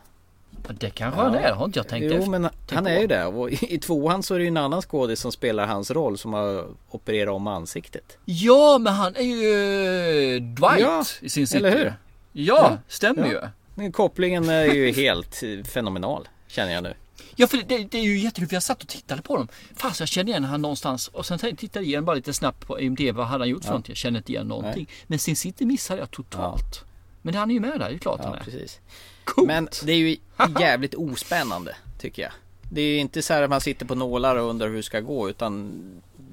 Ja, 0.68 0.74
Det 0.80 0.90
kanske 0.90 1.20
han 1.20 1.34
är, 1.34 1.52
har 1.52 1.64
inte 1.64 1.78
jag 1.78 1.88
tänkt 1.88 2.04
Jo 2.04 2.14
efter. 2.18 2.30
men 2.30 2.48
han 2.70 2.86
är 2.86 3.00
ju 3.00 3.06
det 3.06 3.24
och 3.24 3.50
i, 3.50 3.74
i 3.74 3.78
tvåan 3.78 4.22
så 4.22 4.34
är 4.34 4.38
det 4.38 4.44
ju 4.44 4.48
en 4.48 4.56
annan 4.56 4.82
skådis 4.82 5.20
som 5.20 5.32
spelar 5.32 5.66
hans 5.66 5.90
roll 5.90 6.18
som 6.18 6.32
har 6.32 6.66
opererat 6.90 7.32
om 7.34 7.46
ansiktet. 7.46 8.18
Ja, 8.24 8.78
men 8.80 8.92
han 8.92 9.16
är 9.16 9.22
ju 9.22 10.34
eh, 10.36 10.42
Dwight 10.42 10.80
Ja, 10.80 11.04
i 11.20 11.28
sin 11.30 11.46
city. 11.46 11.58
eller 11.66 11.76
hur? 11.78 11.94
Ja, 12.32 12.76
stämmer 12.88 13.22
Ja. 13.22 13.28
ju. 13.32 13.40
Men 13.74 13.92
kopplingen 13.92 14.48
är 14.48 14.64
ju 14.64 14.92
helt 14.92 15.42
fenomenal 15.72 16.28
känner 16.48 16.72
jag 16.72 16.82
nu. 16.82 16.94
Ja, 17.40 17.46
för 17.46 17.56
det, 17.56 17.78
det 17.90 17.98
är 17.98 18.02
ju 18.02 18.18
jättekul 18.18 18.48
för 18.48 18.56
jag 18.56 18.62
satt 18.62 18.82
och 18.82 18.88
tittade 18.88 19.22
på 19.22 19.36
dem. 19.36 19.48
Fast 19.76 20.00
jag 20.00 20.08
kände 20.08 20.30
igen 20.32 20.44
han 20.44 20.62
någonstans 20.62 21.08
och 21.08 21.26
sen 21.26 21.38
tittade 21.38 21.68
jag 21.72 21.84
igen 21.84 22.04
bara 22.04 22.16
lite 22.16 22.32
snabbt 22.32 22.66
på 22.66 22.80
IMDB. 22.80 23.16
Vad 23.16 23.26
hade 23.26 23.42
han 23.42 23.48
gjort 23.48 23.62
för 23.62 23.68
någonting? 23.70 23.90
Jag 23.92 23.96
kände 23.96 24.16
inte 24.18 24.32
igen 24.32 24.46
någonting. 24.46 24.88
Men 25.06 25.18
sin 25.18 25.36
city 25.36 25.64
missade 25.66 26.00
jag 26.00 26.10
totalt. 26.10 26.84
Men 27.22 27.34
han 27.34 27.50
är 27.50 27.54
ju 27.54 27.60
med 27.60 27.70
där, 27.70 27.88
det 27.88 27.94
är 27.94 27.98
klart 27.98 28.20
han 28.20 28.32
Ja, 28.32 28.38
är. 28.38 28.44
precis. 28.44 28.80
Coolt. 29.24 29.46
Men 29.46 29.68
det 29.84 29.92
är 29.92 29.96
ju 29.96 30.16
jävligt 30.60 30.94
ospännande 30.94 31.76
tycker 31.98 32.22
jag. 32.22 32.32
Det 32.72 32.80
är 32.80 32.86
ju 32.92 32.98
inte 32.98 33.22
så 33.22 33.32
här 33.34 33.42
att 33.42 33.50
man 33.50 33.60
sitter 33.60 33.86
på 33.86 33.94
nålar 33.94 34.36
och 34.36 34.50
undrar 34.50 34.68
hur 34.68 34.76
det 34.76 34.82
ska 34.82 35.00
gå 35.00 35.30
utan 35.30 35.72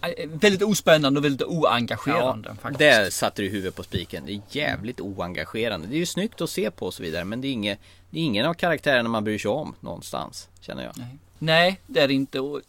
Eh, 0.02 0.28
Väldigt 0.30 0.62
ospännande 0.62 1.20
och 1.20 1.26
väldigt 1.26 1.48
oengagerande 1.48 2.56
faktiskt. 2.62 2.80
Där 2.80 3.10
satte 3.10 3.41
du 3.41 3.48
huvudet 3.50 3.76
på 3.76 3.84
spiken. 3.84 4.26
Det 4.26 4.32
är 4.34 4.41
jävligt 4.50 5.00
oengagerande. 5.00 5.88
Det 5.88 5.96
är 5.96 6.00
ju 6.00 6.06
snyggt 6.06 6.41
att 6.41 6.50
se 6.50 6.72
på 6.72 6.86
och 6.86 6.93
så 6.93 7.04
vidare 7.04 7.24
men 7.26 7.41
det 7.41 7.48
är, 7.48 7.52
inget, 7.52 7.80
det 8.10 8.20
är 8.20 8.24
ingen 8.24 8.46
av 8.46 8.54
karaktärerna 8.54 9.10
man 9.10 9.24
bryr 9.24 9.38
sig 9.38 9.52
om 9.52 9.76
någonstans. 9.80 10.50
Känner 10.60 10.84
jag. 10.84 10.93
Nej, 11.39 11.80
det 11.88 12.00
är 12.00 12.08
det 12.08 12.13
inte. 12.13 12.39
Och 12.39 12.62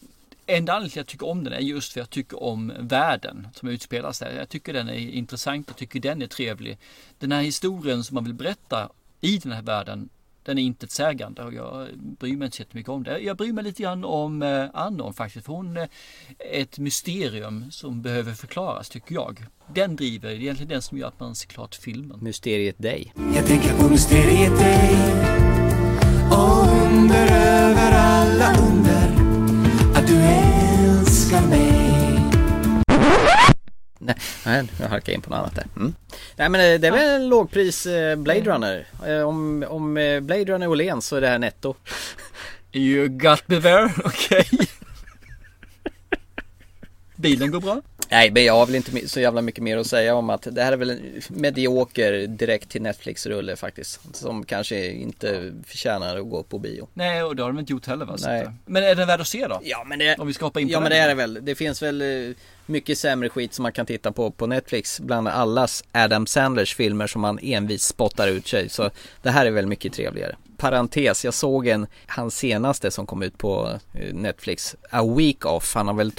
enda 0.46 0.72
anledningen 0.72 0.90
till 0.90 1.00
att 1.00 1.04
jag 1.04 1.06
tycker 1.06 1.28
om 1.28 1.44
den 1.44 1.52
är 1.52 1.58
just 1.58 1.92
för 1.92 2.00
att 2.00 2.06
jag 2.06 2.10
tycker 2.10 2.42
om 2.42 2.72
världen 2.78 3.48
som 3.54 3.68
utspelas 3.68 4.18
där. 4.18 4.32
Jag 4.38 4.48
tycker 4.48 4.72
den 4.72 4.88
är 4.88 4.94
intressant. 4.94 5.68
Jag 5.68 5.76
tycker 5.76 6.00
den 6.00 6.22
är 6.22 6.26
trevlig. 6.26 6.78
Den 7.18 7.32
här 7.32 7.42
historien 7.42 8.04
som 8.04 8.14
man 8.14 8.24
vill 8.24 8.34
berätta 8.34 8.88
i 9.20 9.38
den 9.38 9.52
här 9.52 9.62
världen 9.62 10.08
den 10.48 10.58
är 10.58 10.62
intetsägande 10.62 11.42
och 11.42 11.54
jag 11.54 11.88
bryr 11.98 12.36
mig 12.36 12.46
inte 12.46 12.56
så 12.56 12.62
jättemycket 12.62 12.88
om 12.88 13.02
det. 13.02 13.18
Jag 13.18 13.36
bryr 13.36 13.52
mig 13.52 13.64
lite 13.64 13.82
grann 13.82 14.04
om 14.04 14.42
eh, 14.42 14.66
Anon 14.72 15.14
faktiskt. 15.14 15.46
För 15.46 15.52
hon 15.52 15.76
är 15.76 15.88
ett 16.38 16.78
mysterium 16.78 17.70
som 17.70 18.02
behöver 18.02 18.32
förklaras 18.32 18.88
tycker 18.88 19.14
jag. 19.14 19.46
Den 19.74 19.96
driver, 19.96 20.28
det 20.28 20.34
är 20.34 20.40
egentligen 20.40 20.68
den 20.68 20.82
som 20.82 20.98
gör 20.98 21.08
att 21.08 21.20
man 21.20 21.34
ser 21.34 21.48
klart 21.48 21.74
filmen. 21.74 22.18
Mysteriet 22.22 22.78
dig. 22.78 23.12
Jag 23.34 23.46
tänker 23.46 23.74
på 23.74 23.88
mysteriet 23.88 24.58
dig 24.58 24.96
Under 26.32 27.26
över 27.32 27.92
alla 27.92 28.56
under 28.58 28.87
Nej, 33.98 34.16
nej, 34.46 34.68
jag 34.80 34.88
halkade 34.88 35.12
in 35.14 35.20
på 35.20 35.30
något 35.30 35.38
annat 35.38 35.54
där. 35.54 35.66
Mm. 35.76 35.94
Nej 36.36 36.48
men 36.48 36.60
eh, 36.74 36.80
det 36.80 36.86
är 36.86 36.92
väl 36.92 37.20
en 37.22 37.28
lågpris 37.28 37.86
eh, 37.86 38.16
Blade 38.16 38.40
Runner. 38.40 38.86
Eh, 39.06 39.20
Om, 39.20 39.64
om 39.68 39.96
eh, 39.96 40.20
Blade 40.20 40.44
Runner 40.44 40.66
är 40.66 40.70
Åhléns 40.70 41.06
så 41.06 41.16
är 41.16 41.20
det 41.20 41.28
här 41.28 41.38
netto. 41.38 41.74
You 42.72 43.08
got 43.08 43.42
me 43.48 43.60
there, 43.60 43.92
okej. 44.04 44.48
Bilen 47.16 47.50
går 47.50 47.60
bra. 47.60 47.82
Nej 48.10 48.30
men 48.30 48.44
jag 48.44 48.54
har 48.54 48.66
väl 48.66 48.74
inte 48.74 49.08
så 49.08 49.20
jävla 49.20 49.42
mycket 49.42 49.62
mer 49.62 49.76
att 49.76 49.86
säga 49.86 50.14
om 50.14 50.30
att 50.30 50.46
det 50.50 50.62
här 50.62 50.72
är 50.72 50.76
väl 50.76 50.90
en 50.90 51.22
medioker 51.28 52.26
direkt 52.26 52.68
till 52.68 52.82
Netflix-rulle 52.82 53.56
faktiskt. 53.56 54.16
Som 54.16 54.44
kanske 54.44 54.86
inte 54.86 55.52
förtjänar 55.66 56.16
att 56.16 56.30
gå 56.30 56.42
på 56.42 56.58
bio. 56.58 56.88
Nej, 56.94 57.22
och 57.22 57.36
det 57.36 57.42
har 57.42 57.50
de 57.50 57.58
inte 57.58 57.72
gjort 57.72 57.86
heller 57.86 58.04
va? 58.04 58.16
Nej. 58.20 58.50
Men 58.66 58.84
är 58.84 58.94
den 58.94 59.06
värd 59.06 59.20
att 59.20 59.26
se 59.26 59.46
då? 59.46 59.60
Ja 59.62 59.84
men 59.84 59.98
det, 59.98 60.16
Om 60.18 60.26
vi 60.26 60.34
ska 60.34 60.44
hoppa 60.44 60.60
in 60.60 60.68
på 60.68 60.72
ja, 60.72 60.80
men 60.80 60.90
det 60.90 60.96
är 60.96 61.08
det 61.08 61.14
väl. 61.14 61.38
Det 61.42 61.54
finns 61.54 61.82
väl 61.82 62.02
eh, 62.02 62.36
mycket 62.66 62.98
sämre 62.98 63.28
skit 63.28 63.54
som 63.54 63.62
man 63.62 63.72
kan 63.72 63.86
titta 63.86 64.12
på 64.12 64.30
på 64.30 64.46
Netflix. 64.46 65.00
Bland 65.00 65.28
allas 65.28 65.84
Adam 65.92 66.26
Sandlers 66.26 66.74
filmer 66.74 67.06
som 67.06 67.20
man 67.20 67.38
envis 67.42 67.82
spottar 67.82 68.28
ut 68.28 68.46
sig. 68.46 68.68
Så 68.68 68.90
det 69.22 69.30
här 69.30 69.46
är 69.46 69.50
väl 69.50 69.66
mycket 69.66 69.92
trevligare. 69.92 70.36
Parentes, 70.56 71.24
jag 71.24 71.34
såg 71.34 71.66
en, 71.66 71.86
hans 72.06 72.36
senaste 72.36 72.90
som 72.90 73.06
kom 73.06 73.22
ut 73.22 73.38
på 73.38 73.78
eh, 73.94 74.14
Netflix, 74.14 74.76
A 74.90 75.14
Week 75.16 75.46
Off. 75.46 75.74
Han 75.74 75.86
har 75.86 75.94
väl 75.94 76.12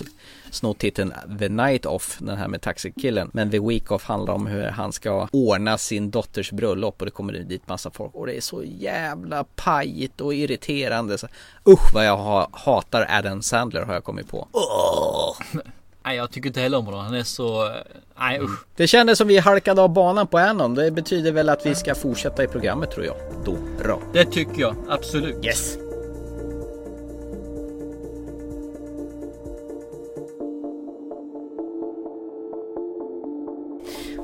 snott 0.52 0.78
titeln 0.78 1.14
The 1.40 1.50
Night 1.50 1.86
Off, 1.86 2.18
den 2.20 2.38
här 2.38 2.48
med 2.48 2.62
taxikillen. 2.62 3.30
Men 3.34 3.52
The 3.52 3.60
Week 3.60 3.92
Off 3.92 4.04
handlar 4.04 4.34
om 4.34 4.48
hur 4.48 4.64
han 4.64 4.94
ska 4.94 5.28
ordna 5.32 5.78
sin 5.78 6.12
dotters 6.12 6.52
bröllop 6.52 6.96
och 7.00 7.06
det 7.06 7.12
kommer 7.12 7.34
dit 7.34 7.68
massa 7.68 7.92
folk. 7.92 8.16
Och 8.16 8.28
det 8.28 8.38
är 8.38 8.42
så 8.42 8.64
jävla 8.64 9.44
pajigt 9.44 10.22
och 10.22 10.34
irriterande. 10.34 11.18
Så, 11.18 11.28
usch 11.68 11.94
vad 11.94 12.06
jag 12.06 12.18
ha, 12.18 12.50
hatar 12.52 13.08
Adam 13.10 13.42
Sandler 13.42 13.82
har 13.82 13.94
jag 13.94 14.04
kommit 14.04 14.28
på. 14.28 14.48
Nej, 16.06 16.18
jag 16.18 16.32
tycker 16.32 16.48
inte 16.48 16.62
heller 16.62 16.78
om 16.78 16.86
honom. 16.86 17.00
Han 17.00 17.14
är 17.14 17.24
så... 17.24 17.72
Nej, 18.20 18.42
usch. 18.42 18.66
Det 18.76 18.88
kändes 18.88 19.18
som 19.18 19.28
vi 19.28 19.38
halkade 19.38 19.82
av 19.82 19.90
banan 19.90 20.28
på 20.28 20.38
Anon. 20.38 20.76
Det 20.76 20.92
betyder 20.92 21.32
väl 21.32 21.50
att 21.50 21.66
vi 21.66 21.76
ska 21.76 21.96
fortsätta 21.96 22.44
i 22.44 22.48
programmet 22.48 22.92
tror 22.92 23.06
jag. 23.06 23.16
Då, 23.46 23.58
bra. 23.84 24.02
Det 24.14 24.26
tycker 24.26 24.62
jag. 24.62 24.76
Absolut. 24.90 25.46
Yes. 25.46 25.89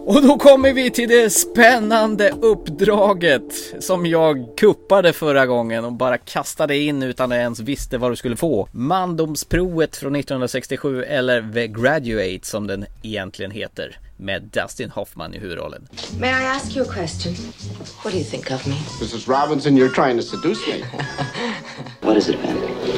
Och 0.08 0.22
då 0.24 0.38
kommer 0.38 0.74
vi 0.74 0.91
till 0.91 1.10
det 1.10 1.30
spännande 1.30 2.30
uppdraget 2.30 3.74
som 3.80 4.06
jag 4.06 4.58
kuppade 4.58 5.13
förra 5.13 5.46
gången 5.46 5.86
och 5.86 5.94
bara 5.94 6.18
kastade 6.18 6.78
in 6.78 7.04
utan 7.04 7.32
att 7.32 7.36
ens 7.36 7.60
visste 7.60 7.98
vad 7.98 8.12
du 8.12 8.15
skulle 8.15 8.36
få. 8.36 8.68
Mandomsprovet 8.72 9.96
från 9.96 10.15
1967 10.15 11.04
eller 11.04 11.54
The 11.54 11.68
Graduate 11.68 12.39
som 12.41 12.68
den 12.68 12.86
egentligen 13.02 13.52
heter 13.52 13.98
med 14.18 14.44
Dustin 14.44 14.89
Hoffman 14.89 15.34
i 15.34 15.39
huvudrollen. 15.39 15.88
May 16.20 16.30
I 16.30 16.46
ask 16.46 16.78
you 16.78 16.89
a 16.89 16.94
question? 16.94 17.34
What 18.04 18.13
do 18.13 18.20
you 18.20 18.26
think 18.26 18.52
of 18.52 18.68
me? 18.68 18.76
Mrs. 19.02 19.28
Robinson, 19.28 19.78
you're 19.78 19.96
trying 19.96 20.18
to 20.18 20.24
seduce 20.24 20.68
me. 20.68 20.84
What 22.02 22.18
is 22.18 22.30
it, 22.30 22.36
Ben? 22.41 22.58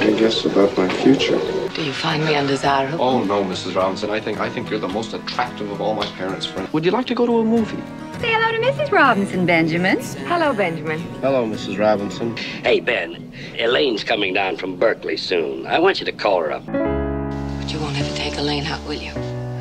I 0.09 0.19
guess 0.19 0.45
about 0.45 0.77
my 0.77 0.89
future. 0.89 1.39
Do 1.77 1.85
you 1.85 1.93
find 1.93 2.25
me 2.25 2.33
undesirable? 2.33 2.99
Oh 3.03 3.23
no, 3.23 3.43
Mrs. 3.43 3.75
Robinson. 3.75 4.09
I 4.09 4.19
think 4.19 4.39
I 4.39 4.49
think 4.49 4.67
you're 4.67 4.79
the 4.79 4.87
most 4.87 5.13
attractive 5.13 5.69
of 5.69 5.79
all 5.79 5.93
my 5.93 6.07
parents' 6.17 6.47
friends. 6.47 6.73
Would 6.73 6.83
you 6.83 6.89
like 6.89 7.05
to 7.05 7.13
go 7.13 7.27
to 7.27 7.37
a 7.37 7.43
movie? 7.43 7.77
Say 8.19 8.33
hello 8.33 8.51
to 8.51 8.57
Mrs. 8.57 8.91
Robinson, 8.91 9.45
Benjamin. 9.45 9.99
Hello, 10.25 10.55
Benjamin. 10.55 10.99
Hello, 11.21 11.45
Mrs. 11.45 11.77
Robinson. 11.77 12.35
Hey, 12.35 12.79
Ben. 12.79 13.31
Elaine's 13.59 14.03
coming 14.03 14.33
down 14.33 14.57
from 14.57 14.75
Berkeley 14.77 15.17
soon. 15.17 15.67
I 15.67 15.77
want 15.77 15.99
you 15.99 16.07
to 16.07 16.11
call 16.11 16.39
her 16.39 16.51
up. 16.51 16.65
But 16.65 17.71
you 17.71 17.79
won't 17.79 17.95
ever 17.99 18.15
take 18.15 18.35
Elaine 18.37 18.65
out, 18.65 18.83
will 18.87 18.95
you? 18.95 19.11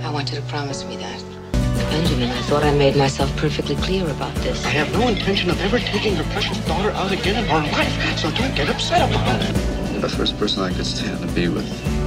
I 0.03 0.11
want 0.11 0.31
you 0.31 0.37
to 0.37 0.43
promise 0.45 0.87
me 0.87 0.97
that. 0.97 1.23
Benjamin, 1.91 2.31
I 2.31 2.41
thought 2.49 2.65
I 2.65 2.73
made 2.73 2.97
myself 2.97 3.37
perfectly 3.37 3.77
clear 3.77 4.09
about 4.09 4.35
this. 4.37 4.65
I 4.65 4.71
have 4.71 4.91
no 4.95 5.07
intention 5.09 5.51
of 5.51 5.61
ever 5.61 5.79
taking 5.79 6.15
your 6.15 6.25
precious 6.33 6.65
daughter 6.65 6.93
out 6.93 7.13
again 7.13 7.45
in 7.45 7.51
our 7.51 7.61
life, 7.61 8.19
so 8.19 8.31
don't 8.31 8.55
get 8.55 8.71
upset 8.71 9.11
about 9.11 9.43
it. 9.43 9.93
You're 9.93 10.01
the 10.01 10.09
first 10.09 10.39
person 10.39 10.63
I 10.63 10.73
could 10.73 10.87
stand 10.87 11.21
to 11.21 11.35
be 11.35 11.49
with. 11.49 12.06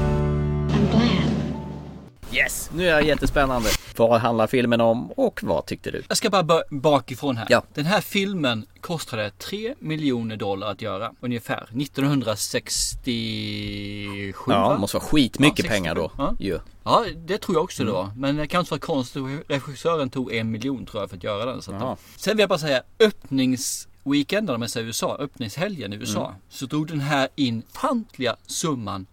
Yes, 2.33 2.69
nu 2.73 2.85
är 2.87 2.89
jag 2.89 3.05
jättespännande. 3.05 3.69
Vad 3.95 4.21
handlar 4.21 4.47
filmen 4.47 4.81
om 4.81 5.11
och 5.11 5.39
vad 5.43 5.65
tyckte 5.65 5.91
du? 5.91 6.03
Jag 6.07 6.17
ska 6.17 6.29
bara 6.29 6.61
bakifrån 6.69 7.37
här. 7.37 7.47
Ja. 7.49 7.63
Den 7.73 7.85
här 7.85 8.01
filmen 8.01 8.65
kostade 8.81 9.29
3 9.29 9.75
miljoner 9.79 10.37
dollar 10.37 10.71
att 10.71 10.81
göra 10.81 11.11
ungefär. 11.19 11.69
1967 11.81 14.33
Ja, 14.47 14.73
det 14.73 14.79
måste 14.79 14.97
vara 14.97 15.05
skitmycket 15.05 15.65
Ja, 15.65 15.71
pengar 15.71 15.95
då. 15.95 16.11
Ja. 16.17 16.35
Ju. 16.39 16.59
Ja, 16.83 17.05
det 17.15 17.37
tror 17.37 17.57
jag 17.57 17.63
också 17.63 17.83
det 17.83 17.91
var. 17.91 18.11
Men 18.15 18.35
det 18.35 18.47
kan 18.47 18.59
inte 18.59 18.71
vara 18.71 18.79
konstigt. 18.79 19.23
Regissören 19.47 20.09
tog 20.09 20.33
en 20.33 20.51
miljon 20.51 20.85
tror 20.85 21.03
jag 21.03 21.09
för 21.09 21.17
att 21.17 21.23
göra 21.23 21.45
den. 21.45 21.61
Så 21.61 21.71
Jaha. 21.71 21.97
Sen 22.15 22.37
vill 22.37 22.39
jag 22.39 22.49
bara 22.49 22.59
säga 22.59 22.81
öppningsweekenden 22.99 24.55
om 24.55 24.61
jag 24.61 24.71
säger 24.71 24.87
USA, 24.87 25.15
öppningshelgen 25.19 25.93
i 25.93 25.95
USA. 25.95 26.35
Så 26.49 26.65
drog 26.65 26.87
den 26.87 26.99
här 26.99 27.27
in 27.35 27.63
fantliga 27.73 28.35
summan 28.47 29.05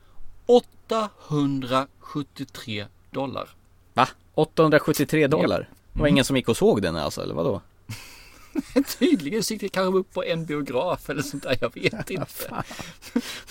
873 0.46 2.86
dollar. 3.16 3.48
Va? 3.94 4.08
873 4.34 5.26
dollar? 5.26 5.68
Det 5.92 6.00
var 6.00 6.08
ingen 6.08 6.24
som 6.24 6.36
gick 6.36 6.48
och 6.48 6.56
såg 6.56 6.82
den 6.82 6.96
alltså, 6.96 7.22
eller 7.22 7.34
vadå? 7.34 7.60
Tydligen 8.98 9.42
så 9.42 9.52
gick 9.54 9.60
det 9.60 9.68
kanske 9.68 9.98
upp 9.98 10.12
på 10.14 10.24
en 10.24 10.44
biograf 10.44 11.10
eller 11.10 11.22
sånt 11.22 11.42
där, 11.42 11.58
jag 11.60 11.74
vet 11.74 12.10
inte. 12.10 12.64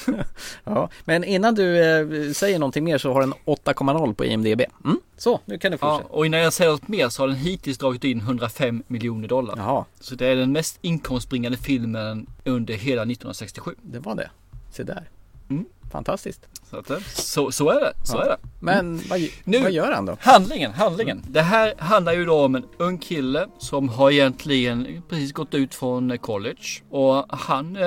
Ja, 0.63 0.89
men 1.05 1.23
innan 1.23 1.55
du 1.55 1.77
eh, 1.77 2.31
säger 2.33 2.59
någonting 2.59 2.83
mer 2.83 2.97
så 2.97 3.13
har 3.13 3.21
den 3.21 3.33
8,0 3.45 4.13
på 4.13 4.25
IMDB. 4.25 4.61
Mm, 4.85 4.99
så, 5.17 5.39
nu 5.45 5.57
kan 5.57 5.71
du 5.71 5.77
Ja, 5.81 5.97
fortsätta. 5.97 6.13
och 6.15 6.25
innan 6.25 6.39
jag 6.39 6.53
säger 6.53 6.71
något 6.71 6.87
mer 6.87 7.09
så 7.09 7.23
har 7.23 7.27
den 7.27 7.37
hittills 7.37 7.77
dragit 7.77 8.03
in 8.03 8.19
105 8.19 8.83
miljoner 8.87 9.27
dollar. 9.27 9.53
Jaha, 9.57 9.85
Så 9.99 10.15
det 10.15 10.27
är 10.27 10.35
den 10.35 10.51
mest 10.51 10.77
inkomstbringande 10.81 11.57
filmen 11.57 12.27
under 12.43 12.73
hela 12.73 13.01
1967. 13.01 13.75
det 13.81 13.99
var 13.99 14.15
det. 14.15 14.29
Se 14.71 14.83
där. 14.83 15.09
Mm. 15.49 15.65
Fantastiskt. 15.91 16.41
Så, 16.69 16.77
att, 16.77 16.87
det- 16.87 17.01
så, 17.15 17.51
så 17.51 17.69
är 17.69 17.79
det. 17.81 17.93
Så 18.03 18.17
är 18.19 18.25
det. 18.25 18.37
Men 18.59 19.01
vad, 19.09 19.19
Nu- 19.43 19.61
vad 19.61 19.71
gör 19.71 19.91
han 19.91 20.05
då? 20.05 20.17
Handlingen, 20.19 20.71
handlingen. 20.73 21.23
Det 21.29 21.41
här 21.41 21.73
handlar 21.77 22.13
ju 22.13 22.25
då 22.25 22.45
om 22.45 22.55
en 22.55 22.65
ung 22.77 22.97
kille 22.97 23.47
som 23.57 23.89
har 23.89 24.11
egentligen 24.11 25.01
precis 25.09 25.33
gått 25.33 25.53
ut 25.53 25.75
från 25.75 26.17
college. 26.17 26.63
Och 26.89 27.25
han 27.37 27.75
eh, 27.75 27.83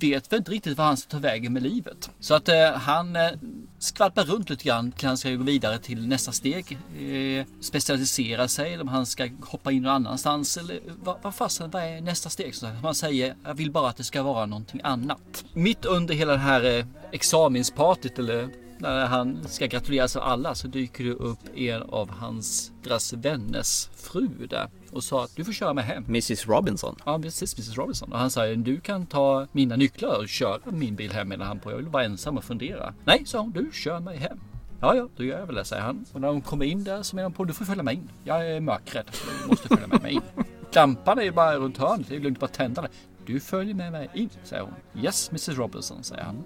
vet 0.00 0.32
väl 0.32 0.38
inte 0.38 0.50
riktigt 0.50 0.78
vad 0.78 0.86
han 0.86 0.96
ska 0.96 1.10
ta 1.10 1.18
vägen 1.18 1.52
med 1.52 1.62
livet. 1.62 2.10
Så 2.20 2.34
att 2.34 2.48
eh, 2.48 2.70
han 2.74 3.16
eh, 3.16 3.22
skvalpar 3.78 4.24
runt 4.24 4.50
lite 4.50 4.64
grann 4.64 4.92
till 4.92 5.08
han 5.08 5.16
ska 5.18 5.30
gå 5.30 5.44
vidare 5.44 5.78
till 5.78 6.06
nästa 6.08 6.32
steg. 6.32 6.78
Eh, 7.00 7.46
specialisera 7.60 8.48
sig 8.48 8.72
eller 8.74 8.82
om 8.82 8.88
han 8.88 9.06
ska 9.06 9.28
hoppa 9.42 9.72
in 9.72 9.82
någon 9.82 9.92
annanstans. 9.92 10.56
Eller 10.56 10.80
vad, 11.04 11.16
vad 11.22 11.34
fasen, 11.34 11.70
vad 11.70 11.82
är 11.82 12.00
nästa 12.00 12.28
steg? 12.30 12.54
Så 12.54 12.66
man 12.82 12.94
säger, 12.94 13.34
jag 13.44 13.54
vill 13.54 13.70
bara 13.70 13.88
att 13.88 13.96
det 13.96 14.04
ska 14.04 14.22
vara 14.22 14.46
någonting 14.46 14.80
annat. 14.84 15.44
Mitt 15.52 15.84
under 15.84 16.14
hela 16.14 16.32
det 16.32 16.38
här 16.38 16.78
eh, 16.78 16.84
examenspartyt 17.46 18.18
eller 18.18 18.48
när 18.78 19.06
han 19.06 19.48
ska 19.48 19.66
gratuleras 19.66 20.16
av 20.16 20.22
alla 20.22 20.54
så 20.54 20.68
dyker 20.68 21.04
det 21.04 21.12
upp 21.12 21.38
en 21.56 21.82
av 21.82 22.10
hans, 22.10 22.72
deras 22.82 23.12
vänners 23.12 23.88
fru 23.94 24.28
där 24.50 24.68
och 24.92 25.04
sa 25.04 25.24
att 25.24 25.36
du 25.36 25.44
får 25.44 25.52
köra 25.52 25.74
mig 25.74 25.84
hem. 25.84 26.04
Mrs 26.04 26.46
Robinson. 26.46 26.96
Ja 27.04 27.18
precis, 27.18 27.54
Mrs 27.54 27.76
Robinson. 27.76 28.12
Och 28.12 28.18
han 28.18 28.30
säger 28.30 28.56
du 28.56 28.80
kan 28.80 29.06
ta 29.06 29.46
mina 29.52 29.76
nycklar 29.76 30.18
och 30.18 30.28
köra 30.28 30.58
min 30.64 30.96
bil 30.96 31.12
hem 31.12 31.28
medan 31.28 31.46
han 31.46 31.58
på. 31.58 31.70
Jag 31.70 31.76
vill 31.76 31.86
vara 31.86 32.04
ensam 32.04 32.38
och 32.38 32.44
fundera. 32.44 32.94
Nej, 33.04 33.22
sa 33.26 33.38
hon, 33.38 33.50
du 33.50 33.70
kör 33.72 34.00
mig 34.00 34.16
hem. 34.16 34.40
Ja, 34.80 34.94
ja, 34.94 35.08
då 35.16 35.24
gör 35.24 35.38
jag 35.38 35.46
väl 35.46 35.54
det, 35.54 35.64
säger 35.64 35.82
han. 35.82 36.04
Och 36.12 36.20
när 36.20 36.28
hon 36.28 36.40
kommer 36.40 36.64
in 36.64 36.84
där 36.84 37.02
så 37.02 37.16
menar 37.16 37.24
hon 37.28 37.32
på, 37.32 37.44
du 37.44 37.52
får 37.52 37.64
följa 37.64 37.82
med 37.82 37.94
in. 37.94 38.10
Jag 38.24 38.50
är 38.50 38.60
mörkrädd, 38.60 39.06
så 39.12 39.26
du 39.42 39.48
måste 39.48 39.68
följa 39.68 39.86
med 39.86 40.02
mig 40.02 40.12
in. 40.12 40.22
Lampan 40.72 41.18
är 41.18 41.22
ju 41.22 41.32
bara 41.32 41.56
runt 41.56 41.78
hörnet, 41.78 42.08
det 42.08 42.16
är 42.16 42.20
lugnt 42.20 42.40
bara 42.40 42.46
tända 42.46 42.82
den. 42.82 42.90
Du 43.26 43.40
följer 43.40 43.74
med 43.74 43.92
mig 43.92 44.10
in, 44.14 44.30
säger 44.44 44.62
hon. 44.62 45.04
Yes, 45.04 45.28
Mrs 45.28 45.48
Robinson, 45.48 46.04
säger 46.04 46.22
han. 46.22 46.44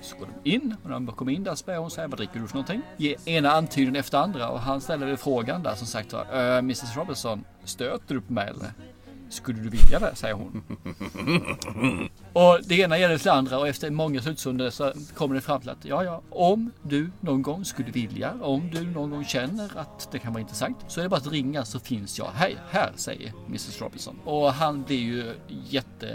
Så 0.00 0.16
går 0.16 0.28
de 0.42 0.50
in 0.50 0.74
och 0.82 0.90
när 0.90 0.94
de 1.00 1.06
kommer 1.06 1.32
in 1.32 1.44
där 1.44 1.54
så 1.54 1.64
börjar 1.64 1.80
hon 1.80 1.90
säga 1.90 2.08
vad 2.08 2.18
dricker 2.18 2.40
du 2.40 2.46
för 2.46 2.54
någonting? 2.54 2.82
Ge 2.96 3.16
ena 3.24 3.50
antydan 3.50 3.96
efter 3.96 4.18
andra 4.18 4.48
och 4.48 4.60
han 4.60 4.80
ställer 4.80 5.16
frågan 5.16 5.62
där 5.62 5.74
som 5.74 5.86
sagt 5.86 6.10
så, 6.10 6.16
"Eh, 6.16 6.58
Mrs 6.58 6.96
Robinson, 6.96 7.44
stöter 7.64 8.14
du 8.14 8.20
på 8.20 8.32
mig 8.32 8.48
eller? 8.48 8.72
Skulle 9.28 9.60
du 9.60 9.68
vilja 9.68 9.98
det? 9.98 10.14
säger 10.14 10.34
hon. 10.34 10.62
Och 12.32 12.60
det 12.64 12.74
ena 12.78 12.98
gäller 12.98 13.18
till 13.18 13.24
det 13.24 13.32
andra 13.32 13.58
och 13.58 13.68
efter 13.68 13.90
många 13.90 14.22
slutstunder 14.22 14.70
så 14.70 14.92
kommer 15.14 15.34
det 15.34 15.40
fram 15.40 15.60
till 15.60 15.70
att 15.70 15.84
ja, 15.84 16.04
ja, 16.04 16.22
om 16.30 16.70
du 16.82 17.10
någon 17.20 17.42
gång 17.42 17.64
skulle 17.64 17.90
vilja, 17.90 18.34
om 18.40 18.70
du 18.70 18.86
någon 18.86 19.10
gång 19.10 19.24
känner 19.24 19.70
att 19.78 20.08
det 20.12 20.18
kan 20.18 20.32
vara 20.32 20.40
intressant 20.40 20.76
så 20.88 21.00
är 21.00 21.02
det 21.02 21.08
bara 21.08 21.16
att 21.16 21.32
ringa 21.32 21.64
så 21.64 21.78
finns 21.80 22.18
jag 22.18 22.28
här, 22.34 22.54
här 22.70 22.92
säger 22.96 23.32
Mrs 23.46 23.80
Robinson. 23.80 24.18
Och 24.24 24.52
han 24.52 24.82
blir 24.82 24.98
ju 24.98 25.34
jätte... 25.48 26.08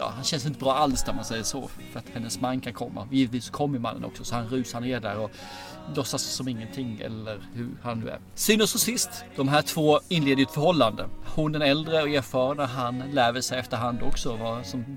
Ja, 0.00 0.12
han 0.14 0.24
känns 0.24 0.46
inte 0.46 0.58
bra 0.58 0.74
alls 0.74 1.06
när 1.06 1.14
man 1.14 1.24
säger 1.24 1.42
så. 1.42 1.68
För 1.92 1.98
att 1.98 2.08
hennes 2.14 2.40
man 2.40 2.60
kan 2.60 2.72
komma. 2.72 3.08
Givetvis 3.10 3.50
kommer 3.50 3.78
mannen 3.78 4.04
också 4.04 4.24
så 4.24 4.34
han 4.34 4.48
rusar 4.48 4.80
ner 4.80 5.00
där 5.00 5.18
och 5.18 5.30
låtsas 5.94 6.22
som 6.22 6.48
ingenting 6.48 7.00
eller 7.00 7.38
hur 7.54 7.68
han 7.82 8.00
nu 8.00 8.08
är. 8.08 8.18
Synes 8.34 8.74
och 8.74 8.80
sist, 8.80 9.24
de 9.36 9.48
här 9.48 9.62
två 9.62 10.00
inleder 10.08 10.36
ju 10.36 10.42
ett 10.42 10.50
förhållande. 10.50 11.08
Hon 11.24 11.52
den 11.52 11.62
äldre 11.62 12.02
och 12.02 12.08
erfarna, 12.08 12.66
han 12.66 12.98
lär 12.98 13.32
väl 13.32 13.42
sig 13.42 13.58
efterhand 13.58 14.02
också 14.02 14.36
vad 14.36 14.66
som 14.66 14.96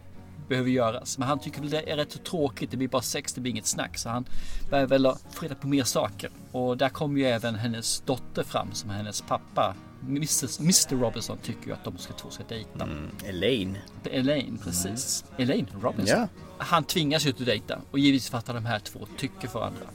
behöver 0.54 0.70
göras. 0.70 1.18
Men 1.18 1.28
han 1.28 1.40
tycker 1.40 1.62
väl 1.62 1.70
det 1.70 1.92
är 1.92 1.98
rätt 1.98 2.24
tråkigt. 2.24 2.72
Det 2.72 2.78
blir 2.78 2.88
bara 2.88 3.02
sex, 3.02 3.34
det 3.34 3.42
blir 3.42 3.52
inget 3.52 3.66
snack. 3.66 3.98
Så 3.98 4.10
han 4.10 4.26
börjar 4.70 4.86
väl 4.86 5.12
få 5.32 5.44
reda 5.46 5.56
på 5.56 5.68
mer 5.68 5.84
saker. 5.84 6.30
Och 6.52 6.78
där 6.78 6.90
kommer 6.90 7.20
ju 7.20 7.26
även 7.26 7.56
hennes 7.56 8.02
dotter 8.02 8.44
fram 8.44 8.74
som 8.74 8.90
hennes 8.90 9.22
pappa. 9.22 9.76
Mrs, 10.02 10.60
Mr 10.60 10.96
Robinson 10.96 11.38
tycker 11.38 11.68
ju 11.68 11.74
att 11.74 11.84
de 11.84 11.98
ska 11.98 12.14
två 12.14 12.30
ska 12.30 12.44
dejta. 12.44 12.88
Elaine. 13.26 13.78
Elaine, 14.12 14.58
precis. 14.64 15.26
Elaine 15.38 15.68
Robinson. 15.82 16.20
Ja. 16.20 16.28
Han 16.58 16.84
tvingas 16.84 17.26
ju 17.26 17.30
att 17.30 17.46
dejta 17.46 17.82
och 17.92 18.00
givetvis 18.00 18.30
för 18.30 18.38
att 18.38 18.46
de 18.46 18.66
här 18.66 18.80
två 18.80 19.08
tycker 19.18 19.48
för 19.48 19.60
varandra. 19.60 19.86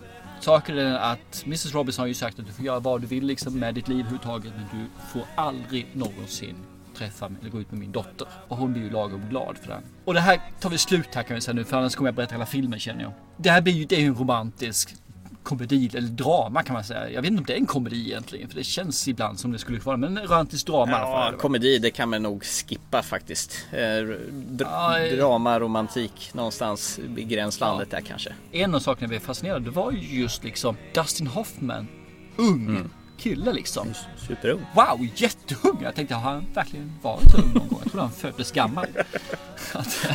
Saken 0.41 0.79
är 0.79 0.85
den 0.85 0.97
att 0.97 1.43
Mrs 1.47 1.75
Robinson 1.75 2.03
har 2.03 2.07
ju 2.07 2.15
sagt 2.15 2.39
att 2.39 2.47
du 2.47 2.53
får 2.53 2.65
göra 2.65 2.81
vad 2.81 3.01
du 3.01 3.07
vill 3.07 3.27
liksom 3.27 3.59
med 3.59 3.75
ditt 3.75 3.89
liv 3.89 3.99
överhuvudtaget 3.99 4.53
men 4.57 4.81
du 4.81 4.87
får 5.13 5.23
aldrig 5.37 5.87
någonsin 5.93 6.57
träffa 6.99 7.31
eller 7.41 7.51
gå 7.51 7.61
ut 7.61 7.71
med 7.71 7.81
min 7.81 7.93
dotter. 7.93 8.27
Och 8.49 8.57
hon 8.57 8.73
blir 8.73 8.83
ju 8.83 8.91
lagom 8.91 9.23
glad 9.31 9.59
för 9.59 9.69
det. 9.69 9.81
Och 10.05 10.15
det 10.15 10.21
här 10.21 10.41
tar 10.61 10.71
vi 10.71 10.79
slut 10.79 11.15
här 11.15 11.23
kan 11.23 11.35
vi 11.35 11.41
säga 11.41 11.55
nu 11.55 11.65
för 11.65 11.77
annars 11.77 11.95
kommer 11.97 12.09
jag 12.09 12.15
berätta 12.15 12.35
hela 12.35 12.47
filmen 12.47 12.79
känner 12.79 13.03
jag. 13.03 13.13
Det 13.37 13.51
här 13.51 13.61
blir 13.61 13.73
ju, 13.73 13.85
det 13.85 13.97
är 13.97 14.01
ju 14.01 14.07
en 14.07 14.15
romantisk 14.15 14.95
komedi 15.43 15.91
eller 15.95 16.09
drama 16.09 16.63
kan 16.63 16.75
man 16.75 16.85
säga. 16.85 17.11
Jag 17.11 17.23
vet 17.23 17.31
inte 17.31 17.41
om 17.41 17.45
det 17.47 17.53
är 17.53 17.57
en 17.59 17.67
komedi 17.67 18.07
egentligen 18.11 18.49
för 18.49 18.57
det 18.57 18.65
känns 18.65 19.09
ibland 19.09 19.41
som 19.41 19.53
det 19.53 19.59
skulle 19.59 19.79
vara 19.79 19.97
men 19.97 20.17
en 20.19 20.25
romantisk 20.25 20.67
drama. 20.67 20.93
Ja, 20.93 21.33
komedi 21.39 21.79
det 21.79 21.91
kan 21.91 22.09
man 22.09 22.23
nog 22.23 22.45
skippa 22.45 23.03
faktiskt. 23.03 23.67
Eh, 23.73 23.77
dr- 23.77 24.19
Ja, 24.61 24.99
eh. 24.99 25.17
drama, 25.17 25.61
romantik 25.61 26.31
någonstans 26.35 27.01
i 27.17 27.25
gränslandet 27.25 27.91
där 27.91 28.01
kanske. 28.01 28.33
en 28.53 28.75
av 28.75 28.79
sakerna 28.81 29.09
vi 29.11 29.17
är 29.17 29.21
fascinerade 29.21 29.65
det 29.65 29.71
var 29.71 29.93
ju 29.93 30.21
just 30.21 30.45
liksom 30.45 30.77
Dustin 30.95 31.27
Hoffman. 31.27 31.89
Ung 32.37 32.91
kille 33.19 33.53
liksom. 33.53 33.95
Superung. 34.29 34.67
Wow, 34.75 35.07
jätteung! 35.15 35.79
Jag 35.83 35.95
tänkte, 35.95 36.15
har 36.15 36.33
han 36.33 36.47
verkligen 36.55 36.93
varit 37.03 37.31
så 37.31 37.37
ung 37.39 37.53
någon 37.55 37.69
gång? 37.69 37.81
Jag 37.83 37.93
trodde 37.93 38.03
han 38.07 38.13
föddes 38.13 38.53
gammal. 38.53 38.87
Att, 39.75 40.07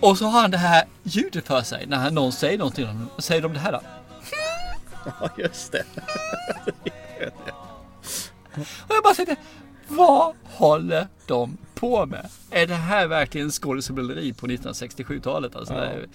Och 0.00 0.18
så 0.18 0.24
har 0.26 0.40
han 0.40 0.50
det 0.50 0.58
här 0.58 0.84
ljudet 1.02 1.46
för 1.46 1.62
sig 1.62 1.86
när 1.86 1.96
han- 1.96 2.14
någon 2.14 2.32
säger 2.32 2.58
någonting. 2.58 2.76
till 2.84 2.86
honom. 2.86 3.08
Säger 3.18 3.42
de 3.42 3.52
det 3.52 3.58
här 3.60 3.72
då? 3.72 3.80
Ja, 5.20 5.28
just 5.38 5.72
det. 5.72 5.82
Och 8.56 8.94
jag 8.94 9.02
bara 9.02 9.14
tänkte, 9.14 9.36
vad 9.88 10.34
håller 10.44 11.06
de 11.26 11.56
på 11.74 12.06
med? 12.06 12.28
Är 12.50 12.66
det 12.66 12.74
här 12.74 13.06
verkligen 13.06 13.50
skådespeleri 13.50 14.32
på 14.32 14.46
1967-talet? 14.46 15.56
Alltså, 15.56 15.74
är- 15.74 16.06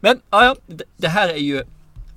Men 0.00 0.20
ja, 0.30 0.44
ja, 0.44 0.56
det- 0.66 0.84
det 0.96 1.08
här 1.08 1.28
är 1.28 1.36
ju 1.36 1.64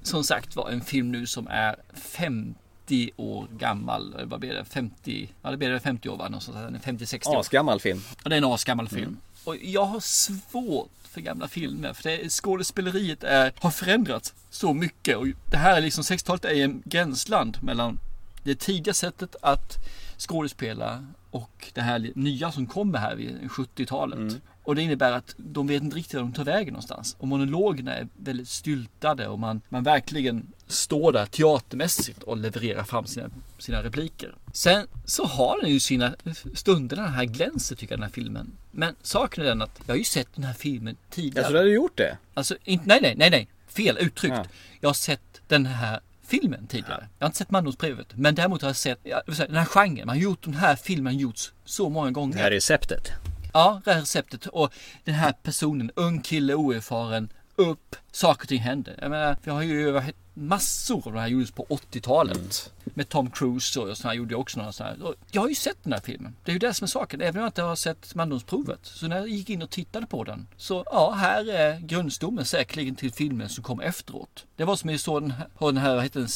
som 0.03 0.23
sagt 0.23 0.55
var 0.55 0.69
en 0.69 0.81
film 0.81 1.11
nu 1.11 1.27
som 1.27 1.47
är 1.47 1.75
50 1.93 2.55
50 2.87 3.11
år 3.17 3.47
gammal. 3.57 4.15
Vad 4.25 4.39
blir 4.39 4.53
det? 4.53 4.65
50, 4.65 5.29
ja 5.41 5.51
det 5.51 5.57
blir 5.57 5.69
det 5.69 5.79
50 5.79 6.09
år 6.09 6.17
va? 6.17 6.29
Någonstans, 6.29 6.83
50-60 6.85 7.27
år. 7.27 7.39
Asgammal 7.39 7.79
film. 7.79 8.01
Ja, 8.23 8.29
det 8.29 8.35
är 8.35 8.37
en 8.37 8.43
asgammal 8.43 8.89
film. 8.89 9.17
Och 9.43 9.55
jag 9.55 9.85
har 9.85 9.99
svårt 9.99 10.89
för 11.03 11.21
gamla 11.21 11.47
filmer. 11.47 11.93
För 11.93 12.03
det, 12.03 12.29
skådespeleriet 12.29 13.23
är, 13.23 13.53
har 13.59 13.71
förändrats 13.71 14.33
så 14.49 14.73
mycket. 14.73 15.17
Och 15.17 15.27
det 15.45 15.57
här 15.57 15.77
är 15.77 15.81
liksom 15.81 16.03
60-talet 16.03 16.45
är 16.45 16.63
en 16.63 16.81
gränsland 16.85 17.57
mellan 17.63 17.99
det 18.43 18.59
tidiga 18.59 18.93
sättet 18.93 19.35
att 19.41 19.77
skådespela 20.17 21.05
och 21.31 21.71
det 21.73 21.81
här 21.81 22.11
nya 22.15 22.51
som 22.51 22.67
kommer 22.67 22.99
här 22.99 23.15
vid 23.15 23.49
70-talet. 23.49 24.41
Och 24.63 24.75
det 24.75 24.81
innebär 24.81 25.11
att 25.11 25.33
de 25.37 25.67
vet 25.67 25.83
inte 25.83 25.95
riktigt 25.95 26.13
var 26.13 26.21
de 26.21 26.33
tar 26.33 26.43
vägen 26.43 26.73
någonstans. 26.73 27.15
Och 27.19 27.27
monologerna 27.27 27.95
är 27.95 28.07
väldigt 28.17 28.47
styltade 28.47 29.27
och 29.27 29.39
man, 29.39 29.61
man 29.69 29.83
verkligen 29.83 30.47
står 30.67 31.11
där 31.11 31.25
teatermässigt 31.25 32.23
och 32.23 32.37
levererar 32.37 32.83
fram 32.83 33.05
sina, 33.05 33.29
sina 33.57 33.83
repliker. 33.83 34.35
Sen 34.53 34.87
så 35.05 35.25
har 35.25 35.61
den 35.61 35.69
ju 35.69 35.79
sina 35.79 36.15
stunder, 36.53 36.95
den 36.95 37.13
här 37.13 37.25
glänser 37.25 37.75
tycker 37.75 37.93
jag 37.93 37.99
den 37.99 38.03
här 38.03 38.11
filmen. 38.11 38.51
Men 38.71 38.95
saken 39.01 39.43
är 39.43 39.47
den 39.47 39.61
att 39.61 39.81
jag 39.85 39.93
har 39.93 39.97
ju 39.97 40.03
sett 40.03 40.27
den 40.35 40.43
här 40.43 40.53
filmen 40.53 40.97
tidigare. 41.09 41.39
Alltså, 41.39 41.53
du 41.53 41.59
hade 41.59 41.71
gjort 41.71 41.97
det? 41.97 42.17
Alltså, 42.33 42.57
inte, 42.63 42.85
nej, 42.87 42.99
nej, 43.01 43.15
nej, 43.17 43.29
nej. 43.29 43.47
Fel 43.67 43.97
uttryckt. 43.97 44.35
Ja. 44.35 44.45
Jag 44.79 44.89
har 44.89 44.93
sett 44.93 45.41
den 45.47 45.65
här 45.65 45.99
filmen 46.27 46.67
tidigare. 46.67 47.07
Jag 47.19 47.25
har 47.25 47.29
inte 47.29 47.37
sett 47.37 47.51
Mandomsbrevet. 47.51 48.07
Men 48.15 48.35
däremot 48.35 48.61
har 48.61 48.69
jag 48.69 48.75
sett 48.75 48.99
ja, 49.03 49.21
jag 49.27 49.35
säga, 49.35 49.47
den 49.47 49.57
här 49.57 49.65
genren. 49.65 50.07
Man 50.07 50.15
har 50.15 50.23
gjort 50.23 50.43
den 50.43 50.53
här 50.53 50.75
filmen 50.75 51.17
gjorts 51.17 51.53
så 51.65 51.89
många 51.89 52.11
gånger. 52.11 52.35
Det 52.35 52.41
här 52.41 52.51
receptet. 52.51 53.11
Ja, 53.51 53.81
det 53.85 53.93
här 53.93 53.99
receptet. 53.99 54.45
Och 54.45 54.73
den 55.03 55.15
här 55.15 55.31
personen, 55.31 55.91
ung 55.95 56.21
kille, 56.21 56.53
oerfaren, 56.53 57.29
upp, 57.55 57.95
saker 58.11 58.45
och 58.45 58.49
ting 58.49 58.61
händer. 58.61 58.95
Jag 59.01 59.09
menar, 59.09 59.37
vi 59.43 59.51
har 59.51 59.61
ju 59.61 60.01
massor 60.33 61.07
av 61.07 61.13
det 61.13 61.19
här 61.19 61.27
gjordes 61.27 61.51
på 61.51 61.65
80-talet. 61.69 62.73
Med 62.83 63.09
Tom 63.09 63.31
Cruise 63.31 63.79
och 63.79 63.97
sådana 63.97 64.15
gjorde 64.15 64.33
jag 64.33 64.41
också 64.41 64.59
några 64.59 64.71
sådana 64.71 64.95
här. 64.95 65.03
Och 65.03 65.15
Jag 65.31 65.41
har 65.41 65.49
ju 65.49 65.55
sett 65.55 65.77
den 65.83 65.93
här 65.93 65.99
filmen. 65.99 66.35
Det 66.43 66.51
är 66.51 66.53
ju 66.53 66.59
det 66.59 66.73
som 66.73 66.85
är 66.85 66.87
saken. 66.87 67.21
Även 67.21 67.35
om 67.35 67.41
jag 67.41 67.49
inte 67.49 67.61
har 67.61 67.75
sett 67.75 68.15
Mandomsprovet. 68.15 68.79
Så 68.83 69.07
när 69.07 69.17
jag 69.17 69.27
gick 69.27 69.49
in 69.49 69.61
och 69.61 69.69
tittade 69.69 70.07
på 70.07 70.23
den. 70.23 70.47
Så 70.57 70.83
ja, 70.85 71.11
här 71.11 71.49
är 71.49 71.79
grundstommen 71.79 72.45
säkerligen 72.45 72.95
till 72.95 73.11
filmen 73.11 73.49
som 73.49 73.63
kom 73.63 73.79
efteråt. 73.79 74.45
Det 74.55 74.63
var 74.63 74.75
som 74.75 74.89
jag 74.89 74.99
såg 74.99 75.21
den 75.21 75.31
här, 75.31 75.47
den 75.59 75.77
här, 75.77 75.95
vad 75.95 76.03
heter 76.03 76.19
den? 76.19 76.29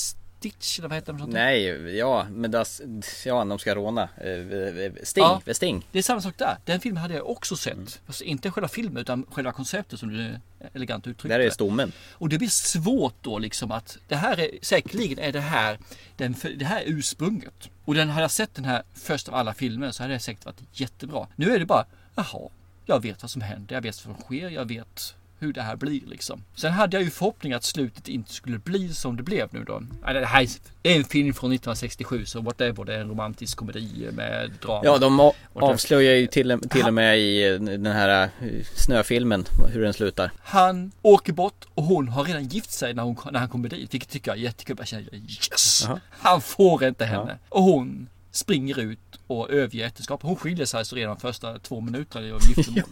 Stitch 0.46 0.80
eller 0.80 0.90
vad 0.90 0.96
heter 0.96 1.14
någonting? 1.14 1.34
Nej, 1.34 1.98
ja, 1.98 2.28
men 2.30 2.52
das, 2.52 2.82
ja, 3.26 3.46
de 3.46 3.60
ska 3.60 3.76
råna. 3.76 4.02
Eh, 4.02 4.92
Sting, 5.04 5.24
Ja. 5.24 5.42
Sting. 5.54 5.88
Det 5.92 6.00
är 6.00 6.04
samma 6.04 6.22
sak 6.22 6.38
där. 6.38 6.58
Den 6.66 6.80
filmen 6.80 7.02
hade 7.02 7.14
jag 7.14 7.30
också 7.30 7.56
sett. 7.56 8.02
Fast 8.06 8.22
inte 8.22 8.52
själva 8.52 8.68
filmen 8.68 8.98
utan 9.02 9.26
själva 9.32 9.52
konceptet 9.52 10.00
som 10.00 10.10
du 10.10 10.40
elegant 10.74 11.08
uttryckte. 11.08 11.38
Där 11.38 11.46
är 11.46 11.50
stommen. 11.50 11.92
Och 12.12 12.30
det 12.30 12.38
blir 12.38 12.50
svårt 12.50 13.16
då 13.22 13.40
liksom 13.40 13.72
att 13.72 13.98
det 14.08 14.16
här 14.16 14.40
är 14.40 14.50
säkerligen 14.62 15.20
är 15.20 15.32
det 15.32 15.40
här 15.40 15.80
den, 16.18 16.36
det 16.56 16.66
här 16.66 16.82
är 16.82 16.86
ursprunget. 16.86 17.70
Och 17.86 17.94
den 17.96 18.10
hade 18.10 18.22
jag 18.24 18.32
sett 18.32 18.56
den 18.56 18.66
här 18.66 18.84
först 18.94 19.30
av 19.30 19.36
alla 19.36 19.54
filmer 19.54 19.92
så 19.92 20.04
hade 20.04 20.14
det 20.14 20.20
säkert 20.20 20.46
varit 20.46 20.62
jättebra. 20.72 21.28
Nu 21.36 21.56
är 21.56 21.60
det 21.60 21.66
bara, 21.66 21.86
jaha, 22.16 22.50
jag 22.86 23.02
vet 23.02 23.22
vad 23.22 23.32
som 23.32 23.42
händer, 23.42 23.76
jag 23.76 23.82
vet 23.82 24.06
vad 24.06 24.16
som 24.16 24.24
sker, 24.24 24.50
jag 24.50 24.66
vet 24.66 25.16
hur 25.40 25.54
det 25.54 25.62
här 25.62 25.76
blir 25.76 26.02
liksom. 26.06 26.44
Sen 26.56 26.72
hade 26.72 26.98
jag 26.98 27.04
ju 27.04 27.10
förhoppning 27.10 27.54
att 27.54 27.64
slutet 27.64 28.08
inte 28.08 28.34
skulle 28.34 28.60
bli 28.60 28.94
som 28.94 29.18
det 29.18 29.24
blev 29.24 29.48
nu 29.52 29.64
då. 29.64 29.82
Det 30.06 30.26
här 30.26 30.48
är 30.84 30.96
en 30.96 31.04
film 31.04 31.34
från 31.34 31.52
1967 31.52 32.26
så 32.26 32.42
whatever, 32.42 32.86
det 32.86 32.96
är 32.96 33.00
en 33.00 33.10
romantisk 33.10 33.58
komedi 33.58 34.10
med 34.12 34.52
drama. 34.62 34.82
Ja, 34.84 34.98
de 34.98 35.32
avslöjar 35.54 36.16
ju 36.16 36.28
till, 36.28 36.60
till 36.70 36.86
och 36.86 36.94
med 36.94 37.20
i 37.20 37.48
eh, 37.48 37.60
den 37.60 37.86
här 37.86 38.24
eh, 38.24 38.30
snöfilmen 38.76 39.46
hur 39.74 39.82
den 39.82 39.94
slutar. 39.94 40.32
Han 40.44 40.92
åker 41.02 41.34
bort 41.34 41.66
och 41.74 41.84
hon 41.84 42.08
har 42.08 42.24
redan 42.24 42.48
gift 42.48 42.72
sig 42.72 42.94
när, 42.94 43.04
hon, 43.04 43.18
när 43.32 43.40
han 43.40 43.50
kommer 43.50 43.70
dit. 43.70 43.94
Vilket 43.94 44.10
tycker 44.10 44.32
jag 44.32 44.38
är 44.38 44.42
jättekul. 44.44 44.76
Jag 44.80 44.88
känner 44.88 45.16
yes! 45.16 45.84
Jaha. 45.86 46.00
Han 46.10 46.42
får 46.42 46.84
inte 46.84 47.06
henne. 47.06 47.38
Och 47.50 47.64
hon 47.64 48.10
springer 48.32 48.80
ut 48.80 49.00
och 49.28 49.50
överger 49.50 49.86
äktenskapet. 49.88 50.24
Hon 50.28 50.36
skiljer 50.36 50.66
sig 50.66 50.78
alltså 50.78 50.96
redan 50.96 51.18
första 51.18 51.60
två 51.60 51.82
minuterna 51.82 52.36
av 52.36 52.42
giftermål. 52.42 52.84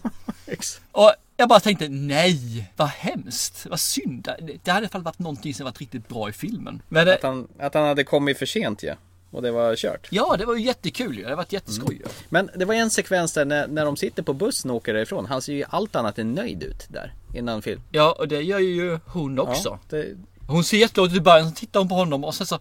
Och 0.92 1.12
jag 1.36 1.48
bara 1.48 1.60
tänkte 1.60 1.88
nej, 1.88 2.70
vad 2.76 2.88
hemskt, 2.88 3.66
vad 3.70 3.80
synd. 3.80 4.22
Det- 4.24 4.32
hade 4.40 4.52
i 4.52 4.70
alla 4.70 4.88
fall 4.88 5.02
varit 5.02 5.18
någonting 5.18 5.54
som 5.54 5.64
varit 5.64 5.80
riktigt 5.80 6.08
bra 6.08 6.28
i 6.28 6.32
filmen. 6.32 6.82
Men 6.88 7.08
Att 7.08 7.22
han, 7.22 7.48
att 7.58 7.74
han 7.74 7.84
hade 7.86 8.04
kommit 8.04 8.38
för 8.38 8.46
sent 8.46 8.82
ja. 8.82 8.94
Och 9.30 9.42
det 9.42 9.50
var 9.50 9.76
kört. 9.76 10.08
ja, 10.10 10.36
det 10.38 10.44
var 10.46 10.54
ju 10.54 10.62
jättekul 10.64 11.18
ju. 11.18 11.24
Det 11.24 11.34
varit 11.36 11.52
jätteskoj 11.52 11.94
ju. 11.94 12.04
Men 12.28 12.50
det 12.56 12.64
var 12.64 12.74
en 12.74 12.90
sekvens 12.90 13.32
där 13.32 13.44
när, 13.44 13.66
när 13.68 13.84
de 13.84 13.96
sitter 13.96 14.22
på 14.22 14.32
bussen 14.32 14.70
och 14.70 14.76
åker 14.76 14.94
därifrån. 14.94 15.26
Han 15.26 15.42
ser 15.42 15.52
ju 15.52 15.64
allt 15.68 15.96
annat 15.96 16.18
än 16.18 16.32
nöjd 16.32 16.62
ut 16.62 16.86
där 16.88 17.14
innan 17.34 17.62
film. 17.62 17.80
Ja, 17.90 18.16
och 18.18 18.28
det 18.28 18.40
gör 18.42 18.58
ju 18.58 18.98
hon 19.06 19.38
också. 19.38 19.68
Ja, 19.68 19.78
det, 19.88 20.16
Hon 20.48 20.64
ser 20.64 20.76
jätteglad 20.76 21.10
ut 21.12 21.16
i 21.16 21.20
början, 21.20 21.48
så 21.48 21.54
tittar 21.54 21.80
hon 21.80 21.88
på 21.88 21.94
honom 21.94 22.24
och 22.24 22.34
sen 22.34 22.46
så 22.46 22.58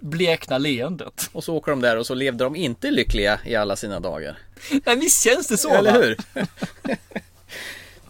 bleknar 0.00 0.58
leendet. 0.58 1.30
och 1.32 1.44
så 1.44 1.54
åker 1.56 1.70
de 1.72 1.80
där 1.80 1.96
och 1.96 2.06
så 2.06 2.14
levde 2.14 2.44
de 2.44 2.56
inte 2.56 2.90
lyckliga 2.90 3.40
i 3.44 3.54
alla 3.56 3.76
sina 3.76 4.00
dagar. 4.00 4.38
Nej, 4.86 4.96
visst 4.96 5.24
känns 5.24 5.46
det 5.48 5.56
så? 5.56 5.74
Eller 5.74 5.92
va? 5.92 5.98
hur? 5.98 6.16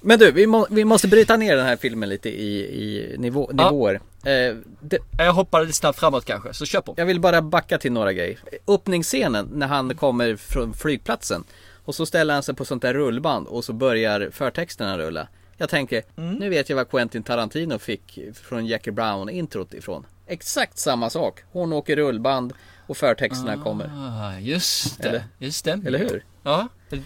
Men 0.00 0.18
du, 0.18 0.32
vi, 0.32 0.46
må, 0.46 0.66
vi 0.70 0.84
måste 0.84 1.08
bryta 1.08 1.36
ner 1.36 1.56
den 1.56 1.66
här 1.66 1.76
filmen 1.76 2.08
lite 2.08 2.28
i, 2.28 2.58
i 2.60 3.14
nivå, 3.18 3.50
Ja. 3.56 3.70
nivåer. 3.70 3.94
Eh, 4.24 4.56
det, 4.80 4.98
Jag 5.18 5.32
hoppar 5.32 5.60
lite 5.60 5.72
snabbt 5.72 5.98
framåt 5.98 6.24
kanske, 6.24 6.54
så 6.54 6.66
kör 6.66 6.80
på. 6.80 6.94
jag 6.96 7.06
vill 7.06 7.20
bara 7.20 7.42
backa 7.42 7.78
till 7.78 7.92
några 7.92 8.12
grejer. 8.12 8.38
Öppningsscenen 8.66 9.48
när 9.54 9.66
han 9.66 9.94
kommer 9.96 10.36
från 10.36 10.74
flygplatsen 10.74 11.44
och 11.84 11.94
så 11.94 12.06
ställer 12.06 12.34
han 12.34 12.42
sig 12.42 12.54
på 12.54 12.64
sånt 12.64 12.82
där 12.82 12.94
rullband 12.94 13.46
och 13.46 13.64
så 13.64 13.72
börjar 13.72 14.30
förtexterna 14.32 14.98
rulla. 14.98 15.28
Jag 15.56 15.68
tänker, 15.68 16.02
Mm. 16.16 16.34
nu 16.34 16.48
vet 16.48 16.68
jag 16.68 16.76
vad 16.76 16.90
Quentin 16.90 17.22
Tarantino 17.22 17.78
fick 17.78 18.18
från 18.42 18.66
Jackie 18.66 18.92
Brown 18.92 19.28
introt 19.28 19.74
ifrån. 19.74 20.06
Exakt 20.26 20.78
samma 20.78 21.10
sak. 21.10 21.40
Hon 21.52 21.72
åker 21.72 21.96
rullband 21.96 22.52
och 22.86 22.96
förtexterna 22.96 23.62
kommer. 23.62 23.90
Ah, 23.94 24.38
just 24.38 25.02
det. 25.02 25.08
Eller- 25.08 25.24
det 25.38 25.52
stämmer. 25.52 25.86
eller 25.86 25.98
hur? 25.98 26.24
Ja. 26.42 26.68
Det, 26.90 26.96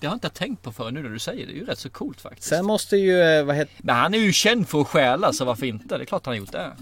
det 0.00 0.06
har 0.06 0.12
jag 0.12 0.16
inte 0.16 0.28
tänkt 0.30 0.62
på 0.62 0.72
förrän 0.72 0.94
nu 0.94 1.02
när 1.02 1.08
du 1.10 1.18
säger 1.18 1.46
det. 1.46 1.52
Det 1.52 1.58
är 1.58 1.60
ju 1.60 1.66
rätt 1.66 1.78
så 1.78 1.90
coolt 1.90 2.20
faktiskt. 2.20 2.48
Sen 2.48 2.64
måste 2.64 2.96
ju, 2.96 3.20
eh, 3.22 3.44
vad 3.44 3.56
heter 3.56 3.74
Men 3.78 3.96
han 3.96 4.14
är 4.14 4.18
ju 4.18 4.32
känd 4.32 4.68
för 4.68 4.80
att 4.80 4.86
stjäla, 4.88 5.32
så 5.32 5.44
varför 5.44 5.66
inte? 5.66 5.98
Det 5.98 6.04
är 6.04 6.06
klart 6.06 6.26
han 6.26 6.32
har 6.32 6.38
gjort 6.38 6.52
det. 6.52 6.72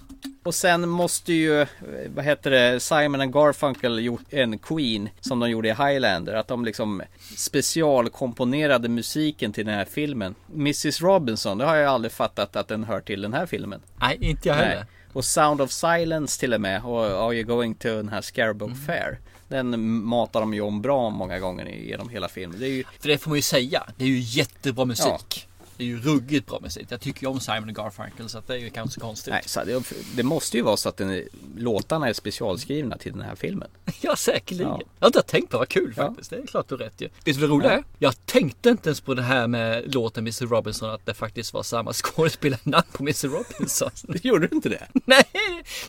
Och 0.42 0.54
sen 0.54 0.88
måste 0.88 1.32
ju, 1.32 1.60
eh, 1.60 1.68
vad 2.14 2.24
heter 2.24 2.50
det, 2.50 2.80
Simon 2.80 3.20
and 3.20 3.32
Garfunkel 3.32 3.98
gjort 4.04 4.24
en 4.30 4.58
Queen 4.58 5.08
som 5.20 5.40
de 5.40 5.50
gjorde 5.50 5.68
i 5.68 5.72
Highlander. 5.72 6.34
Att 6.34 6.48
de 6.48 6.64
liksom 6.64 7.02
specialkomponerade 7.36 8.88
musiken 8.88 9.52
till 9.52 9.66
den 9.66 9.74
här 9.74 9.84
filmen. 9.84 10.34
Mrs 10.54 11.00
Robinson, 11.00 11.58
det 11.58 11.64
har 11.64 11.76
jag 11.76 11.92
aldrig 11.92 12.12
fattat 12.12 12.56
att 12.56 12.68
den 12.68 12.84
hör 12.84 13.00
till 13.00 13.22
den 13.22 13.32
här 13.32 13.46
filmen. 13.46 13.80
Nej, 14.00 14.18
inte 14.20 14.48
jag 14.48 14.54
heller. 14.54 14.74
Nej. 14.74 14.84
Och 15.12 15.24
Sound 15.24 15.60
of 15.60 15.70
Silence 15.70 16.40
till 16.40 16.54
och 16.54 16.60
med. 16.60 16.84
Och 16.84 17.04
Are 17.04 17.34
You 17.34 17.44
Going 17.44 17.74
to 17.74 17.88
den 17.88 18.08
här 18.08 18.20
Scarborough 18.20 18.72
Mm. 18.72 18.84
Fair. 18.86 19.18
Den 19.48 19.80
matar 20.04 20.40
de 20.40 20.54
ju 20.54 20.60
om 20.60 20.82
bra 20.82 21.10
många 21.10 21.38
gånger 21.38 21.64
genom 21.66 22.08
hela 22.08 22.28
filmen. 22.28 22.60
Det 22.60 22.68
ju, 22.68 22.84
För 23.00 23.08
det 23.08 23.18
får 23.18 23.30
man 23.30 23.38
ju 23.38 23.42
säga. 23.42 23.82
Det 23.96 24.04
är 24.04 24.08
ju 24.08 24.18
jättebra 24.18 24.84
musik. 24.84 25.06
Ja. 25.48 25.51
Det 25.76 25.84
är 25.84 25.88
ju 25.88 26.00
ruggigt 26.00 26.46
bra 26.46 26.60
musik. 26.60 26.86
Jag 26.88 27.00
tycker 27.00 27.22
ju 27.22 27.28
om 27.28 27.40
Simon 27.40 27.68
och 27.68 27.74
Garfunkel 27.74 28.28
så 28.28 28.38
att 28.38 28.46
det 28.46 28.54
är 28.54 28.58
ju 28.58 28.70
kanske 28.70 29.00
konstigt. 29.00 29.32
nej, 29.32 29.42
så 29.46 29.64
det, 29.64 29.82
det 30.16 30.22
måste 30.22 30.56
ju 30.56 30.62
vara 30.62 30.76
så 30.76 30.88
att 30.88 30.96
den, 30.96 31.22
låtarna 31.56 32.08
är 32.08 32.12
specialskrivna 32.12 32.98
till 32.98 33.12
den 33.12 33.22
här 33.22 33.34
filmen. 33.34 33.68
Ja, 34.00 34.16
säkerligen. 34.16 34.70
Ja. 34.70 34.80
Jag 34.98 35.04
har 35.04 35.08
inte 35.08 35.22
tänkt 35.22 35.50
på 35.50 35.58
vad 35.58 35.68
kul 35.68 35.94
Ja. 35.96 36.06
faktiskt. 36.06 36.30
Det 36.30 36.36
är 36.36 36.46
klart 36.46 36.68
du 36.68 36.74
har 36.74 36.78
rätt 36.78 37.00
ju. 37.00 37.06
Vet 37.06 37.24
du 37.24 37.32
vad 37.32 37.42
det 37.42 37.46
roliga 37.54 37.70
är? 37.72 37.84
Jag 37.98 38.26
tänkte 38.26 38.68
inte 38.68 38.88
ens 38.88 39.00
på 39.00 39.14
det 39.14 39.22
här 39.22 39.46
med 39.46 39.94
låten 39.94 40.24
Mr 40.24 40.46
Robinson 40.46 40.90
att 40.90 41.06
det 41.06 41.14
faktiskt 41.14 41.54
var 41.54 41.62
samma 41.62 41.92
skådespelarnamn 42.02 42.86
på 42.92 43.02
Mr 43.02 43.28
Robinson. 43.28 43.90
Gjorde 44.22 44.46
du 44.46 44.56
inte 44.56 44.68
det? 44.68 44.86
Nej, 45.04 45.24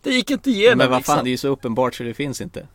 det 0.01 0.09
gick 0.13 0.31
inte 0.31 0.49
igenom. 0.49 0.77
Men 0.77 0.89
vad 0.89 0.99
liksom. 0.99 1.15
fan, 1.15 1.23
det 1.23 1.29
är 1.29 1.31
ju 1.31 1.38
så 1.38 1.47
uppenbart 1.47 1.95
så 1.95 2.03
det 2.03 2.13
finns 2.13 2.41
inte. 2.41 2.67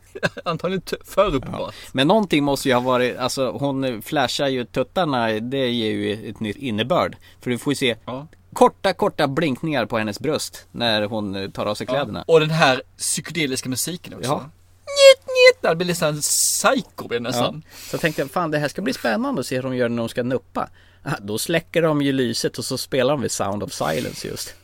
Antagligen 0.44 0.82
för 1.04 1.34
uppenbart. 1.34 1.74
Men 1.92 2.08
någonting 2.08 2.44
måste 2.44 2.68
ju 2.68 2.74
ha 2.74 2.80
varit, 2.80 3.16
alltså 3.16 3.50
hon 3.50 4.02
flashar 4.02 4.48
ju 4.48 4.64
tuttarna, 4.64 5.28
det 5.28 5.68
ger 5.70 5.90
ju 5.90 6.30
ett 6.30 6.40
nytt 6.40 6.56
innebörd. 6.56 6.97
För 7.40 7.50
du 7.50 7.58
får 7.58 7.70
ju 7.70 7.74
se 7.74 7.96
Ja. 8.04 8.26
korta, 8.52 8.92
korta 8.92 9.28
blinkningar 9.28 9.86
på 9.86 9.98
hennes 9.98 10.20
bröst 10.20 10.66
när 10.72 11.02
hon 11.02 11.34
eh, 11.34 11.50
tar 11.50 11.66
av 11.66 11.74
sig 11.74 11.86
kläderna. 11.86 12.24
Och 12.26 12.40
den 12.40 12.50
här 12.50 12.82
psykedeliska 12.96 13.68
musiken 13.68 14.14
också. 14.14 14.28
Ja. 14.30 14.50
Njet, 14.88 15.26
njet, 15.26 15.62
det 15.70 15.76
blir 15.76 15.86
nästan 15.86 16.20
psycho 16.20 17.08
blir 17.08 17.20
det 17.20 17.24
Ja. 17.24 17.30
nästan. 17.30 17.62
Så 17.90 17.94
jag 17.94 18.00
tänkte, 18.00 18.28
fan 18.28 18.50
det 18.50 18.58
här 18.58 18.68
ska 18.68 18.82
bli 18.82 18.92
spännande 18.92 19.40
att 19.40 19.46
se 19.46 19.56
hur 19.56 19.62
de 19.62 19.76
gör 19.76 19.88
när 19.88 19.96
de 19.96 20.08
ska 20.08 20.22
nuppa. 20.22 20.68
Ah, 21.02 21.14
Då 21.20 21.38
släcker 21.38 21.82
de 21.82 22.02
ju 22.02 22.12
lyset 22.12 22.58
och 22.58 22.64
så 22.64 22.78
spelar 22.78 23.10
de 23.12 23.20
vid 23.20 23.30
Sound 23.32 23.62
of 23.62 23.72
Silence 23.72 24.28
just. 24.28 24.54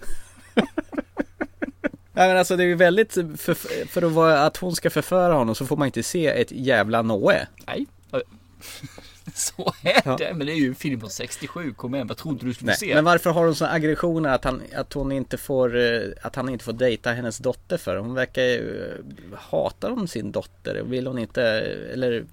Nej 2.17 2.29
men 2.29 2.37
alltså 2.37 2.57
det 2.57 2.63
är 2.63 2.67
ju 2.67 2.75
väldigt, 2.75 3.13
för, 3.37 3.55
för 3.87 4.03
att, 4.03 4.13
vara, 4.13 4.47
att 4.47 4.57
hon 4.57 4.77
ska 4.77 4.91
förföra 4.91 5.35
honom 5.35 5.55
så 5.55 5.67
får 5.67 5.77
man 5.77 5.87
inte 5.87 6.03
se 6.03 6.27
ett 6.27 6.51
jävla 6.53 7.03
Noe. 7.03 7.47
Nej. 7.67 7.87
Så 9.35 9.73
är 9.83 10.03
Ja. 10.05 10.17
det. 10.17 10.35
Men 10.35 10.47
det 10.47 10.53
är 10.53 10.57
ju 10.57 10.69
en 10.69 10.75
film 10.75 11.01
från 11.01 11.11
67. 11.11 11.73
Kom 11.75 11.95
igen, 11.95 12.07
vad 12.07 12.17
trodde 12.17 12.47
du 12.47 12.55
skulle 12.55 12.67
Nej, 12.71 12.77
se? 12.77 12.95
men 12.95 13.05
varför 13.05 13.31
har 13.31 13.45
hon 13.45 13.55
såna 13.55 13.71
aggressioner 13.71 14.35
att 14.35 14.45
han, 14.45 14.63
att 14.77 14.93
hon 14.93 15.13
inte 15.13 15.37
får, 15.37 15.77
eh, 15.77 16.01
att 16.23 16.37
han 16.37 16.49
inte 16.49 16.65
får 16.65 16.73
dejta 16.73 17.13
hennes 17.13 17.39
dotter 17.39 17.77
för? 17.77 17.97
Hon 17.97 18.15
verkar 18.15 18.43
ju, 18.43 18.85
eh, 19.33 19.39
hatar 19.39 19.91
hon 19.91 20.09
sin 20.09 20.33
dotter? 20.33 20.83
Vill 20.83 21.07
hon 21.07 21.19
inte, 21.19 21.43
eller 21.93 22.25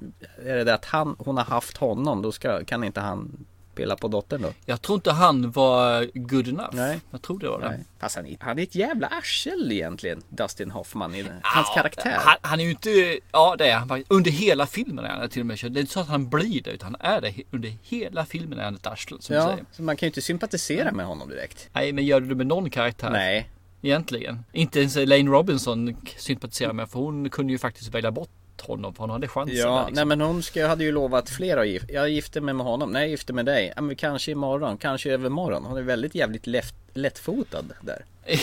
är 0.46 0.56
det 0.56 0.64
det 0.64 0.74
att 0.74 0.86
han, 0.86 1.16
hon 1.20 1.38
har 1.38 1.44
haft 1.46 1.78
honom, 1.78 2.22
då 2.22 2.32
ska, 2.32 2.66
kan 2.66 2.84
inte 2.84 3.00
han 3.02 3.46
pilla 3.76 3.96
på 3.96 4.08
dottern 4.08 4.42
då? 4.42 4.54
Jag 4.66 4.82
tror 4.82 4.96
inte 4.96 5.12
han 5.12 5.52
var 5.52 6.08
good 6.14 6.48
enough. 6.48 6.70
Nej. 6.74 7.00
Jag 7.12 7.22
tror 7.22 7.40
det 7.40 7.50
var 7.50 7.60
det. 7.60 7.80
Fast 8.00 8.16
han, 8.16 8.26
är- 8.26 8.38
han 8.40 8.60
är 8.60 8.64
ett 8.64 8.76
jävla 8.76 9.08
arsel 9.08 9.72
egentligen, 9.72 10.22
Dustin 10.30 10.72
Hoffman, 10.72 11.16
i 11.16 11.22
hans 11.42 11.68
Ja, 11.68 11.74
karaktär. 11.76 12.18
Han, 12.20 12.38
han 12.42 12.60
är 12.60 12.64
ju 12.64 12.70
inte, 12.70 13.20
ja 13.32 13.56
det 13.58 13.70
är 13.70 13.76
han. 13.78 14.04
Under 14.08 14.32
hela 14.32 14.68
filmen 14.68 15.06
är 15.06 15.10
han 15.10 15.30
till 15.30 15.40
och 15.42 15.46
med. 15.46 15.58
Det 15.62 15.80
är 15.80 15.82
inte 15.82 15.94
så 15.94 16.00
att 16.00 16.08
han 16.08 16.30
blir 16.30 16.62
det 16.64 16.72
utan 16.72 16.96
han 17.02 17.14
är 17.16 17.22
det. 17.22 17.34
Under 17.52 17.74
hela 17.84 18.26
filmen 18.26 18.60
är 18.60 18.64
han 18.64 18.76
ett 18.76 18.88
arsle 18.88 19.18
som 19.20 19.36
Ja, 19.36 19.48
säger. 19.48 19.66
så 19.72 19.82
man 19.84 19.98
kan 19.98 20.08
ju 20.08 20.10
inte 20.10 20.22
sympatisera 20.22 20.92
med 20.92 21.06
honom 21.06 21.30
direkt. 21.30 21.70
Nej 21.74 21.94
men 21.94 22.06
gör 22.06 22.20
du 22.22 22.28
det 22.28 22.36
med 22.36 22.48
någon 22.48 22.70
karaktär? 22.70 23.10
Nej. 23.10 23.50
Egentligen. 23.84 24.40
Inte 24.52 24.80
ens 24.80 24.98
Elaine 24.98 25.28
Robinson 25.32 25.98
sympatiserar 26.18 26.74
med 26.74 26.90
för 26.90 27.00
hon 27.00 27.30
kunde 27.30 27.52
ju 27.54 27.58
faktiskt 27.60 27.90
välja 27.94 28.12
bort 28.12 28.30
honom 28.62 28.94
för 28.94 29.02
hon 29.04 29.10
hade 29.10 29.28
chansen. 29.28 29.58
Ja, 29.58 29.70
där, 29.70 29.80
liksom. 29.80 29.94
nej 29.96 30.06
men 30.06 30.22
hon 30.22 30.44
ska, 30.44 30.68
hade 30.68 30.84
ju 30.84 30.92
lovat 30.92 31.30
flera 31.30 31.66
gift. 31.66 31.86
Jag 31.90 32.10
gifter 32.10 32.42
mig 32.42 32.54
med 32.54 32.66
honom. 32.66 32.92
Nej, 32.92 33.02
jag 33.02 33.10
gifter 33.10 33.34
med 33.34 33.46
dig. 33.46 33.74
Ja, 33.76 33.82
men 33.82 33.96
kanske 33.96 34.32
imorgon, 34.32 34.78
kanske 34.78 35.12
övermorgon. 35.12 35.66
Hon 35.66 35.78
är 35.78 35.82
väldigt 35.82 36.16
jävligt 36.16 36.48
lätt, 36.48 36.76
lättfotad 36.94 37.66
där. 37.82 38.06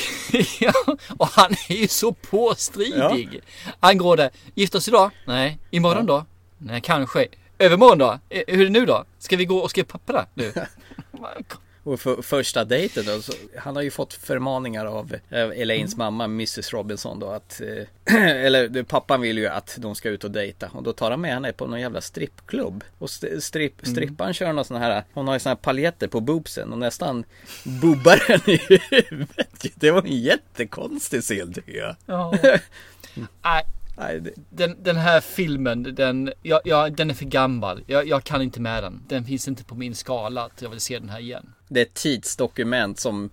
ja, 0.60 0.72
och 1.16 1.28
han 1.28 1.50
är 1.68 1.74
ju 1.76 1.88
så 1.88 2.12
påstridig. 2.12 3.40
Han 3.80 3.98
går 3.98 4.16
där, 4.16 4.30
gifta 4.54 4.78
oss 4.78 4.88
idag? 4.88 5.10
Nej. 5.26 5.58
Imorgon 5.70 6.06
då? 6.06 6.24
Nej, 6.58 6.80
kanske. 6.80 7.26
Övermorgon 7.58 7.98
då? 7.98 8.18
Eh, 8.28 8.42
Hur 8.46 8.60
är 8.60 8.64
det 8.64 8.70
nu 8.70 8.86
då? 8.86 9.04
Ska 9.18 9.36
vi 9.36 9.44
gå 9.44 9.58
och 9.58 9.70
skriva 9.70 9.88
papper 9.88 10.24
nu? 10.34 10.52
Och 11.88 12.00
för, 12.00 12.22
första 12.22 12.64
dejten 12.64 13.04
då, 13.06 13.22
så, 13.22 13.32
han 13.58 13.76
har 13.76 13.82
ju 13.82 13.90
fått 13.90 14.14
förmaningar 14.14 14.86
av 14.86 15.14
eh, 15.30 15.40
Elaines 15.40 15.96
mamma, 15.96 16.24
Mrs 16.24 16.72
Robinson 16.72 17.18
då 17.18 17.30
att 17.30 17.60
eh, 17.60 18.14
Eller 18.18 18.82
pappan 18.82 19.20
vill 19.20 19.38
ju 19.38 19.46
att 19.46 19.76
de 19.78 19.94
ska 19.94 20.08
ut 20.08 20.24
och 20.24 20.30
dejta. 20.30 20.70
Och 20.72 20.82
då 20.82 20.92
tar 20.92 21.10
han 21.10 21.20
med 21.20 21.34
henne 21.34 21.52
på 21.52 21.66
någon 21.66 21.80
jävla 21.80 22.00
strippklubb. 22.00 22.84
Och 22.98 23.08
st- 23.08 23.40
stripp, 23.40 23.74
stripparen 23.82 24.34
kör 24.34 24.52
någon 24.52 24.64
sån 24.64 24.76
här 24.76 25.04
Hon 25.12 25.26
har 25.26 25.34
ju 25.34 25.40
såna 25.40 25.50
här 25.50 25.56
paljetter 25.56 26.08
på 26.08 26.20
boobsen 26.20 26.72
och 26.72 26.78
nästan 26.78 27.24
bobbar 27.64 28.28
henne 28.28 28.58
i 28.58 28.80
huvudet. 28.90 29.66
Det 29.74 29.90
var 29.90 30.02
en 30.02 30.20
jättekonstig 30.20 31.22
scen 31.22 31.54
tycker 31.54 31.78
jag. 31.78 31.96
Ja. 32.06 32.34
Nej, 33.44 33.64
Nej, 33.98 34.20
det, 34.20 34.30
den, 34.50 34.76
den 34.82 34.96
här 34.96 35.20
filmen, 35.20 35.94
den, 35.94 36.32
ja, 36.42 36.60
ja, 36.64 36.90
den 36.90 37.10
är 37.10 37.14
för 37.14 37.24
gammal. 37.24 37.82
Jag, 37.86 38.08
jag 38.08 38.24
kan 38.24 38.42
inte 38.42 38.60
med 38.60 38.82
den. 38.82 39.02
Den 39.08 39.24
finns 39.24 39.48
inte 39.48 39.64
på 39.64 39.74
min 39.74 39.94
skala 39.94 40.44
att 40.44 40.62
jag 40.62 40.70
vill 40.70 40.80
se 40.80 40.98
den 40.98 41.08
här 41.08 41.20
igen. 41.20 41.52
det 41.68 41.80
är 41.80 41.84
ett 41.84 41.94
tidsdokument 41.94 42.98
som 42.98 43.30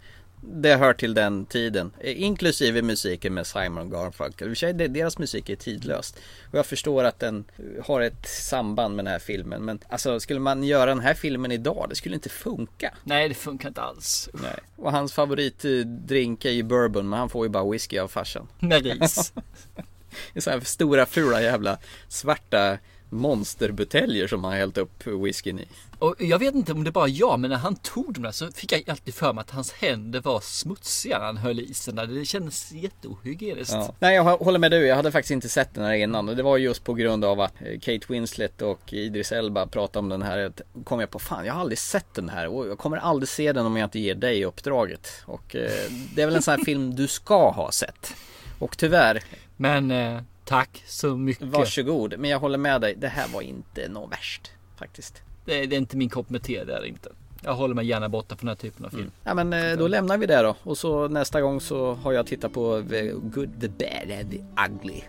det 0.47 0.75
hör 0.75 0.93
till 0.93 1.13
den 1.13 1.45
tiden, 1.45 1.91
eh, 1.99 2.21
inklusive 2.21 2.81
musiken 2.81 3.33
med 3.33 3.47
Simon 3.47 3.89
Garfunkel. 3.89 4.55
I 4.63 4.71
och 4.71 4.91
deras 4.91 5.17
musik 5.17 5.49
är 5.49 5.55
tidlöst. 5.55 6.19
Och 6.51 6.57
jag 6.57 6.65
förstår 6.65 7.03
att 7.03 7.19
den 7.19 7.45
eh, 7.57 7.85
har 7.85 8.01
ett 8.01 8.27
samband 8.27 8.95
med 8.95 9.05
den 9.05 9.11
här 9.11 9.19
filmen. 9.19 9.65
Men 9.65 9.79
alltså, 9.89 10.19
skulle 10.19 10.39
man 10.39 10.63
göra 10.63 10.85
den 10.85 10.99
här 10.99 11.13
filmen 11.13 11.51
idag, 11.51 11.85
det 11.89 11.95
skulle 11.95 12.15
inte 12.15 12.29
funka. 12.29 12.93
Nej, 13.03 13.29
det 13.29 13.35
funkar 13.35 13.67
inte 13.67 13.81
alls. 13.81 14.29
Nej. 14.33 14.59
Och 14.75 14.91
hans 14.91 15.13
favoritdrink 15.13 16.45
är 16.45 16.51
ju 16.51 16.63
bourbon, 16.63 17.09
men 17.09 17.19
han 17.19 17.29
får 17.29 17.45
ju 17.45 17.49
bara 17.49 17.71
whisky 17.71 17.97
av 17.97 18.07
farsan. 18.07 18.47
Med 18.59 18.85
ris. 18.85 19.33
Det 20.33 20.39
är 20.39 20.41
så 20.41 20.49
här 20.49 20.59
stora 20.59 21.05
fula 21.05 21.41
jävla 21.41 21.77
svarta 22.07 22.77
monsterbuteljer 23.09 24.27
som 24.27 24.43
han 24.43 24.53
hällt 24.53 24.77
upp 24.77 25.07
whiskyn 25.07 25.59
i. 25.59 25.67
Och 25.99 26.15
jag 26.19 26.39
vet 26.39 26.55
inte 26.55 26.71
om 26.71 26.83
det 26.83 26.91
bara 26.91 27.07
jag, 27.07 27.39
men 27.39 27.49
när 27.49 27.57
han 27.57 27.75
tog 27.75 28.13
dem 28.13 28.23
där 28.23 28.31
så 28.31 28.51
fick 28.51 28.71
jag 28.71 28.89
alltid 28.89 29.13
för 29.13 29.33
mig 29.33 29.41
att 29.41 29.51
hans 29.51 29.73
händer 29.73 30.21
var 30.21 30.39
smutsiga 30.39 31.19
när 31.19 31.25
han 31.25 31.37
höll 31.37 31.59
i 31.59 31.73
sig 31.73 31.93
där. 31.93 32.07
Det 32.07 32.25
kändes 32.25 32.71
jätteohygieniskt. 32.71 33.73
Ja. 33.73 33.95
Nej 33.99 34.15
jag 34.15 34.37
håller 34.37 34.59
med 34.59 34.71
du, 34.71 34.87
jag 34.87 34.95
hade 34.95 35.11
faktiskt 35.11 35.31
inte 35.31 35.49
sett 35.49 35.73
den 35.73 35.85
här 35.85 35.93
innan 35.93 36.25
det 36.25 36.43
var 36.43 36.57
just 36.57 36.83
på 36.83 36.93
grund 36.93 37.25
av 37.25 37.41
att 37.41 37.53
eh, 37.61 37.79
Kate 37.79 38.05
Winslet 38.07 38.61
och 38.61 38.93
Idris 38.93 39.31
Elba 39.31 39.67
pratade 39.67 39.99
om 39.99 40.09
den 40.09 40.21
här. 40.21 40.51
kom 40.83 40.99
jag 40.99 41.09
på 41.09 41.19
fan, 41.19 41.45
jag 41.45 41.53
har 41.53 41.61
aldrig 41.61 41.79
sett 41.79 42.13
den 42.13 42.29
här 42.29 42.47
och 42.47 42.67
jag 42.67 42.77
kommer 42.77 42.97
aldrig 42.97 43.29
se 43.29 43.53
den 43.53 43.65
om 43.65 43.77
jag 43.77 43.87
inte 43.87 43.99
ger 43.99 44.15
dig 44.15 44.45
uppdraget. 44.45 45.09
Och 45.25 45.55
eh, 45.55 45.71
det 46.15 46.21
är 46.21 46.25
väl 46.25 46.35
en 46.35 46.41
sån 46.41 46.51
här 46.57 46.65
film 46.65 46.95
du 46.95 47.07
ska 47.07 47.49
ha 47.49 47.71
sett. 47.71 48.15
Och 48.59 48.77
tyvärr, 48.77 49.23
Men 49.57 49.91
eh, 49.91 50.21
tack 50.43 50.83
så 50.85 51.17
mycket. 51.17 51.47
varsågod. 51.47 52.19
Men 52.19 52.29
jag 52.29 52.39
håller 52.39 52.57
med 52.57 52.81
dig, 52.81 52.95
det 52.97 53.07
här 53.07 53.27
var 53.33 53.41
inte 53.41 53.87
något 53.89 54.11
värst 54.11 54.51
faktiskt. 54.75 55.21
Det, 55.45 55.65
det 55.65 55.75
är 55.75 55.77
inte 55.77 55.97
min 55.97 56.09
kopp 56.09 56.29
med 56.29 56.43
te, 56.43 56.63
det 56.63 56.73
är 56.75 56.81
det 56.81 56.87
inte. 56.87 57.09
Jag 57.43 57.53
håller 57.53 57.75
mig 57.75 57.85
gärna 57.85 58.09
borta 58.09 58.35
från 58.35 58.45
den 58.45 58.57
här 58.57 58.61
typen 58.61 58.85
av 58.85 58.89
film. 58.89 59.11
Ja 59.23 59.33
men 59.33 59.53
eh, 59.53 59.77
då 59.77 59.87
lämnar 59.87 60.17
vi 60.17 60.25
det 60.25 60.41
då. 60.41 60.55
Och 60.63 60.77
så 60.77 61.07
nästa 61.07 61.41
gång 61.41 61.61
så 61.61 61.93
har 61.93 62.13
jag 62.13 62.27
tittat 62.27 62.53
på 62.53 62.83
The 62.89 63.11
Good, 63.11 63.61
The 63.61 63.67
Bad 63.67 64.19
and 64.19 64.31
The 64.31 64.43
Ugly. 64.67 65.01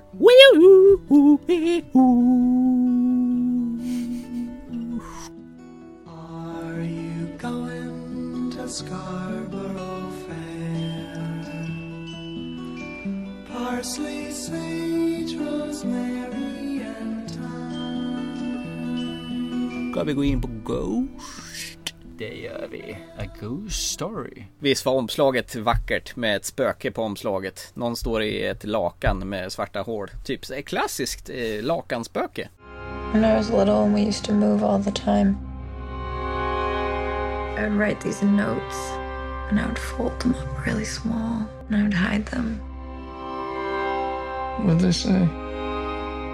Are 6.07 6.83
you 6.83 7.27
going 7.39 8.51
to 8.57 8.69
Scarborough 8.69 9.46
Parsley, 13.57 14.33
sage, 14.33 15.35
rosemary 15.41 16.83
and 17.01 17.29
thyme. 17.29 18.73
Ska 19.93 20.05
vi 20.05 20.13
gå 20.13 20.25
in 20.25 20.41
på 20.41 20.49
Ghost? 20.65 21.95
Det 22.19 22.35
gör 22.35 22.69
vi. 22.71 22.99
A 23.19 23.23
Ghost 23.41 23.91
Story. 23.93 24.45
Visst 24.59 24.87
var 24.87 24.93
omslaget 24.93 25.57
vackert 25.57 26.17
med 26.17 26.37
ett 26.37 26.45
spöke 26.45 26.91
på 26.91 27.03
omslaget. 27.03 27.71
Någon 27.75 27.97
står 27.97 28.23
i 28.23 28.47
ett 28.47 28.65
lakan 28.65 29.29
med 29.29 29.53
svarta 29.53 29.81
hål. 29.81 30.11
Typ 30.25 30.51
ett 30.51 30.67
klassiskt 30.67 31.31
eh, 31.31 31.63
lakanspöke. 31.63 32.49
When 33.13 33.25
I 33.25 33.37
was 33.37 33.51
little, 33.51 33.89
we 33.95 34.01
used 34.01 34.25
to 34.25 34.33
move 34.33 34.67
all 34.67 34.85
the 34.85 34.93
time. 34.93 35.37
I 37.59 37.63
would 37.63 37.79
write 37.79 38.01
these 38.03 38.27
notes, 38.27 38.93
and 39.51 39.59
I 39.59 39.63
would 39.67 39.79
fold 39.79 40.21
them 40.21 40.35
up 40.35 40.67
really 40.67 40.85
small, 40.85 41.43
and 41.69 41.77
I 41.77 41.83
would 41.83 41.95
hide 41.95 42.25
them. 42.31 42.61
What'd 44.59 44.81
they 44.81 44.93
say? 44.93 45.29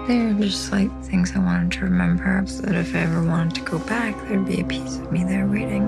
They 0.07 0.19
were 0.25 0.33
just 0.39 0.71
like 0.71 0.89
things 1.03 1.35
I 1.35 1.39
wanted 1.39 1.71
to 1.73 1.81
remember, 1.85 2.43
so 2.47 2.61
that 2.63 2.75
if 2.75 2.95
I 2.95 2.99
ever 2.99 3.21
wanted 3.21 3.55
to 3.55 3.61
go 3.61 3.79
back, 3.79 4.15
there'd 4.27 4.45
be 4.45 4.61
a 4.61 4.63
piece 4.63 4.97
of 4.97 5.11
me 5.11 5.23
there 5.23 5.45
waiting. 5.45 5.83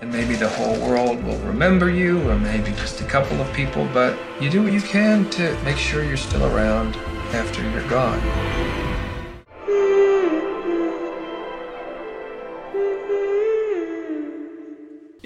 And 0.00 0.12
maybe 0.12 0.34
the 0.34 0.48
whole 0.48 0.78
world 0.88 1.22
will 1.24 1.38
remember 1.40 1.90
you, 1.90 2.28
or 2.30 2.38
maybe 2.38 2.70
just 2.72 3.00
a 3.00 3.04
couple 3.04 3.40
of 3.40 3.52
people, 3.52 3.88
but 3.92 4.16
you 4.40 4.50
do 4.50 4.62
what 4.62 4.72
you 4.72 4.80
can 4.80 5.28
to 5.30 5.56
make 5.64 5.76
sure 5.76 6.04
you're 6.04 6.16
still 6.16 6.44
around 6.46 6.96
after 7.34 7.62
you're 7.70 7.88
gone. 7.88 8.20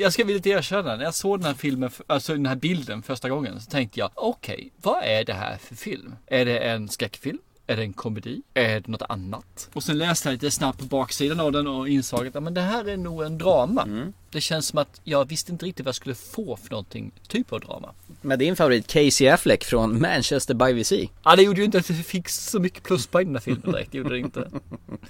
Jag 0.00 0.12
ska 0.12 0.24
villigt 0.24 0.46
erkänna, 0.46 0.96
när 0.96 1.04
jag 1.04 1.14
såg 1.14 1.38
den 1.38 1.46
här 1.46 1.54
filmen, 1.54 1.90
alltså 2.06 2.32
den 2.32 2.46
här 2.46 2.56
bilden 2.56 3.02
första 3.02 3.28
gången 3.28 3.60
så 3.60 3.70
tänkte 3.70 4.00
jag, 4.00 4.10
okej, 4.14 4.72
vad 4.82 5.02
är 5.04 5.24
det 5.24 5.32
här 5.32 5.56
för 5.56 5.74
film? 5.74 6.14
Är 6.26 6.44
det 6.44 6.58
en 6.58 6.88
skräckfilm? 6.88 7.38
Är 7.66 7.76
det 7.76 7.82
en 7.82 7.92
komedi? 7.92 8.42
Är 8.54 8.80
det 8.80 8.88
något 8.88 9.02
annat? 9.02 9.70
Och 9.72 9.82
sen 9.82 9.98
läste 9.98 10.28
jag 10.28 10.32
lite 10.32 10.50
snabbt 10.50 10.78
på 10.78 10.84
baksidan 10.84 11.40
av 11.40 11.52
den 11.52 11.66
och 11.66 11.88
insåg 11.88 12.26
att 12.26 12.42
men 12.42 12.54
det 12.54 12.60
här 12.60 12.88
är 12.88 12.96
nog 12.96 13.22
en 13.22 13.38
drama. 13.38 13.82
Mm. 13.82 14.12
Det 14.30 14.40
känns 14.40 14.66
som 14.66 14.78
att 14.78 15.00
jag 15.04 15.28
visste 15.28 15.52
inte 15.52 15.66
riktigt 15.66 15.84
vad 15.84 15.88
jag 15.88 15.94
skulle 15.94 16.14
få 16.14 16.56
för 16.56 16.70
någonting, 16.70 17.12
typ 17.28 17.52
av 17.52 17.60
drama. 17.60 17.94
Med 18.20 18.38
din 18.38 18.56
favorit 18.56 18.86
Casey 18.86 19.28
Affleck 19.28 19.64
från 19.64 20.00
Manchester 20.00 20.54
by 20.54 20.74
the 20.74 20.84
Sea. 20.84 21.08
Ja, 21.24 21.36
det 21.36 21.42
gjorde 21.42 21.58
ju 21.58 21.64
inte 21.64 21.78
att 21.78 21.90
vi 21.90 22.02
fick 22.02 22.28
så 22.28 22.60
mycket 22.60 22.82
pluspoäng 22.82 23.22
i 23.22 23.24
den 23.24 23.34
här 23.34 23.40
filmen 23.40 23.62
direkt, 23.72 23.92
det 23.92 23.98
gjorde 23.98 24.10
det 24.10 24.18
inte. 24.18 24.50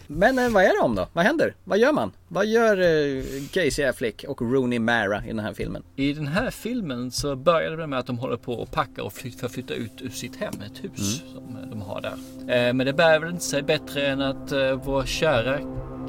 Men 0.07 0.39
eh, 0.39 0.49
vad 0.51 0.65
är 0.65 0.69
det 0.69 0.81
om 0.81 0.95
då? 0.95 1.09
Vad 1.13 1.25
händer? 1.25 1.55
Vad 1.65 1.79
gör 1.79 1.93
man? 1.93 2.13
Vad 2.29 2.47
gör 2.47 2.79
eh, 2.79 3.25
Casey 3.53 3.85
Affleck 3.85 4.25
och 4.29 4.43
Rooney 4.43 4.79
Mara 4.79 5.25
i 5.25 5.29
den 5.29 5.39
här 5.39 5.55
filmen? 5.55 5.83
I 5.97 6.13
den 6.13 6.27
här 6.27 6.51
filmen 6.51 7.11
så 7.11 7.37
börjar 7.37 7.77
det 7.77 7.87
med 7.87 7.99
att 7.99 8.07
de 8.07 8.19
håller 8.19 8.37
på 8.37 8.53
och 8.55 8.71
packar 8.71 9.03
och 9.03 9.13
flytt, 9.13 9.41
för 9.41 9.47
att 9.47 9.53
flytta 9.53 9.75
ut 9.75 10.03
ur 10.03 10.11
sitt 10.11 10.37
hem, 10.37 10.55
ett 10.67 10.85
hus 10.85 11.23
som 11.35 11.57
eh, 11.57 11.71
de 11.71 11.83
har 11.83 12.01
där. 12.01 12.73
Men 12.73 12.87
det 12.87 12.93
bär 12.93 13.19
väl 13.19 13.31
inte 13.31 13.45
sig 13.45 13.63
bättre 13.63 14.07
än 14.07 14.21
att 14.21 14.53
vår 14.85 15.05
kära 15.07 15.59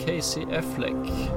Casey 0.05 0.43
Affleck 0.43 1.29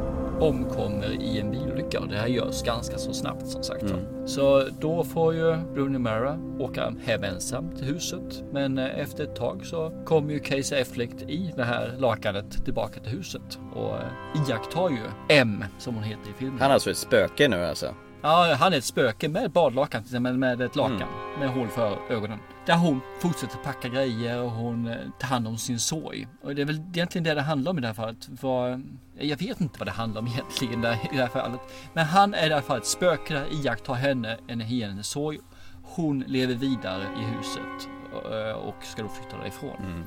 omkommer 0.43 1.23
i 1.23 1.41
en 1.41 1.51
bilolycka 1.51 2.01
och 2.01 2.09
det 2.09 2.17
här 2.17 2.27
görs 2.27 2.63
ganska 2.63 2.99
så 2.99 3.13
snabbt 3.13 3.47
som 3.47 3.63
sagt. 3.63 3.83
va. 3.83 3.99
Så 4.27 4.69
då 4.81 5.05
får 5.05 5.35
ju 5.35 5.57
Rooney 5.75 5.99
Mara 5.99 6.39
åka 6.59 6.95
hem 7.05 7.25
ensam 7.25 7.77
till 7.77 7.87
huset. 7.87 8.45
Men 8.53 8.79
eh, 8.79 8.99
efter 8.99 9.25
ett 9.25 9.37
tag 9.37 9.67
så 9.67 10.03
kommer 10.05 10.33
ju 10.33 10.39
Casey 10.41 10.81
Affleck 10.81 11.11
i 11.29 11.53
det 11.57 11.65
här 11.65 11.95
lakanet 11.99 12.65
tillbaka 12.65 13.01
till 13.01 13.13
huset 13.13 13.59
och 13.75 13.97
eh, 13.97 14.49
iakttar 14.49 14.91
ju 14.91 15.03
M 15.29 15.65
som 15.79 15.95
hon 15.95 16.05
heter 16.05 16.31
i 16.31 16.33
filmen. 16.39 16.61
Han 16.61 16.71
är 16.71 16.75
alltså 16.75 16.91
ett 16.91 16.97
spöke 16.97 17.49
nu 17.49 17.65
alltså. 17.65 17.95
Ja, 18.23 18.55
han 18.55 18.73
är 18.73 18.79
ett 18.79 18.85
spöke 18.85 19.29
med 19.29 19.51
badlakan, 19.51 20.05
men 20.11 20.39
med 20.39 20.61
ett 20.61 20.77
lakan 20.77 21.09
med 21.39 21.49
hål 21.49 21.69
för 21.69 21.99
ögonen. 22.11 22.39
Där 22.67 22.77
hon 22.77 23.01
fortsätter 23.21 23.57
packa 23.57 23.89
grejer 23.89 24.43
och 24.43 24.51
hon 24.51 24.87
eh, 24.89 24.97
tar 25.19 25.29
hand 25.29 25.49
om 25.49 25.59
sin 25.59 25.81
sorg. 25.81 26.29
Och 26.43 26.55
det 26.55 26.63
är 26.63 26.67
väl 26.67 26.81
egentligen 26.95 27.25
det 27.25 27.35
det 27.35 27.43
handlar 27.43 27.71
om 27.71 27.79
i 27.79 27.81
det 27.81 27.87
här 27.87 27.95
fallet. 27.95 28.29
Vad, 28.41 28.83
jag 29.19 29.37
vet 29.37 29.61
inte 29.61 29.79
vad 29.79 29.89
det 29.89 29.93
handlar 29.93 30.21
om 30.21 30.27
egentligen 30.33 30.81
där, 30.81 30.95
i 31.13 31.17
det 31.17 31.23
här 31.23 31.29
fallet. 31.29 31.61
Men 31.93 32.07
han 32.07 32.35
är 32.35 32.51
i 32.51 32.53
alla 32.53 32.63
fall 32.63 32.79
ett 32.79 32.87
spöke 32.87 33.35
där 33.35 33.47
iakttar 33.53 33.95
henne 33.95 34.39
en 34.49 34.61
i 34.61 34.83
hennes 34.85 35.07
sorg. 35.07 35.39
Hon 35.83 36.21
lever 36.21 36.55
vidare 36.55 37.03
i 37.03 37.25
huset 37.37 37.89
eh, 38.33 38.57
och 38.57 38.85
ska 38.85 39.03
då 39.03 39.09
flytta 39.09 39.37
därifrån. 39.37 40.05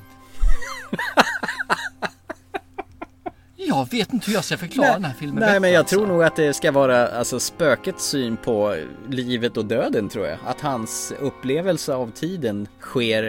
Jag 3.78 3.90
vet 3.98 4.12
inte 4.12 4.26
hur 4.26 4.34
jag 4.34 4.44
ska 4.44 4.56
förklara 4.56 4.92
den 4.92 5.04
här 5.04 5.14
filmen 5.18 5.40
Nej, 5.40 5.52
men 5.52 5.62
bättre, 5.62 5.72
jag 5.72 5.80
alltså. 5.80 5.96
tror 5.96 6.06
nog 6.06 6.22
att 6.22 6.36
det 6.36 6.52
ska 6.52 6.72
vara 6.72 7.08
alltså 7.08 7.40
spökets 7.40 8.04
syn 8.08 8.36
på 8.36 8.76
livet 9.08 9.56
och 9.56 9.64
döden 9.64 10.08
tror 10.08 10.26
jag. 10.26 10.38
Att 10.46 10.60
hans 10.60 11.12
upplevelse 11.20 11.94
av 11.94 12.10
tiden 12.10 12.68
sker 12.80 13.22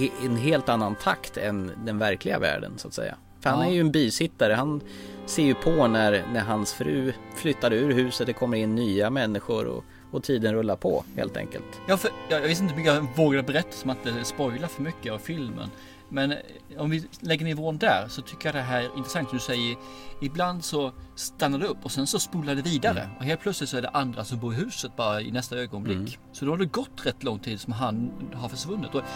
i 0.00 0.10
en 0.24 0.36
helt 0.36 0.68
annan 0.68 0.94
takt 0.94 1.36
än 1.36 1.70
den 1.84 1.98
verkliga 1.98 2.38
världen 2.38 2.72
så 2.76 2.88
att 2.88 2.94
säga. 2.94 3.14
För 3.40 3.50
han 3.50 3.60
Ja. 3.60 3.66
är 3.66 3.72
ju 3.74 3.80
en 3.80 3.90
bisittare. 3.92 4.52
Han 4.54 4.80
ser 5.26 5.42
ju 5.42 5.54
på 5.54 5.86
när, 5.86 6.24
när 6.32 6.40
hans 6.40 6.72
fru 6.72 7.12
flyttar 7.36 7.72
ur 7.72 7.92
huset. 7.92 8.26
Det 8.26 8.32
kommer 8.32 8.56
in 8.58 8.74
nya 8.74 9.10
människor 9.10 9.64
och, 9.66 9.84
och 10.10 10.22
tiden 10.22 10.54
rullar 10.54 10.76
på 10.76 11.04
helt 11.16 11.36
enkelt. 11.36 11.64
Ja, 11.88 11.96
för, 11.96 12.10
jag, 12.28 12.42
jag 12.42 12.48
visste 12.48 12.62
inte 12.64 12.74
hur 12.74 12.80
mycket 12.82 12.94
jag 12.94 13.24
vågade 13.24 13.42
berätta 13.42 13.72
som 13.72 13.90
att 13.90 14.04
det 14.04 14.24
spoilar 14.24 14.68
för 14.68 14.82
mycket 14.82 15.12
av 15.12 15.18
filmen. 15.18 15.70
Men 16.10 16.34
om 16.78 16.90
vi 16.90 17.08
lägger 17.20 17.44
nivån 17.44 17.78
där 17.78 18.08
så 18.08 18.22
tycker 18.22 18.46
jag 18.48 18.54
det 18.54 18.60
här 18.62 18.80
är 18.82 18.96
intressant. 18.96 19.28
Du 19.32 19.38
säger 19.38 19.76
ibland 20.22 20.64
så 20.64 20.92
stannar 21.14 21.58
det 21.58 21.66
upp 21.66 21.78
och 21.82 21.90
sen 21.92 22.06
så 22.06 22.18
spolar 22.18 22.54
det 22.54 22.62
vidare. 22.62 23.00
Mm. 23.00 23.16
Och 23.16 23.24
helt 23.24 23.40
plötsligt 23.40 23.70
så 23.70 23.76
är 23.76 23.82
det 23.82 23.88
andra 23.88 24.24
som 24.24 24.38
bor 24.38 24.52
i 24.52 24.56
huset 24.56 24.96
bara 24.96 25.20
i 25.20 25.30
nästa 25.30 25.56
ögonblick. 25.56 25.96
Mm. 25.96 26.10
Så 26.32 26.44
då 26.44 26.50
har 26.52 26.58
det 26.58 26.66
gått 26.66 27.06
rätt 27.06 27.22
lång 27.22 27.38
tid 27.38 27.60
som 27.60 27.72
han 27.72 28.10
har 28.34 28.48
försvunnit. 28.48 28.94
Och 28.94 29.00
eh, 29.00 29.06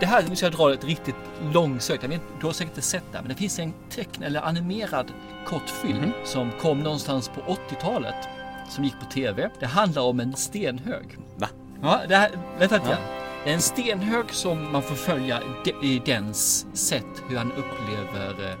det 0.00 0.06
här, 0.06 0.24
nu 0.28 0.36
ska 0.36 0.46
jag 0.46 0.52
dra 0.54 0.72
ett 0.72 0.84
riktigt 0.84 1.16
långsökt. 1.52 2.02
Jag 2.02 2.10
vet, 2.10 2.20
du 2.40 2.46
har 2.46 2.52
säkert 2.52 2.70
inte 2.70 2.82
sett 2.82 3.04
det, 3.12 3.18
men 3.20 3.28
det 3.28 3.34
finns 3.34 3.58
en 3.58 3.72
teckn 3.90 4.22
eller 4.22 4.40
animerad 4.42 5.12
kortfilm 5.46 5.98
Mhm. 5.98 6.12
som 6.24 6.50
kom 6.52 6.78
någonstans 6.80 7.28
på 7.28 7.40
80-talet 7.52 8.28
som 8.68 8.84
gick 8.84 9.00
på 9.00 9.04
tv. 9.06 9.50
Det 9.60 9.66
handlar 9.66 10.02
om 10.02 10.20
en 10.20 10.34
stenhög. 10.36 11.16
Va? 11.36 11.48
Ja, 11.82 12.00
det 12.08 12.16
här, 12.16 12.30
vänta 12.58 12.74
lite 12.76 12.88
Ja. 12.90 13.21
Det 13.44 13.50
är 13.50 13.54
en 13.54 13.60
stenhög 13.60 14.30
som 14.30 14.72
man 14.72 14.82
får 14.82 14.94
följa 14.94 15.42
i 15.82 16.02
dens 16.04 16.66
sätt 16.72 17.22
hur 17.28 17.36
han 17.36 17.52
upplever 17.52 18.50
eh, 18.50 18.56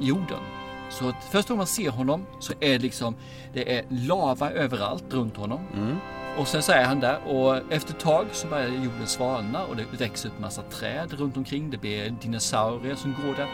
jorden. 0.00 0.38
Så 0.90 1.08
att 1.08 1.24
första 1.24 1.48
gången 1.48 1.58
man 1.58 1.66
ser 1.66 1.90
honom 1.90 2.26
så 2.40 2.52
är 2.60 2.72
det 2.72 2.78
liksom 2.78 3.14
det 3.52 3.78
är 3.78 3.84
lava 3.88 4.50
överallt 4.50 5.04
runt 5.10 5.36
honom. 5.36 5.60
Mm. 5.74 5.96
Och 6.38 6.48
sen 6.48 6.62
så 6.62 6.72
är 6.72 6.84
han 6.84 7.00
där 7.00 7.18
och 7.26 7.72
efter 7.72 7.94
ett 7.94 8.00
tag 8.00 8.26
så 8.32 8.46
börjar 8.46 8.68
jorden 8.68 9.06
svalna 9.06 9.64
och 9.64 9.76
det 9.76 9.84
växer 9.98 10.28
upp 10.28 10.40
massa 10.40 10.62
träd 10.62 11.12
runt 11.12 11.36
omkring. 11.36 11.70
Det 11.70 11.78
blir 11.78 12.10
dinosaurier 12.10 12.94
som 12.94 13.14
går 13.24 13.34
där. 13.34 13.48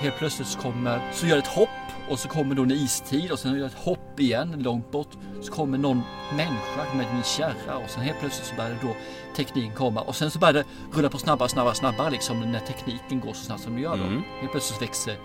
Helt 0.00 0.16
plötsligt 0.18 0.48
så 0.48 0.58
kommer, 0.58 1.12
så 1.12 1.26
gör 1.26 1.36
det 1.36 1.42
ett 1.42 1.48
hopp 1.48 1.68
och 2.10 2.18
så 2.18 2.28
kommer 2.28 2.54
då 2.54 2.62
en 2.62 2.70
istid 2.70 3.30
och 3.30 3.38
sen 3.38 3.52
gör 3.52 3.60
det 3.60 3.66
ett 3.66 3.74
hopp 3.74 4.20
igen 4.20 4.54
långt 4.58 4.90
bort. 4.90 5.10
Så 5.42 5.52
kommer 5.52 5.78
någon 5.78 6.02
människa 6.36 6.94
med 6.96 7.06
en 7.06 7.22
kärra 7.22 7.76
och 7.76 7.90
sen 7.90 8.02
helt 8.02 8.20
plötsligt 8.20 8.46
så 8.46 8.54
börjar 8.54 8.78
då 8.82 8.96
tekniken 9.36 9.74
komma 9.74 10.00
och 10.00 10.16
sen 10.16 10.30
så 10.30 10.38
börjar 10.38 10.52
det 10.52 10.64
rulla 10.92 11.08
på 11.08 11.18
snabbare, 11.18 11.48
snabbare, 11.48 11.74
snabbare 11.74 12.10
liksom 12.10 12.40
när 12.52 12.60
tekniken 12.60 13.20
går 13.20 13.32
så 13.32 13.44
snabbt 13.44 13.62
som 13.62 13.74
det 13.74 13.80
gör 13.80 13.96
då. 13.96 14.04
Mm. 14.04 14.22
Helt 14.40 14.52
plötsligt 14.52 14.82
växer 14.82 15.16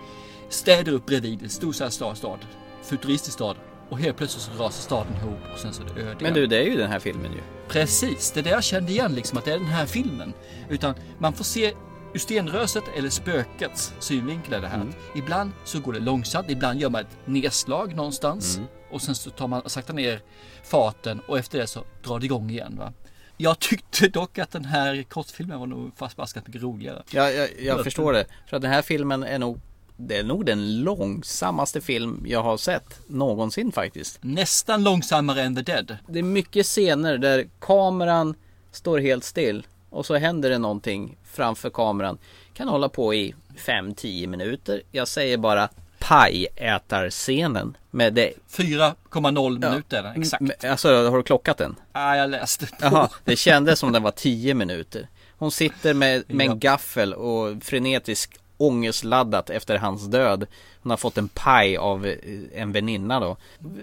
städer 0.48 0.92
upp 0.92 1.06
bredvid, 1.06 1.50
stor 1.50 1.72
så 1.72 1.84
här 1.84 1.90
stad, 1.90 2.16
stad, 2.16 2.38
futuristisk 2.82 3.32
stad. 3.32 3.56
Och 3.88 3.98
helt 3.98 4.16
plötsligt 4.16 4.42
så 4.42 4.64
rasar 4.64 4.82
staden 4.82 5.16
ihop 5.16 5.38
och 5.52 5.58
sen 5.58 5.72
så 5.72 5.82
är 5.82 5.86
det 5.86 6.00
öde 6.00 6.16
Men 6.20 6.34
du, 6.34 6.46
det 6.46 6.56
är 6.56 6.64
ju 6.64 6.76
den 6.76 6.90
här 6.90 6.98
filmen 6.98 7.32
ju. 7.32 7.40
Precis, 7.68 8.32
det 8.32 8.40
är 8.40 8.44
det 8.44 8.50
jag 8.50 8.64
kände 8.64 8.92
igen 8.92 9.14
liksom 9.14 9.38
att 9.38 9.44
det 9.44 9.52
är 9.52 9.58
den 9.58 9.66
här 9.66 9.86
filmen. 9.86 10.32
Utan 10.68 10.94
man 11.18 11.32
får 11.32 11.44
se 11.44 11.74
ur 12.14 12.18
stenröset 12.18 12.84
eller 12.96 13.10
spökets 13.10 13.92
synvinkel 13.98 14.52
är 14.52 14.60
det 14.60 14.68
här. 14.68 14.76
Mm. 14.80 14.92
Ibland 15.14 15.52
så 15.64 15.80
går 15.80 15.92
det 15.92 16.00
långsamt, 16.00 16.50
ibland 16.50 16.80
gör 16.80 16.90
man 16.90 17.00
ett 17.00 17.18
nedslag 17.24 17.94
någonstans 17.94 18.56
Mm. 18.56 18.68
och 18.90 19.02
sen 19.02 19.14
så 19.14 19.30
tar 19.30 19.48
man 19.48 19.62
sakta 19.66 19.92
ner 19.92 20.20
farten 20.64 21.20
och 21.28 21.38
efter 21.38 21.58
det 21.58 21.66
så 21.66 21.84
drar 22.04 22.18
det 22.18 22.24
igång 22.26 22.50
igen. 22.50 22.76
Va? 22.78 22.92
Jag 23.36 23.58
tyckte 23.58 24.08
dock 24.08 24.38
att 24.38 24.50
den 24.50 24.64
här 24.64 25.02
kortfilmen 25.02 25.58
var 25.60 25.66
nog 25.66 25.90
förbaskat 25.96 26.46
mycket 26.46 26.62
roligare. 26.62 27.02
Jag, 27.10 27.34
jag, 27.34 27.48
jag 27.60 27.84
förstår 27.84 28.12
det. 28.12 28.24
För 28.48 28.56
att 28.56 28.62
den 28.62 28.70
här 28.70 28.82
filmen 28.82 29.22
är 29.22 29.38
nog 29.38 29.60
det 29.96 30.18
är 30.18 30.24
nog 30.24 30.46
den 30.46 30.80
långsammaste 30.82 31.80
film 31.80 32.24
jag 32.26 32.42
har 32.42 32.56
sett 32.56 33.00
någonsin 33.06 33.72
faktiskt. 33.72 34.18
Nästan 34.20 34.82
långsammare 34.82 35.42
än 35.42 35.56
The 35.56 35.62
Dead. 35.62 35.96
Det 36.08 36.18
är 36.18 36.22
mycket 36.22 36.66
scener 36.66 37.18
där 37.18 37.48
kameran 37.58 38.34
står 38.72 38.98
helt 38.98 39.24
still 39.24 39.66
och 39.90 40.06
så 40.06 40.16
händer 40.16 40.50
det 40.50 40.58
någonting 40.58 41.16
framför 41.24 41.70
kameran. 41.70 42.18
Kan 42.54 42.68
hålla 42.68 42.88
på 42.88 43.14
i 43.14 43.34
5-10 43.56 44.26
minuter. 44.26 44.82
Jag 44.90 45.08
säger 45.08 45.36
bara 45.36 45.68
pajätarscenen 45.98 47.76
med 47.90 48.14
det. 48.14 48.32
4,0 48.50 49.70
minuter 49.70 49.98
är 49.98 50.02
den 50.02 50.22
exakt. 50.22 50.64
Alltså 50.64 51.08
har 51.10 51.16
du 51.16 51.22
klockat 51.22 51.58
den? 51.58 51.76
Ah, 51.92 52.16
jag 52.16 52.30
läste 52.30 52.66
på. 52.66 52.72
Jaha, 52.80 53.08
det 53.24 53.36
kändes 53.36 53.78
som 53.78 53.92
den 53.92 54.02
var 54.02 54.10
10 54.10 54.54
minuter. 54.54 55.08
Hon 55.38 55.50
sitter 55.50 55.94
med, 55.94 56.24
med 56.26 56.46
en 56.50 56.58
gaffel 56.58 57.14
och 57.14 57.62
frenetisk 57.62 58.36
ångestladdat 58.56 59.50
efter 59.50 59.78
hans 59.78 60.06
död. 60.06 60.46
Hon 60.82 60.90
har 60.90 60.96
fått 60.96 61.18
en 61.18 61.28
paj 61.28 61.76
av 61.76 62.06
eh, 62.06 62.16
en 62.54 62.72
väninna 62.72 63.20
då. 63.20 63.36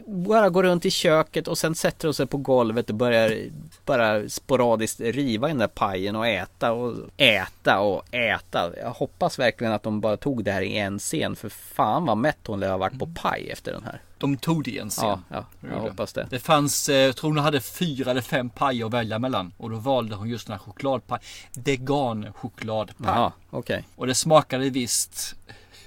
Bara 0.05 0.49
går 0.49 0.63
runt 0.63 0.85
i 0.85 0.91
köket 0.91 1.47
och 1.47 1.57
sen 1.57 1.75
sätter 1.75 2.07
hon 2.07 2.13
sig 2.13 2.27
på 2.27 2.37
golvet 2.37 2.89
och 2.89 2.95
börjar 2.95 3.37
bara 3.85 4.29
sporadiskt 4.29 4.99
riva 4.99 5.47
i 5.47 5.51
den 5.51 5.59
där 5.59 5.67
pajen 5.67 6.15
och 6.15 6.27
äta 6.27 6.71
och 6.71 6.95
äta 7.17 7.79
och 7.79 8.15
äta. 8.15 8.71
Jag 8.77 8.91
hoppas 8.91 9.39
verkligen 9.39 9.73
att 9.73 9.83
de 9.83 10.01
bara 10.01 10.17
tog 10.17 10.43
det 10.43 10.51
här 10.51 10.61
i 10.61 10.77
en 10.77 10.99
scen 10.99 11.35
för 11.35 11.49
fan 11.49 12.05
vad 12.05 12.17
mätt 12.17 12.47
hon 12.47 12.59
lär 12.59 12.69
ha 12.69 12.77
varit 12.77 12.99
på 12.99 13.07
paj 13.15 13.49
efter 13.51 13.71
den 13.71 13.83
här. 13.83 14.01
De 14.17 14.37
tog 14.37 14.63
det 14.63 14.71
i 14.71 14.79
en 14.79 14.89
scen. 14.89 15.05
Ja, 15.29 15.45
ja 15.61 15.67
jag 15.73 15.79
hoppas 15.79 16.13
det. 16.13 16.27
Det 16.29 16.39
fanns, 16.39 16.89
eh, 16.89 16.95
jag 16.95 17.15
tror 17.15 17.29
hon 17.29 17.37
hade 17.37 17.61
fyra 17.61 18.11
eller 18.11 18.21
fem 18.21 18.49
pajer 18.49 18.85
att 18.85 18.93
välja 18.93 19.19
mellan. 19.19 19.53
Och 19.57 19.69
då 19.69 19.75
valde 19.77 20.15
hon 20.15 20.29
just 20.29 20.47
den 20.47 20.53
här 20.53 20.59
chokladpaj. 20.59 21.19
Vegan 21.53 22.33
chokladpaj. 22.33 23.07
Jaha, 23.07 23.31
okej. 23.49 23.83
Och 23.95 24.07
det 24.07 24.15
smakade 24.15 24.69
visst 24.69 25.35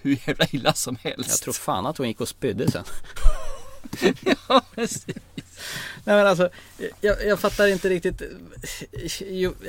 hur 0.02 0.18
jävla 0.26 0.46
illa 0.50 0.72
som 0.74 0.96
helst. 1.02 1.30
Jag 1.30 1.38
tror 1.38 1.52
fan 1.52 1.86
att 1.86 1.98
hon 1.98 2.08
gick 2.08 2.20
och 2.20 2.28
spydde 2.28 2.70
sen. 2.70 2.84
ja, 4.48 4.62
precis. 4.74 5.06
Nej 6.04 6.16
men 6.16 6.26
alltså, 6.26 6.50
jag, 7.00 7.26
jag 7.26 7.40
fattar 7.40 7.66
inte 7.66 7.88
riktigt. 7.88 8.22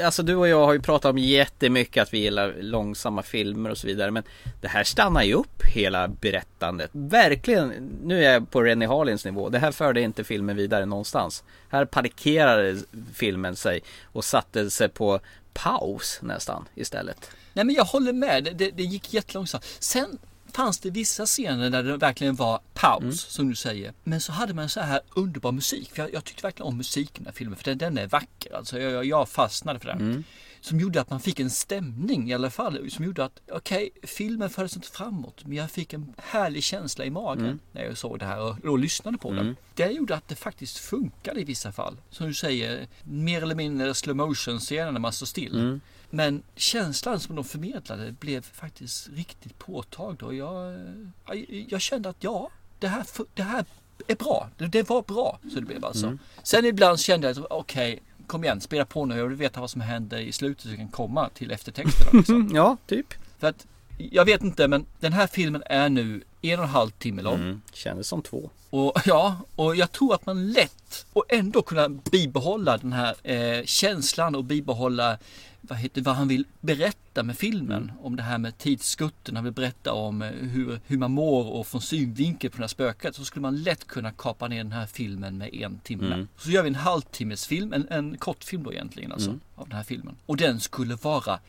Alltså 0.04 0.24
du 0.24 0.36
och 0.36 0.48
jag 0.48 0.66
har 0.66 0.74
ju 0.74 0.82
pratat 0.82 1.10
om 1.10 1.18
jättemycket 1.18 2.04
att 2.04 2.14
vi 2.14 2.18
gillar 2.18 2.56
långsamma 2.60 3.24
filmer 3.24 3.70
och 3.70 3.78
så 3.78 3.88
vidare. 3.88 4.12
Men 4.12 4.24
det 4.62 4.68
här 4.68 4.84
stannar 4.84 5.24
ju 5.24 5.34
upp 5.34 5.64
hela 5.64 6.08
berättandet. 6.08 6.90
Verkligen, 6.94 7.70
nu 8.04 8.26
är 8.26 8.34
jag 8.34 8.52
på 8.52 8.62
Rennie 8.62 8.88
Harlins 8.88 9.26
nivå. 9.26 9.50
Det 9.50 9.60
här 9.60 9.72
förde 9.72 10.02
inte 10.02 10.24
filmen 10.24 10.56
vidare 10.56 10.86
någonstans. 10.86 11.44
Här 11.70 11.86
parkerade 11.86 12.78
filmen 13.14 13.56
sig 13.56 13.84
och 14.04 14.26
satte 14.26 14.72
sig 14.72 14.90
på 14.90 15.20
paus 15.54 16.20
nästan 16.22 16.66
istället. 16.76 17.32
Nej 17.54 17.66
men 17.66 17.76
jag 17.76 17.86
håller 17.86 18.14
med. 18.14 18.44
Det, 18.44 18.72
det, 18.72 18.84
gick 18.84 19.14
jättelångsamt. 19.14 19.66
Sen 19.80 20.18
fanns 20.54 20.80
det 20.80 20.90
vissa 20.90 21.26
scener 21.26 21.70
där 21.70 21.84
det 21.84 21.98
verkligen 21.98 22.36
var 22.36 22.60
paus, 22.74 23.02
Mm. 23.04 23.14
som 23.16 23.50
du 23.50 23.56
säger. 23.56 23.94
Men 24.04 24.22
så 24.22 24.32
hade 24.32 24.54
man 24.54 24.70
så 24.70 24.80
här 24.80 25.02
underbar 25.10 25.52
musik. 25.52 25.90
För 25.96 26.02
jag, 26.04 26.14
jag 26.14 26.24
tyckte 26.24 26.44
verkligen 26.44 26.68
om 26.68 26.78
musiken 26.78 27.16
i 27.16 27.18
den 27.18 27.26
här 27.26 27.34
filmen, 27.34 27.58
för 27.58 27.64
den, 27.64 27.78
den 27.78 27.98
är 27.98 28.08
vacker. 28.08 28.56
Alltså, 28.56 28.80
jag, 28.80 29.06
jag 29.06 29.30
fastnade 29.30 29.80
för 29.80 29.88
den. 29.88 30.00
Mm. 30.02 30.24
Som 30.62 30.80
gjorde 30.80 31.02
att 31.02 31.10
man 31.10 31.20
fick 31.20 31.40
en 31.40 31.50
stämning 31.50 32.30
i 32.30 32.34
alla 32.34 32.50
fall. 32.50 32.92
Som 32.92 33.06
gjorde 33.06 33.26
att, 33.26 33.42
okej, 33.52 33.90
filmen 34.04 34.50
fördes 34.50 34.76
inte 34.76 34.88
framåt. 34.88 35.46
Men 35.46 35.58
jag 35.58 35.72
fick 35.72 35.94
en 35.94 36.14
härlig 36.18 36.64
känsla 36.64 37.06
i 37.06 37.10
magen 37.10 37.46
Mm. 37.46 37.60
när 37.72 37.84
jag 37.84 37.98
såg 37.98 38.20
det 38.20 38.26
här 38.26 38.40
och, 38.42 38.66
och 38.66 38.80
lyssnade 38.80 39.18
på 39.18 39.30
den. 39.32 39.40
Mm. 39.40 39.56
Det 39.76 39.92
gjorde 39.92 40.16
att 40.16 40.28
det 40.28 40.36
faktiskt 40.36 40.78
funkade 40.78 41.42
i 41.42 41.44
vissa 41.44 41.72
fall. 41.72 41.98
Som 42.10 42.28
du 42.28 42.34
säger, 42.34 42.88
mer 43.04 43.42
eller 43.42 43.56
mindre 43.56 43.94
slow 43.94 44.16
motion 44.16 44.60
scener 44.60 44.92
när 44.92 45.00
man 45.00 45.14
står 45.14 45.26
still. 45.26 45.60
Mm. 45.60 45.82
Men 46.10 46.44
känslan 46.56 47.20
som 47.20 47.36
de 47.36 47.46
förmedlade 47.46 48.12
blev 48.12 48.42
faktiskt 48.42 49.10
riktigt 49.10 49.60
påtaglig 49.60 50.24
och 50.24 50.36
jag, 50.36 50.80
jag, 51.28 51.66
jag 51.70 51.82
kände 51.82 52.10
att 52.10 52.18
ja, 52.24 52.50
det 52.80 52.88
här, 52.88 53.06
det 53.34 53.44
här 53.44 53.66
är 54.08 54.16
bra. 54.16 54.50
Det, 54.58 54.68
det 54.68 54.90
var 54.90 55.02
bra. 55.02 55.40
Så 55.50 55.56
det 55.60 55.66
blev 55.66 55.86
alltså. 55.86 56.06
Mm. 56.06 56.20
Sen 56.44 56.66
ibland 56.66 57.00
kände 57.00 57.28
jag 57.28 57.40
att 57.40 57.46
okej, 57.50 58.02
kom 58.32 58.44
igen, 58.44 58.62
spela 58.62 58.86
på 58.86 59.06
nu. 59.06 59.18
Jag 59.18 59.28
vill 59.28 59.38
veta 59.38 59.60
vad 59.60 59.70
som 59.70 59.82
händer 59.82 60.18
i 60.18 60.32
slutet 60.32 60.64
så 60.64 60.70
jag 60.70 60.78
kan 60.78 60.88
komma 60.88 61.30
till 61.30 61.52
eftertexterna. 61.52 62.12
Liksom. 62.14 62.50
ja, 62.54 62.78
typ. 62.88 63.14
För 63.40 63.48
att, 63.48 63.68
jag 64.12 64.26
vet 64.26 64.44
inte, 64.44 64.68
men 64.68 64.86
den 65.00 65.14
här 65.14 65.28
filmen 65.28 65.64
är 65.66 65.90
nu 65.90 66.24
en 66.42 66.60
och 66.60 66.66
en 66.66 66.72
halv 66.72 66.90
timme 66.90 67.22
lång. 67.22 67.36
Mm. 67.36 67.62
Kändes 67.74 68.08
som 68.08 68.22
två. 68.22 68.50
Och 68.70 68.94
ja, 69.06 69.38
och 69.56 69.76
jag 69.76 69.92
tror 69.92 70.14
att 70.14 70.26
man 70.26 70.52
lätt 70.52 71.06
och 71.14 71.26
ändå 71.30 71.62
kunna 71.62 71.90
bibehålla 71.90 72.78
den 72.78 72.94
här 72.94 73.16
eh, 73.24 73.66
känslan 73.66 74.36
och 74.36 74.44
bibehålla 74.44 75.18
vad, 75.62 75.78
heter, 75.80 76.02
vad 76.02 76.16
han 76.16 76.28
vill 76.28 76.46
berätta 76.60 77.24
med 77.24 77.38
filmen. 77.38 77.92
Om 78.02 78.16
det 78.16 78.24
här 78.24 78.38
med 78.38 78.58
tidsskutten, 78.58 79.36
han 79.36 79.44
vill 79.46 79.54
berätta 79.54 79.94
om 79.94 80.22
eh, 80.22 80.30
hur, 80.30 80.80
hur 80.88 80.98
man 80.98 81.12
mår 81.12 81.46
och 81.52 81.68
från 81.68 81.82
synvinkel 81.82 82.52
på 82.52 82.58
det 82.58 82.64
här 82.64 82.68
spöket. 82.68 83.16
Så 83.16 83.26
skulle 83.26 83.42
man 83.42 83.64
lätt 83.64 83.88
kunna 83.88 84.12
kapa 84.12 84.48
ner 84.48 84.64
den 84.64 84.72
här 84.72 84.86
filmen 84.86 85.38
med 85.38 85.54
en 85.54 85.80
timme. 85.80 86.06
Mm. 86.14 86.28
Så 86.38 86.50
gör 86.50 86.62
vi 86.64 86.68
en 86.70 86.76
halvtimmesfilm, 86.76 87.74
en, 87.74 87.88
en 87.90 88.18
kortfilm 88.18 88.64
då 88.64 88.74
egentligen 88.74 89.12
alltså, 89.12 89.30
Mm. 89.30 89.42
av 89.56 89.68
den 89.68 89.78
här 89.78 89.84
filmen. 89.84 90.16
Och 90.26 90.38
den 90.38 90.60
skulle 90.60 90.96
vara 90.96 91.40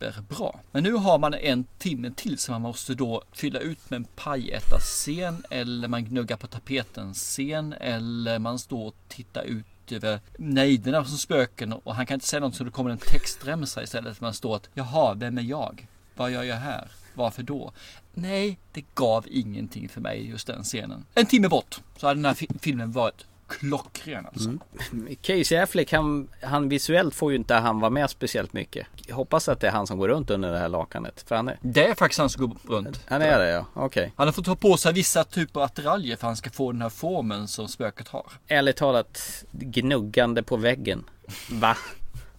superbra. 0.00 0.52
Men 0.72 0.82
nu 0.82 0.92
har 0.92 1.18
man 1.18 1.34
en 1.34 1.64
timme 1.78 2.10
till 2.16 2.38
som 2.38 2.52
man 2.52 2.62
måste 2.62 2.94
då 2.94 3.22
fylla 3.32 3.58
ut 3.58 3.90
med 3.90 3.96
en 3.96 4.04
pajätarscen 4.16 5.44
eller 5.50 5.88
man 5.88 6.04
gnuggar 6.04 6.36
på 6.36 6.46
tapeten 6.46 7.14
scen 7.14 7.72
eller 7.80 8.38
man 8.38 8.58
står 8.58 8.86
och 8.86 8.94
tittar 9.08 9.42
ut 9.42 9.66
över 9.92 10.20
nejderna 10.38 11.04
som 11.04 11.18
spöken 11.18 11.72
och 11.72 11.94
han 11.94 12.06
kan 12.06 12.14
inte 12.14 12.26
säga 12.26 12.40
något 12.40 12.54
så 12.54 12.64
det 12.64 12.70
kommer 12.70 12.90
en 12.90 12.98
textremsa 12.98 13.82
istället. 13.82 14.20
Man 14.20 14.34
står 14.34 14.56
att 14.56 14.68
jaha, 14.74 15.14
vem 15.14 15.38
är 15.38 15.42
jag? 15.42 15.86
Vad 16.16 16.30
gör 16.30 16.42
jag 16.42 16.56
här? 16.56 16.88
Varför 17.14 17.42
då? 17.42 17.72
Nej, 18.14 18.58
det 18.72 18.84
gav 18.94 19.26
ingenting 19.30 19.88
för 19.88 20.00
mig 20.00 20.28
just 20.28 20.46
den 20.46 20.62
scenen. 20.64 21.04
En 21.14 21.26
timme 21.26 21.48
bort 21.48 21.80
så 21.96 22.06
hade 22.06 22.18
den 22.18 22.24
här 22.24 22.34
fi- 22.34 22.48
filmen 22.60 22.92
varit 22.92 23.24
klockren 23.50 24.26
alltså. 24.26 24.48
Mm. 24.48 25.16
Casey 25.22 25.58
Affleck, 25.58 25.92
han, 25.92 26.28
han 26.42 26.68
visuellt 26.68 27.14
får 27.14 27.32
ju 27.32 27.36
inte 27.38 27.54
han 27.54 27.80
vara 27.80 27.90
med 27.90 28.10
speciellt 28.10 28.52
mycket. 28.52 28.86
Jag 29.06 29.16
hoppas 29.16 29.48
att 29.48 29.60
det 29.60 29.66
är 29.66 29.70
han 29.70 29.86
som 29.86 29.98
går 29.98 30.08
runt 30.08 30.30
under 30.30 30.52
det 30.52 30.58
här 30.58 30.68
lakanet. 30.68 31.24
För 31.26 31.36
han 31.36 31.48
är, 31.48 31.58
Det 31.62 31.86
är 31.86 31.94
faktiskt 31.94 32.18
han 32.18 32.30
som 32.30 32.46
går 32.46 32.56
runt. 32.74 33.00
han 33.06 33.22
är 33.22 33.38
det 33.38 33.50
ja, 33.50 33.66
okej. 33.74 34.12
Han 34.16 34.28
har 34.28 34.32
fått 34.32 34.44
ta 34.44 34.56
på 34.56 34.76
sig 34.76 34.92
vissa 34.92 35.24
typer 35.24 35.60
av 35.60 35.64
attiraljer 35.64 36.16
för 36.16 36.26
att 36.26 36.28
han 36.28 36.36
ska 36.36 36.50
få 36.50 36.72
den 36.72 36.82
här 36.82 36.88
formen 36.88 37.48
som 37.48 37.68
spöket 37.68 38.08
har. 38.08 38.26
Ärligt 38.48 38.76
talat, 38.76 39.44
gnuggande 39.50 40.42
på 40.42 40.56
väggen. 40.56 41.04
Va? 41.50 41.76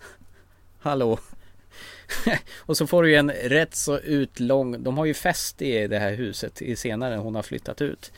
Hallå? 0.82 1.20
och 2.57 2.78
så 2.78 2.88
får 2.88 3.03
du 3.03 3.09
ju 3.09 3.16
en 3.16 3.32
rätt 3.32 3.76
så 3.76 3.97
utlång, 3.99 4.84
de 4.84 4.97
har 4.97 5.05
ju 5.05 5.14
fest 5.14 5.62
i 5.62 5.88
det 5.88 5.99
här 5.99 6.14
huset 6.16 6.62
i 6.62 6.76
senare 6.76 7.16
hon 7.16 7.36
har 7.36 7.43
flyttat 7.43 7.82
ut. 7.82 8.12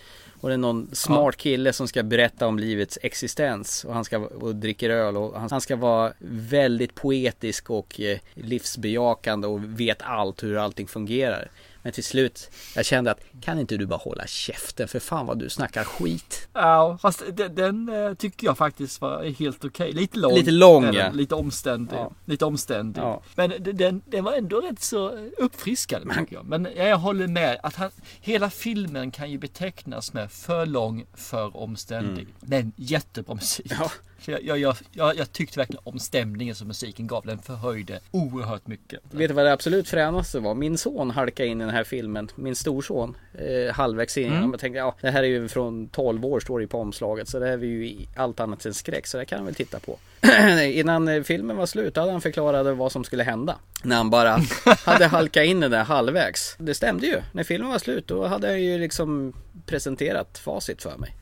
Och 0.43 0.49
det 0.49 0.55
är 0.55 0.57
någon 0.57 0.89
smart 0.93 1.37
kille 1.37 1.73
som 1.73 1.87
ska 1.87 2.03
berätta 2.03 2.47
om 2.47 2.59
livets 2.59 2.99
existens 3.01 3.85
och 3.85 3.93
han 3.93 4.05
ska 4.05 4.17
och 4.17 4.55
dricker 4.55 4.89
öl 4.89 5.17
och 5.17 5.39
han, 5.39 5.49
han 5.51 5.61
ska 5.61 5.75
vara 5.75 6.13
väldigt 6.49 6.95
poetisk 6.95 7.69
och 7.69 8.01
eh, 8.01 8.17
livsbejakande 8.33 9.47
och 9.47 9.79
vet 9.79 10.01
allt 10.01 10.43
hur 10.43 10.57
allting 10.57 10.87
fungerar. 10.87 11.47
Men 11.84 11.93
till 11.93 12.03
slut, 12.03 12.49
jag 12.75 12.86
kände 12.86 13.11
att 13.11 13.19
kan 13.41 13.59
inte 13.59 13.77
du 13.77 13.86
bara 13.86 13.97
hålla 13.99 14.27
käften 14.27 14.88
för 14.88 14.99
fan 14.99 15.25
vad 15.25 15.39
du 15.39 15.49
snackar 15.49 15.84
skit. 15.84 16.47
Ja, 16.53 16.97
fast 17.01 17.23
den, 17.34 17.55
den 17.55 17.89
eh, 17.89 18.13
tycker 18.13 18.47
jag 18.47 18.57
faktiskt 18.57 19.01
var 19.01 19.23
helt 19.23 19.65
okej. 19.65 19.91
Lite 19.93 20.19
lång. 20.19 20.34
Lite 20.36 20.51
lång, 20.51 20.93
ja. 20.93 21.11
Lite 21.11 21.36
omständig. 21.36 21.95
Ja. 21.97 22.11
Lite 22.25 22.45
omständig. 22.45 23.01
Ja. 23.01 23.21
Men 23.36 23.49
den- 23.59 24.01
den, 24.05 24.23
var 24.23 24.34
ändå 24.34 24.61
rätt 24.61 24.81
så 24.84 25.29
uppfriskande 25.38 26.13
tycker 26.15 26.36
jag. 26.36 26.45
Men 26.45 26.67
jag 26.75 26.97
håller 26.97 27.27
med 27.27 27.59
att 27.63 27.75
han, 27.75 27.91
hela 28.21 28.49
filmen 28.49 29.11
kan 29.11 29.31
ju 29.31 29.38
betecknas 29.38 30.13
med 30.13 30.31
för 30.31 30.65
lång, 30.65 31.05
för 31.13 31.57
omständig. 31.57 32.27
Men 32.39 32.71
jättebra 32.75 33.36
musik. 33.36 33.71
Mm. 33.71 33.84
Ja. 33.84 33.91
Så 34.26 34.32
Jag, 34.32 34.43
jag, 34.43 34.57
jag, 34.57 34.76
jag, 34.91 35.17
jag 35.17 35.32
tyckte 35.32 35.59
verkligen 35.59 35.82
om 35.84 35.99
stämningen 35.99 36.55
som 36.55 36.67
musiken 36.67 37.07
gav. 37.07 37.26
Den 37.26 37.39
förhöjde 37.39 37.99
oerhört 38.11 38.67
mycket. 38.67 38.99
Vet 39.11 39.28
du 39.28 39.34
vad 39.34 39.45
det 39.45 39.53
absolut 39.53 39.89
fränaste 39.89 40.39
var? 40.39 40.55
Min 40.55 40.78
son 40.78 41.11
halkade 41.11 41.49
in 41.49 41.61
i 41.61 41.65
den 41.65 41.74
här 41.74 41.84
filmen. 41.84 42.30
Min 42.36 42.55
storson. 42.55 43.15
Eh, 43.34 43.74
halvvägs 43.74 44.17
in. 44.17 44.34
Mm. 44.34 44.51
Jag 44.51 44.59
tänkte 44.59 44.78
ja, 44.78 44.95
det 45.01 45.11
här 45.11 45.24
är 45.24 45.28
ju 45.28 45.47
från 45.47 45.88
12 45.88 46.26
år 46.26 46.39
står 46.39 46.59
det 46.59 46.67
på 46.67 46.80
omslaget. 46.80 47.30
Så 47.30 47.39
det 47.39 47.45
här 47.45 47.53
är 47.53 47.63
ju 47.63 48.05
allt 48.15 48.39
annat 48.39 48.65
än 48.65 48.74
skräck. 48.74 49.07
Så 49.07 49.17
det 49.17 49.26
kan 49.26 49.38
han 49.38 49.45
väl 49.45 49.55
titta 49.55 49.80
på. 49.80 49.97
Innan 50.63 51.07
eh, 51.07 51.24
filmen 51.24 51.57
var 51.57 51.65
slut 51.65 51.95
hade 51.95 52.11
han 52.11 52.21
förklarat 52.21 52.78
vad 52.78 52.91
som 52.91 53.03
skulle 53.03 53.24
hända. 53.24 53.55
När 53.84 53.95
han 53.95 54.09
bara 54.09 54.39
hade 54.86 55.05
halkat 55.05 55.45
in 55.45 55.63
i 55.63 55.69
det 55.69 55.78
halvvägs. 55.78 56.55
Det 56.57 56.74
stämde 56.74 57.07
ju. 57.07 57.21
När 57.32 57.43
filmen 57.43 57.69
var 57.69 57.80
slut 57.80 58.07
då 58.07 58.28
hade 58.28 58.47
jag 58.47 58.59
ju 58.59 58.78
liksom 58.78 59.34
presenterat 59.65 60.38
facit 60.38 60.82
för 60.82 60.97
mig. 60.97 61.15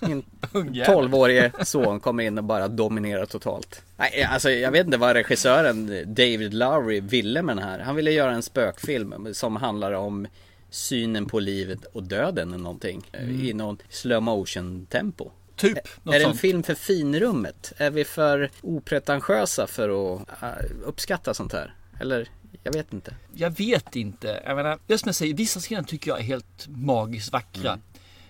Min 0.00 0.22
Ungjävel. 0.52 0.94
12-årige 0.96 1.52
son 1.64 2.00
kommer 2.00 2.24
in 2.24 2.38
och 2.38 2.44
bara 2.44 2.68
dominerar 2.68 3.26
totalt. 3.26 3.82
Nej, 3.96 4.24
alltså 4.24 4.50
jag 4.50 4.70
vet 4.70 4.86
inte 4.86 4.98
vad 4.98 5.16
regissören 5.16 5.86
David 6.06 6.54
Lowery 6.54 7.00
ville 7.00 7.42
med 7.42 7.56
den 7.56 7.64
här. 7.64 7.78
Han 7.78 7.96
ville 7.96 8.10
göra 8.10 8.32
en 8.32 8.42
spökfilm 8.42 9.34
som 9.34 9.56
handlar 9.56 9.92
om 9.92 10.26
synen 10.70 11.26
på 11.26 11.38
livet 11.38 11.84
och 11.84 12.02
döden 12.02 12.48
eller 12.48 12.62
någonting. 12.64 13.10
Mm. 13.12 13.40
I 13.44 13.52
någon 13.52 13.78
slow 13.88 14.22
motion 14.22 14.86
tempo. 14.90 15.30
Typ. 15.56 15.78
Är 15.78 16.10
det 16.10 16.16
en 16.16 16.22
sånt. 16.22 16.40
film 16.40 16.62
för 16.62 16.74
finrummet? 16.74 17.72
Är 17.76 17.90
vi 17.90 18.04
för 18.04 18.50
opretentiösa 18.62 19.66
för 19.66 20.14
att 20.14 20.42
äh, 20.42 20.48
uppskatta 20.84 21.34
sånt 21.34 21.52
här? 21.52 21.74
Eller, 22.00 22.28
jag 22.62 22.72
vet 22.72 22.92
inte. 22.92 23.14
Jag 23.34 23.50
vet 23.50 23.96
inte. 23.96 24.42
Jag 24.46 24.56
menar, 24.56 24.78
just 24.86 25.02
som 25.04 25.08
jag 25.08 25.14
säger, 25.14 25.34
vissa 25.34 25.60
scener 25.60 25.82
tycker 25.82 26.10
jag 26.10 26.18
är 26.18 26.24
helt 26.24 26.68
magiskt 26.68 27.32
vackra. 27.32 27.78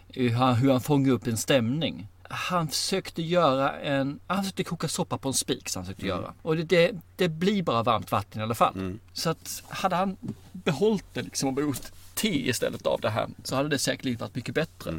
Hur, 0.08 0.30
han, 0.30 0.54
hur 0.54 0.70
han 0.72 0.80
fångar 0.80 1.12
upp 1.12 1.26
en 1.26 1.36
stämning. 1.36 2.08
Han 2.22 2.68
försökte 2.68 3.22
göra 3.22 3.72
en, 3.72 4.20
han 4.26 4.42
försökte 4.42 4.64
koka 4.64 4.88
soppa 4.88 5.18
på 5.18 5.28
en 5.28 5.34
spik 5.34 5.70
han 5.74 5.84
försökte 5.84 6.06
göra. 6.06 6.34
Och 6.42 6.56
det, 6.56 6.62
det, 6.62 6.92
det 7.16 7.28
blir 7.28 7.62
bara 7.62 7.82
varmt 7.82 8.12
vatten 8.12 8.40
i 8.40 8.44
alla 8.44 8.54
fall. 8.54 8.98
Så 9.12 9.30
att 9.30 9.62
hade 9.68 9.96
han 9.96 10.16
behållit 10.52 11.04
det 11.12 11.22
liksom 11.22 11.56
och 11.56 11.62
gjort 11.62 11.80
te 12.14 12.48
istället 12.48 12.86
av 12.86 13.00
det 13.00 13.10
här 13.10 13.28
så 13.44 13.56
hade 13.56 13.68
det 13.68 13.78
säkert 13.78 14.20
varit 14.20 14.34
mycket 14.34 14.54
bättre. 14.54 14.90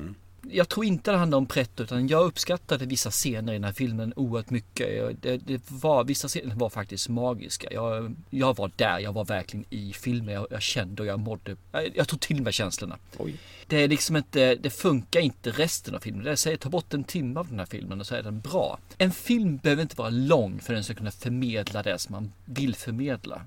Jag 0.42 0.70
tror 0.70 0.86
inte 0.86 1.12
det 1.12 1.18
handlar 1.18 1.38
om 1.38 1.46
pretto 1.46 1.84
utan 1.84 2.08
jag 2.08 2.26
uppskattade 2.26 2.86
vissa 2.86 3.12
scener 3.12 3.54
i 3.54 3.56
den 3.56 3.64
här 3.64 3.72
filmen 3.72 4.14
oerhört 4.16 4.50
mycket. 4.50 5.22
Det, 5.22 5.38
det 5.38 5.62
var, 5.72 6.04
vissa 6.04 6.28
scener 6.28 6.56
var 6.56 6.70
faktiskt 6.70 7.10
magiska. 7.10 7.68
Jag, 7.72 8.16
jag 8.30 8.58
var 8.58 8.72
där, 8.76 9.00
jag 9.00 9.14
var 9.14 9.26
verkligen 9.26 9.66
i 9.70 9.94
filmen. 9.94 10.34
Jag, 10.34 10.48
jag 10.50 10.62
kände 10.62 11.02
och 11.02 11.08
jag 11.08 11.20
mådde. 11.20 11.56
Jag, 11.72 11.92
jag 11.96 12.08
tog 12.08 12.20
till 12.20 12.42
mig 12.42 12.54
känslorna. 12.54 12.98
Oj. 13.18 13.36
Det 13.68 13.78
är 13.78 13.88
liksom 13.88 14.16
inte, 14.16 14.56
det 14.56 14.70
funkar 14.70 15.20
inte 15.20 15.52
resten 15.52 15.96
av 15.96 16.00
filmen. 16.00 16.24
Det 16.24 16.38
säger, 16.38 16.58
ta 16.58 16.70
bort 16.70 16.94
en 16.94 17.04
timme 17.04 17.40
av 17.40 17.48
den 17.48 17.60
här 17.60 17.66
filmen 17.66 18.00
och 18.00 18.08
så 18.08 18.16
är 18.16 18.24
den 18.24 18.40
bra. 18.40 18.80
En 18.98 19.12
film 19.12 19.58
behöver 19.58 19.82
inte 19.82 19.96
vara 19.96 20.10
lång 20.10 20.60
för 20.60 20.74
att 20.74 20.78
den 20.78 20.84
ska 20.84 20.94
kunna 20.94 21.12
förmedla 21.12 21.84
det 21.84 22.00
som 22.00 22.14
man 22.14 22.32
vill 22.46 22.76
förmedla. 22.76 23.42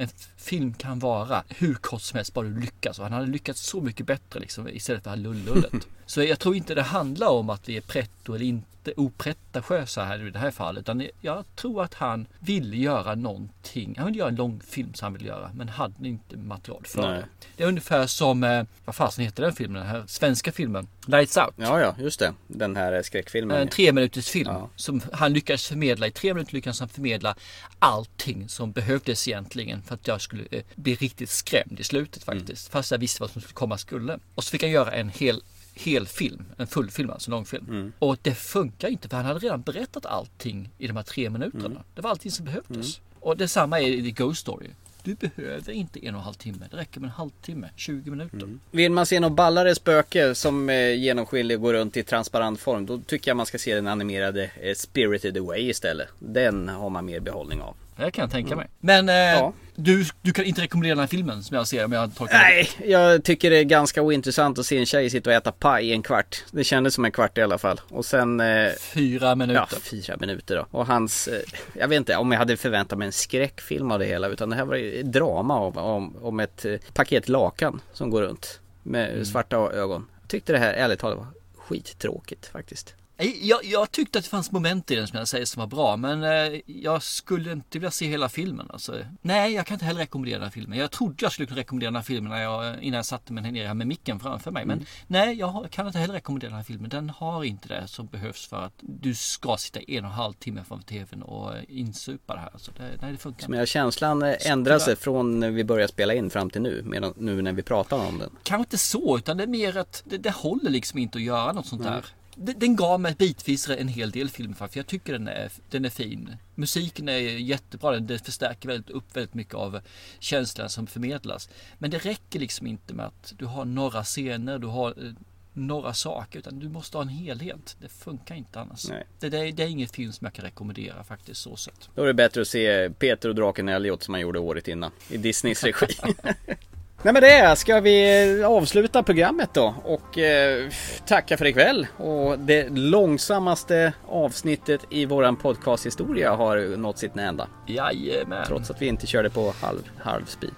En 0.00 0.08
film 0.36 0.74
kan 0.74 0.98
vara 0.98 1.44
hur 1.48 1.74
kort 1.74 2.02
som 2.02 2.16
helst 2.16 2.34
bara 2.34 2.44
du 2.44 2.60
lyckas 2.60 2.98
och 2.98 3.04
han 3.04 3.12
hade 3.12 3.26
lyckats 3.26 3.60
så 3.60 3.80
mycket 3.80 4.06
bättre 4.06 4.40
liksom, 4.40 4.68
istället 4.68 5.04
för 5.04 5.16
lullullet. 5.16 5.72
så 6.06 6.22
jag 6.22 6.38
tror 6.38 6.56
inte 6.56 6.74
det 6.74 6.82
handlar 6.82 7.28
om 7.28 7.50
att 7.50 7.68
vi 7.68 7.76
är 7.76 7.80
pretto 7.80 8.34
eller 8.34 8.44
inte 8.44 8.66
opretentiösa 8.96 10.04
här 10.04 10.26
i 10.26 10.30
det 10.30 10.38
här 10.38 10.50
fallet. 10.50 10.80
Utan 10.80 11.06
jag 11.20 11.44
tror 11.56 11.82
att 11.82 11.94
han 11.94 12.26
vill 12.38 12.82
göra 12.82 13.14
någonting. 13.14 13.94
Han 13.98 14.06
vill 14.06 14.16
göra 14.16 14.28
en 14.28 14.36
lång 14.36 14.60
film 14.60 14.94
som 14.94 15.04
han 15.06 15.12
vill 15.12 15.26
göra 15.26 15.50
men 15.54 15.68
hade 15.68 16.08
inte 16.08 16.36
material 16.36 16.82
för 16.84 17.02
Nej. 17.02 17.20
det. 17.20 17.46
Det 17.56 17.62
är 17.62 17.68
ungefär 17.68 18.06
som, 18.06 18.44
eh, 18.44 18.64
vad 18.84 18.94
fasen 18.94 19.24
heter 19.24 19.42
den 19.42 19.52
filmen? 19.52 19.82
Den 19.82 19.90
här 19.90 20.04
svenska 20.06 20.52
filmen. 20.52 20.88
Lights 21.06 21.36
Out. 21.36 21.54
Ja, 21.56 21.80
ja, 21.80 21.94
just 21.98 22.20
det. 22.20 22.34
Den 22.46 22.76
här 22.76 23.02
skräckfilmen. 23.02 23.56
En 23.56 23.68
tre 23.68 23.92
minuters 23.92 24.28
film 24.28 24.50
Ja. 24.50 24.68
som 24.76 25.00
han 25.12 25.32
lyckades 25.32 25.66
förmedla. 25.66 26.06
I 26.06 26.10
tre 26.10 26.34
minuter 26.34 26.54
lyckades 26.54 26.80
han 26.80 26.88
förmedla 26.88 27.36
allting 27.78 28.48
som 28.48 28.72
behövdes 28.72 29.28
egentligen 29.28 29.82
för 29.82 29.94
att 29.94 30.06
jag 30.08 30.20
skulle 30.20 30.44
eh, 30.50 30.62
bli 30.74 30.94
riktigt 30.94 31.30
skrämd 31.30 31.80
i 31.80 31.84
slutet 31.84 32.24
faktiskt. 32.24 32.68
Fast 32.68 32.90
jag 32.90 32.98
visste 32.98 33.22
vad 33.22 33.30
som 33.30 33.40
skulle 33.42 33.54
komma 33.54 33.78
skulle. 33.78 34.18
Och 34.34 34.44
så 34.44 34.50
fick 34.50 34.62
han 34.62 34.70
göra 34.70 34.90
en 34.92 35.08
hel, 35.08 35.42
hel 35.78 36.06
film, 36.06 36.44
en 36.56 36.66
fullfilm, 36.66 37.10
alltså 37.10 37.30
en 37.30 37.34
långfilm. 37.34 37.92
Och 37.98 38.16
det 38.22 38.34
funkar 38.34 38.88
inte 38.88 39.08
för 39.08 39.16
han 39.16 39.26
hade 39.26 39.38
redan 39.38 39.62
berättat 39.62 40.06
allting 40.06 40.70
i 40.78 40.86
de 40.86 40.96
här 40.96 41.02
tre 41.02 41.30
minuterna. 41.30 41.82
Det 41.94 42.00
var 42.02 42.10
allting 42.10 42.30
som 42.32 42.44
behövdes. 42.44 43.00
Och 43.20 43.36
detsamma 43.36 43.80
är 43.80 43.88
i 43.88 44.10
Ghost 44.10 44.40
Story. 44.40 44.68
Du 45.02 45.14
behöver 45.14 45.72
inte 45.72 46.06
en 46.06 46.14
och 46.14 46.18
en 46.20 46.24
halv 46.24 46.34
timme. 46.34 46.66
Det 46.70 46.76
räcker 46.76 47.00
med 47.00 47.08
en 47.08 47.14
halvtimme, 47.14 47.70
20 47.76 48.10
minuter. 48.10 48.58
Vill 48.70 48.92
man 48.92 49.06
se 49.06 49.20
något 49.20 49.32
ballare 49.32 49.74
spöke 49.74 50.34
som 50.34 50.68
eh, 50.68 50.94
genomskinlig 50.94 51.60
går 51.60 51.72
runt 51.72 51.96
i 51.96 52.02
transparent 52.02 52.60
form 52.60 52.86
Då 52.86 52.98
tycker 52.98 53.30
jag 53.30 53.36
man 53.36 53.46
ska 53.46 53.58
se 53.58 53.74
den 53.74 53.86
animerade 53.86 54.50
eh, 54.60 54.74
Spirited 54.74 55.36
Away 55.36 55.68
istället 55.70 56.08
Den 56.18 56.68
har 56.68 56.90
man 56.90 57.04
mer 57.04 57.20
behållning 57.20 57.60
av 57.60 57.76
Det 57.98 58.10
kan 58.10 58.22
jag 58.22 58.30
tänka 58.30 58.56
mig. 58.56 58.66
Men 58.80 59.08
eh, 59.08 59.14
Ja. 59.14 59.52
du, 59.74 60.04
du 60.22 60.32
kan 60.32 60.44
inte 60.44 60.62
rekommendera 60.62 60.94
den 60.94 61.00
här 61.00 61.06
filmen 61.06 61.42
som 61.42 61.56
jag 61.56 61.68
ser 61.68 61.84
om 61.84 61.92
jag 61.92 62.14
tolkar 62.16 62.38
Nej, 62.38 62.68
jag 62.84 63.24
tycker 63.24 63.50
det 63.50 63.58
är 63.58 63.64
ganska 63.64 64.02
ointressant 64.02 64.58
att 64.58 64.66
se 64.66 64.78
en 64.78 64.86
tjej 64.86 65.10
sitta 65.10 65.30
och 65.30 65.34
äta 65.36 65.52
paj 65.52 65.88
i 65.88 65.92
en 65.92 66.02
kvart 66.02 66.44
Det 66.50 66.64
kändes 66.64 66.94
som 66.94 67.04
en 67.04 67.12
kvart 67.12 67.38
i 67.38 67.42
alla 67.42 67.58
fall 67.58 67.80
Och 67.90 68.04
sen 68.04 68.40
eh, 68.40 68.70
Fyra 68.80 69.34
minuter. 69.34 69.66
Ja, 69.72 69.78
fyra 69.82 70.16
minuter 70.20 70.56
då 70.56 70.66
Och 70.78 70.86
hans, 70.86 71.28
eh, 71.28 71.40
jag 71.74 71.88
vet 71.88 71.96
inte 71.96 72.16
om 72.16 72.32
jag 72.32 72.38
hade 72.38 72.56
förväntat 72.56 72.98
mig 72.98 73.06
en 73.06 73.12
skräckfilm 73.12 73.90
av 73.90 73.98
det 73.98 74.04
hela 74.06 74.28
Utan 74.28 74.50
det 74.50 74.56
här 74.56 74.64
var 74.64 74.76
ju 74.76 75.02
drama 75.02 75.58
om, 75.58 75.76
om, 75.78 76.16
om 76.22 76.40
ett 76.40 76.64
eh, 76.64 76.74
paket 76.94 77.28
lakan 77.28 77.80
som 77.92 78.10
går 78.10 78.22
runt 78.22 78.60
Med 78.82 79.10
Mm. 79.12 79.24
svarta 79.24 79.56
ögon 79.56 80.06
Jag 80.22 80.28
tyckte 80.30 80.52
det 80.52 80.58
här 80.58 80.72
ärligt 80.72 81.00
talat 81.00 81.18
var 81.18 81.26
skittråkigt 81.56 82.46
faktiskt 82.46 82.94
Jag, 83.20 83.64
jag 83.64 83.90
tyckte 83.90 84.18
att 84.18 84.24
det 84.24 84.30
fanns 84.30 84.52
moment 84.52 84.90
i 84.90 84.94
den 84.94 85.06
som 85.06 85.18
jag 85.18 85.28
säger 85.28 85.44
som 85.44 85.60
var 85.60 85.66
bra 85.66 85.96
men 85.96 86.22
eh, 86.22 86.60
jag 86.66 87.02
skulle 87.02 87.52
inte 87.52 87.78
vilja 87.78 87.90
se 87.90 88.06
hela 88.06 88.28
filmen. 88.28 88.66
Alltså, 88.70 88.98
nej, 89.22 89.54
jag 89.54 89.66
kan 89.66 89.74
inte 89.74 89.84
heller 89.84 90.00
rekommendera 90.00 90.38
den 90.38 90.44
här 90.44 90.50
filmen. 90.50 90.78
Jag 90.78 90.90
trodde 90.90 91.14
jag 91.18 91.32
skulle 91.32 91.46
kunna 91.46 91.60
rekommendera 91.60 91.90
den 91.90 91.96
här 91.96 92.02
filmen 92.02 92.32
när 92.32 92.42
jag, 92.42 92.82
innan 92.82 92.96
jag 92.96 93.06
satte 93.06 93.32
mig 93.32 93.52
ner 93.52 93.66
här 93.66 93.74
med 93.74 93.86
micken 93.86 94.20
framför 94.20 94.50
mig. 94.50 94.64
Men 94.64 94.86
nej, 95.06 95.34
jag 95.34 95.68
kan 95.70 95.86
inte 95.86 95.98
heller 95.98 96.14
rekommendera 96.14 96.50
den 96.50 96.56
här 96.56 96.64
filmen. 96.64 96.90
Den 96.90 97.10
har 97.10 97.44
inte 97.44 97.68
det 97.68 97.88
som 97.88 98.06
behövs 98.06 98.46
för 98.46 98.62
att 98.62 98.74
du 98.80 99.14
ska 99.14 99.56
sitta 99.56 99.80
en 99.80 100.04
och 100.04 100.10
en 100.10 100.16
halv 100.16 100.32
timme 100.32 100.64
framför 100.68 100.86
tvn 100.86 101.22
och 101.22 101.56
eh, 101.56 101.62
insupa 101.68 102.34
det 102.34 102.40
här. 102.40 102.50
Alltså, 102.52 102.72
det, 102.76 102.82
nej, 103.02 103.12
det 103.12 103.18
funkar 103.18 103.46
inte. 103.46 103.56
jag 103.56 103.68
känslan 103.68 104.22
eh, 104.22 104.34
ändrar 104.44 104.78
sig 104.78 104.96
från 104.96 105.40
när 105.40 105.50
vi 105.50 105.64
började 105.64 105.92
spela 105.92 106.14
in 106.14 106.30
fram 106.30 106.50
till 106.50 106.62
nu 106.62 106.82
Medan 106.84 107.14
nu 107.16 107.42
när 107.42 107.52
vi 107.52 107.62
pratar 107.62 107.96
om 107.96 108.18
den 108.18 108.30
Kanske 108.42 108.62
inte 108.62 108.78
så, 108.78 109.18
utan 109.18 109.36
det 109.36 109.42
är 109.42 109.48
mer 109.48 109.76
att 109.76 110.02
det, 110.06 110.18
det 110.18 110.30
håller 110.30 110.70
liksom 110.70 110.98
inte 110.98 111.18
att 111.18 111.24
göra 111.24 111.52
något 111.52 111.66
sånt 111.66 111.82
där. 111.82 112.04
Den 112.40 112.76
gav 112.76 113.00
mig 113.00 113.14
bitvis 113.18 113.68
en 113.68 113.88
hel 113.88 114.10
del 114.10 114.28
film 114.30 114.54
för 114.54 114.70
jag 114.72 114.86
tycker 114.86 115.12
den 115.12 115.28
är, 115.28 115.50
den 115.70 115.84
är 115.84 115.90
fin. 115.90 116.36
Musiken 116.54 117.08
är 117.08 117.18
jättebra, 117.18 118.00
den 118.00 118.18
förstärker 118.18 118.68
väldigt, 118.68 118.90
upp 118.90 119.16
väldigt 119.16 119.34
mycket 119.34 119.54
av 119.54 119.80
känslan 120.18 120.68
som 120.68 120.86
förmedlas. 120.86 121.48
Men 121.78 121.90
det 121.90 121.98
räcker 121.98 122.38
liksom 122.40 122.66
inte 122.66 122.94
med 122.94 123.06
att 123.06 123.32
du 123.38 123.46
har 123.46 123.64
några 123.64 124.04
scener, 124.04 124.58
du 124.58 124.66
har 124.66 124.90
eh, 125.06 125.12
några 125.52 125.94
saker, 125.94 126.38
utan 126.38 126.58
du 126.58 126.68
måste 126.68 126.96
ha 126.96 127.02
en 127.02 127.08
helhet. 127.08 127.76
Det 127.80 127.88
funkar 127.88 128.34
inte 128.34 128.60
annars. 128.60 128.82
Det, 129.20 129.28
det, 129.28 129.38
är- 129.38 129.52
det 129.52 129.62
är 129.62 129.68
ingen 129.68 129.88
film 129.88 130.12
som 130.12 130.24
jag 130.24 130.34
kan 130.34 130.44
rekommendera 130.44 131.04
faktiskt 131.04 131.40
så 131.40 131.56
sett. 131.56 131.88
Då 131.94 132.02
är 132.02 132.06
det 132.06 132.14
bättre 132.14 132.40
att 132.40 132.48
se 132.48 132.90
Peter 132.90 133.28
och 133.28 133.34
draken 133.34 133.68
Elliot 133.68 134.02
som 134.02 134.14
han 134.14 134.20
gjorde 134.20 134.38
året 134.38 134.68
innan 134.68 134.90
I 135.10 135.16
Disneys 135.16 135.64
regi 135.64 135.86
Nej 137.02 137.12
med 137.12 137.22
det 137.22 137.56
ska 137.56 137.80
vi 137.80 138.44
avsluta 138.44 139.02
programmet 139.02 139.54
då 139.54 139.74
och 139.84 140.18
eh, 140.18 140.68
tacka 141.06 141.36
för 141.36 141.46
ikväll. 141.46 141.86
Och 141.96 142.38
det 142.38 142.68
långsammaste 142.68 143.92
avsnittet 144.08 144.80
i 144.90 145.06
våran 145.06 145.36
podcasthistoria 145.36 146.34
har 146.34 146.76
nått 146.76 146.98
sitt 146.98 147.16
ända. 147.16 147.48
Jajamän. 147.66 148.46
Trots 148.46 148.70
att 148.70 148.82
vi 148.82 148.86
inte 148.86 149.06
körde 149.06 149.30
på 149.30 149.54
halv, 149.62 149.90
halv 150.02 150.24
speed. 150.24 150.54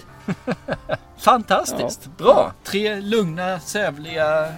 Fantastiskt. 1.18 2.11
Bra. 2.18 2.53
Tre 2.64 3.01
lugna, 3.01 3.61
sävliga 3.61 4.49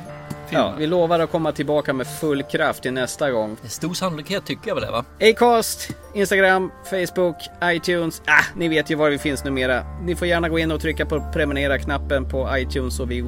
filmer. 0.49 0.65
Ja, 0.65 0.75
vi 0.79 0.87
lovar 0.87 1.19
att 1.19 1.31
komma 1.31 1.53
tillbaka 1.53 1.93
med 1.93 2.07
full 2.07 2.43
kraft 2.43 2.83
till 2.83 2.93
nästa 2.93 3.31
gång. 3.31 3.57
Stor 3.65 3.95
sannolikhet 3.95 4.45
tycker 4.45 4.69
jag 4.69 4.75
väl 4.75 4.85
det 4.85 4.91
va? 4.91 5.05
Acast, 5.21 5.91
Instagram, 6.15 6.71
Facebook, 6.91 7.37
iTunes. 7.65 8.23
Ah, 8.27 8.45
ni 8.57 8.69
vet 8.69 8.91
ju 8.91 8.95
var 8.95 9.11
vi 9.11 9.19
finns 9.19 9.45
numera. 9.45 9.85
Ni 10.03 10.17
får 10.17 10.29
gärna 10.29 10.49
gå 10.49 10.59
in 10.59 10.73
och 10.73 10.81
trycka 10.81 11.07
på 11.07 11.31
prenumerera-knappen 11.33 12.29
på 12.29 12.49
iTunes 12.57 12.97
så 12.97 13.05
vi 13.05 13.25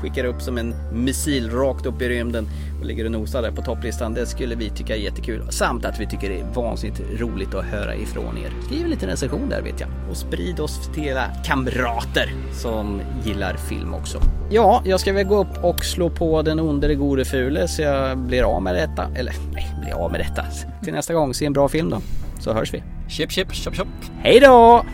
skickar 0.00 0.24
upp 0.24 0.42
som 0.42 0.58
en 0.58 0.74
missil 0.92 1.50
rakt 1.50 1.86
upp 1.86 2.02
i 2.02 2.08
rymden 2.08 2.48
och 2.80 2.86
ligger 2.86 3.04
och 3.04 3.10
nosar 3.10 3.42
där 3.42 3.50
på 3.50 3.62
topplistan. 3.62 4.14
Det 4.14 4.26
skulle 4.26 4.54
vi 4.54 4.70
tycka 4.70 4.96
är 4.96 5.00
jättekul. 5.00 5.46
Samt 5.50 5.84
att 5.84 6.00
vi 6.00 6.06
tycker 6.06 6.28
det 6.28 6.40
är 6.40 6.44
vansinnigt 6.54 7.00
roligt 7.20 7.54
att 7.54 7.64
höra 7.64 7.94
ifrån 7.94 8.38
er. 8.38 8.50
Skriv 8.66 8.84
en 8.84 8.90
liten 8.90 9.08
recension 9.08 9.48
där 9.48 9.62
vet 9.62 9.80
jag. 9.80 9.88
Och 10.10 10.16
sprid 10.16 10.60
oss 10.60 10.90
till 10.94 11.04
era 11.04 11.24
kamrater 11.44 12.32
som 12.52 13.00
gillar 13.24 13.54
film 13.54 13.94
också. 13.94 14.18
Ja, 14.50 14.82
jag 14.84 15.00
ska 15.00 15.12
väl 15.12 15.26
gå 15.26 15.40
upp 15.40 15.64
och 15.64 15.84
slå 15.84 16.10
på 16.10 16.42
den 16.42 16.60
onde, 16.60 16.88
det 16.88 16.94
gode, 16.94 17.24
fule 17.24 17.68
så 17.68 17.82
jag 17.82 18.18
blir 18.18 18.42
av 18.42 18.62
med 18.62 18.74
detta. 18.74 19.08
Eller 19.16 19.34
nej, 19.52 19.74
blir 19.82 19.92
av 19.92 20.12
med 20.12 20.20
detta. 20.20 20.44
Till 20.84 20.92
nästa 20.92 21.14
gång, 21.14 21.34
se 21.34 21.46
en 21.46 21.52
bra 21.52 21.68
film 21.68 21.81
då. 21.90 22.02
Så 22.38 22.52
hörs 22.52 22.74
vi. 22.74 22.82
Chip, 23.08 23.30
chip, 23.30 23.52
chop, 23.54 23.76
chop. 23.76 23.88
Hej 24.22 24.40
då! 24.40 24.84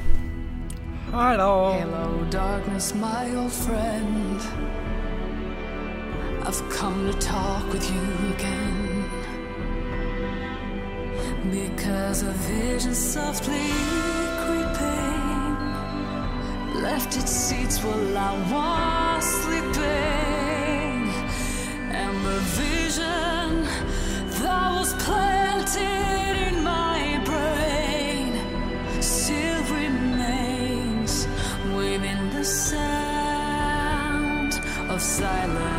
Hej 1.12 1.36
då! 1.36 1.76
Hello, 1.78 2.24
darkness, 2.30 2.94
my 2.94 3.36
old 3.36 3.52
friend. 3.52 4.40
I've 6.48 6.62
come 6.70 7.12
to 7.12 7.18
talk 7.18 7.72
with 7.72 7.90
you 7.90 8.34
again. 8.34 9.04
Because 11.50 12.22
a 12.22 12.32
vision 12.32 12.94
softly 12.94 13.70
creeping 14.44 15.56
left 16.82 17.16
its 17.16 17.30
seats 17.30 17.84
while 17.84 18.18
I 18.18 18.32
was 18.52 19.24
sleeping. 19.42 21.10
And 21.92 22.24
the 22.24 22.40
vision 22.56 23.64
that 24.40 24.72
was 24.78 24.94
planted 25.04 26.07
silence. 35.18 35.70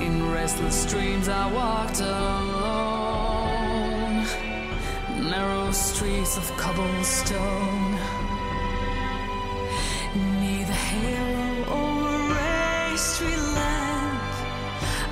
In 0.00 0.32
restless 0.32 0.84
dreams, 0.86 1.28
I 1.28 1.46
walked 1.52 2.00
alone, 2.00 3.04
narrow 5.30 5.70
streets 5.70 6.36
of 6.36 6.50
cobblestone. 6.56 7.92
Near 10.40 10.64
the 10.66 10.78
halo 10.90 11.46
over 11.82 12.34
a 12.34 12.98
street 12.98 13.44
lamp, 13.58 14.34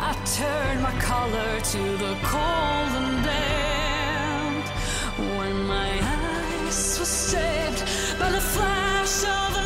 I 0.09 0.12
turned 0.38 0.80
my 0.82 0.94
collar 1.09 1.53
to 1.74 1.82
the 2.05 2.14
cold 2.32 2.92
and 3.00 3.24
damp. 3.24 4.66
When 5.36 5.55
my 5.66 5.90
eyes 6.03 6.98
were 6.98 7.14
saved 7.32 7.80
by 8.18 8.28
the 8.30 8.40
flash 8.40 9.22
of 9.22 9.61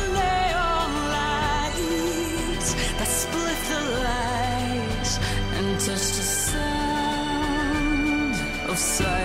outside. 8.77 9.16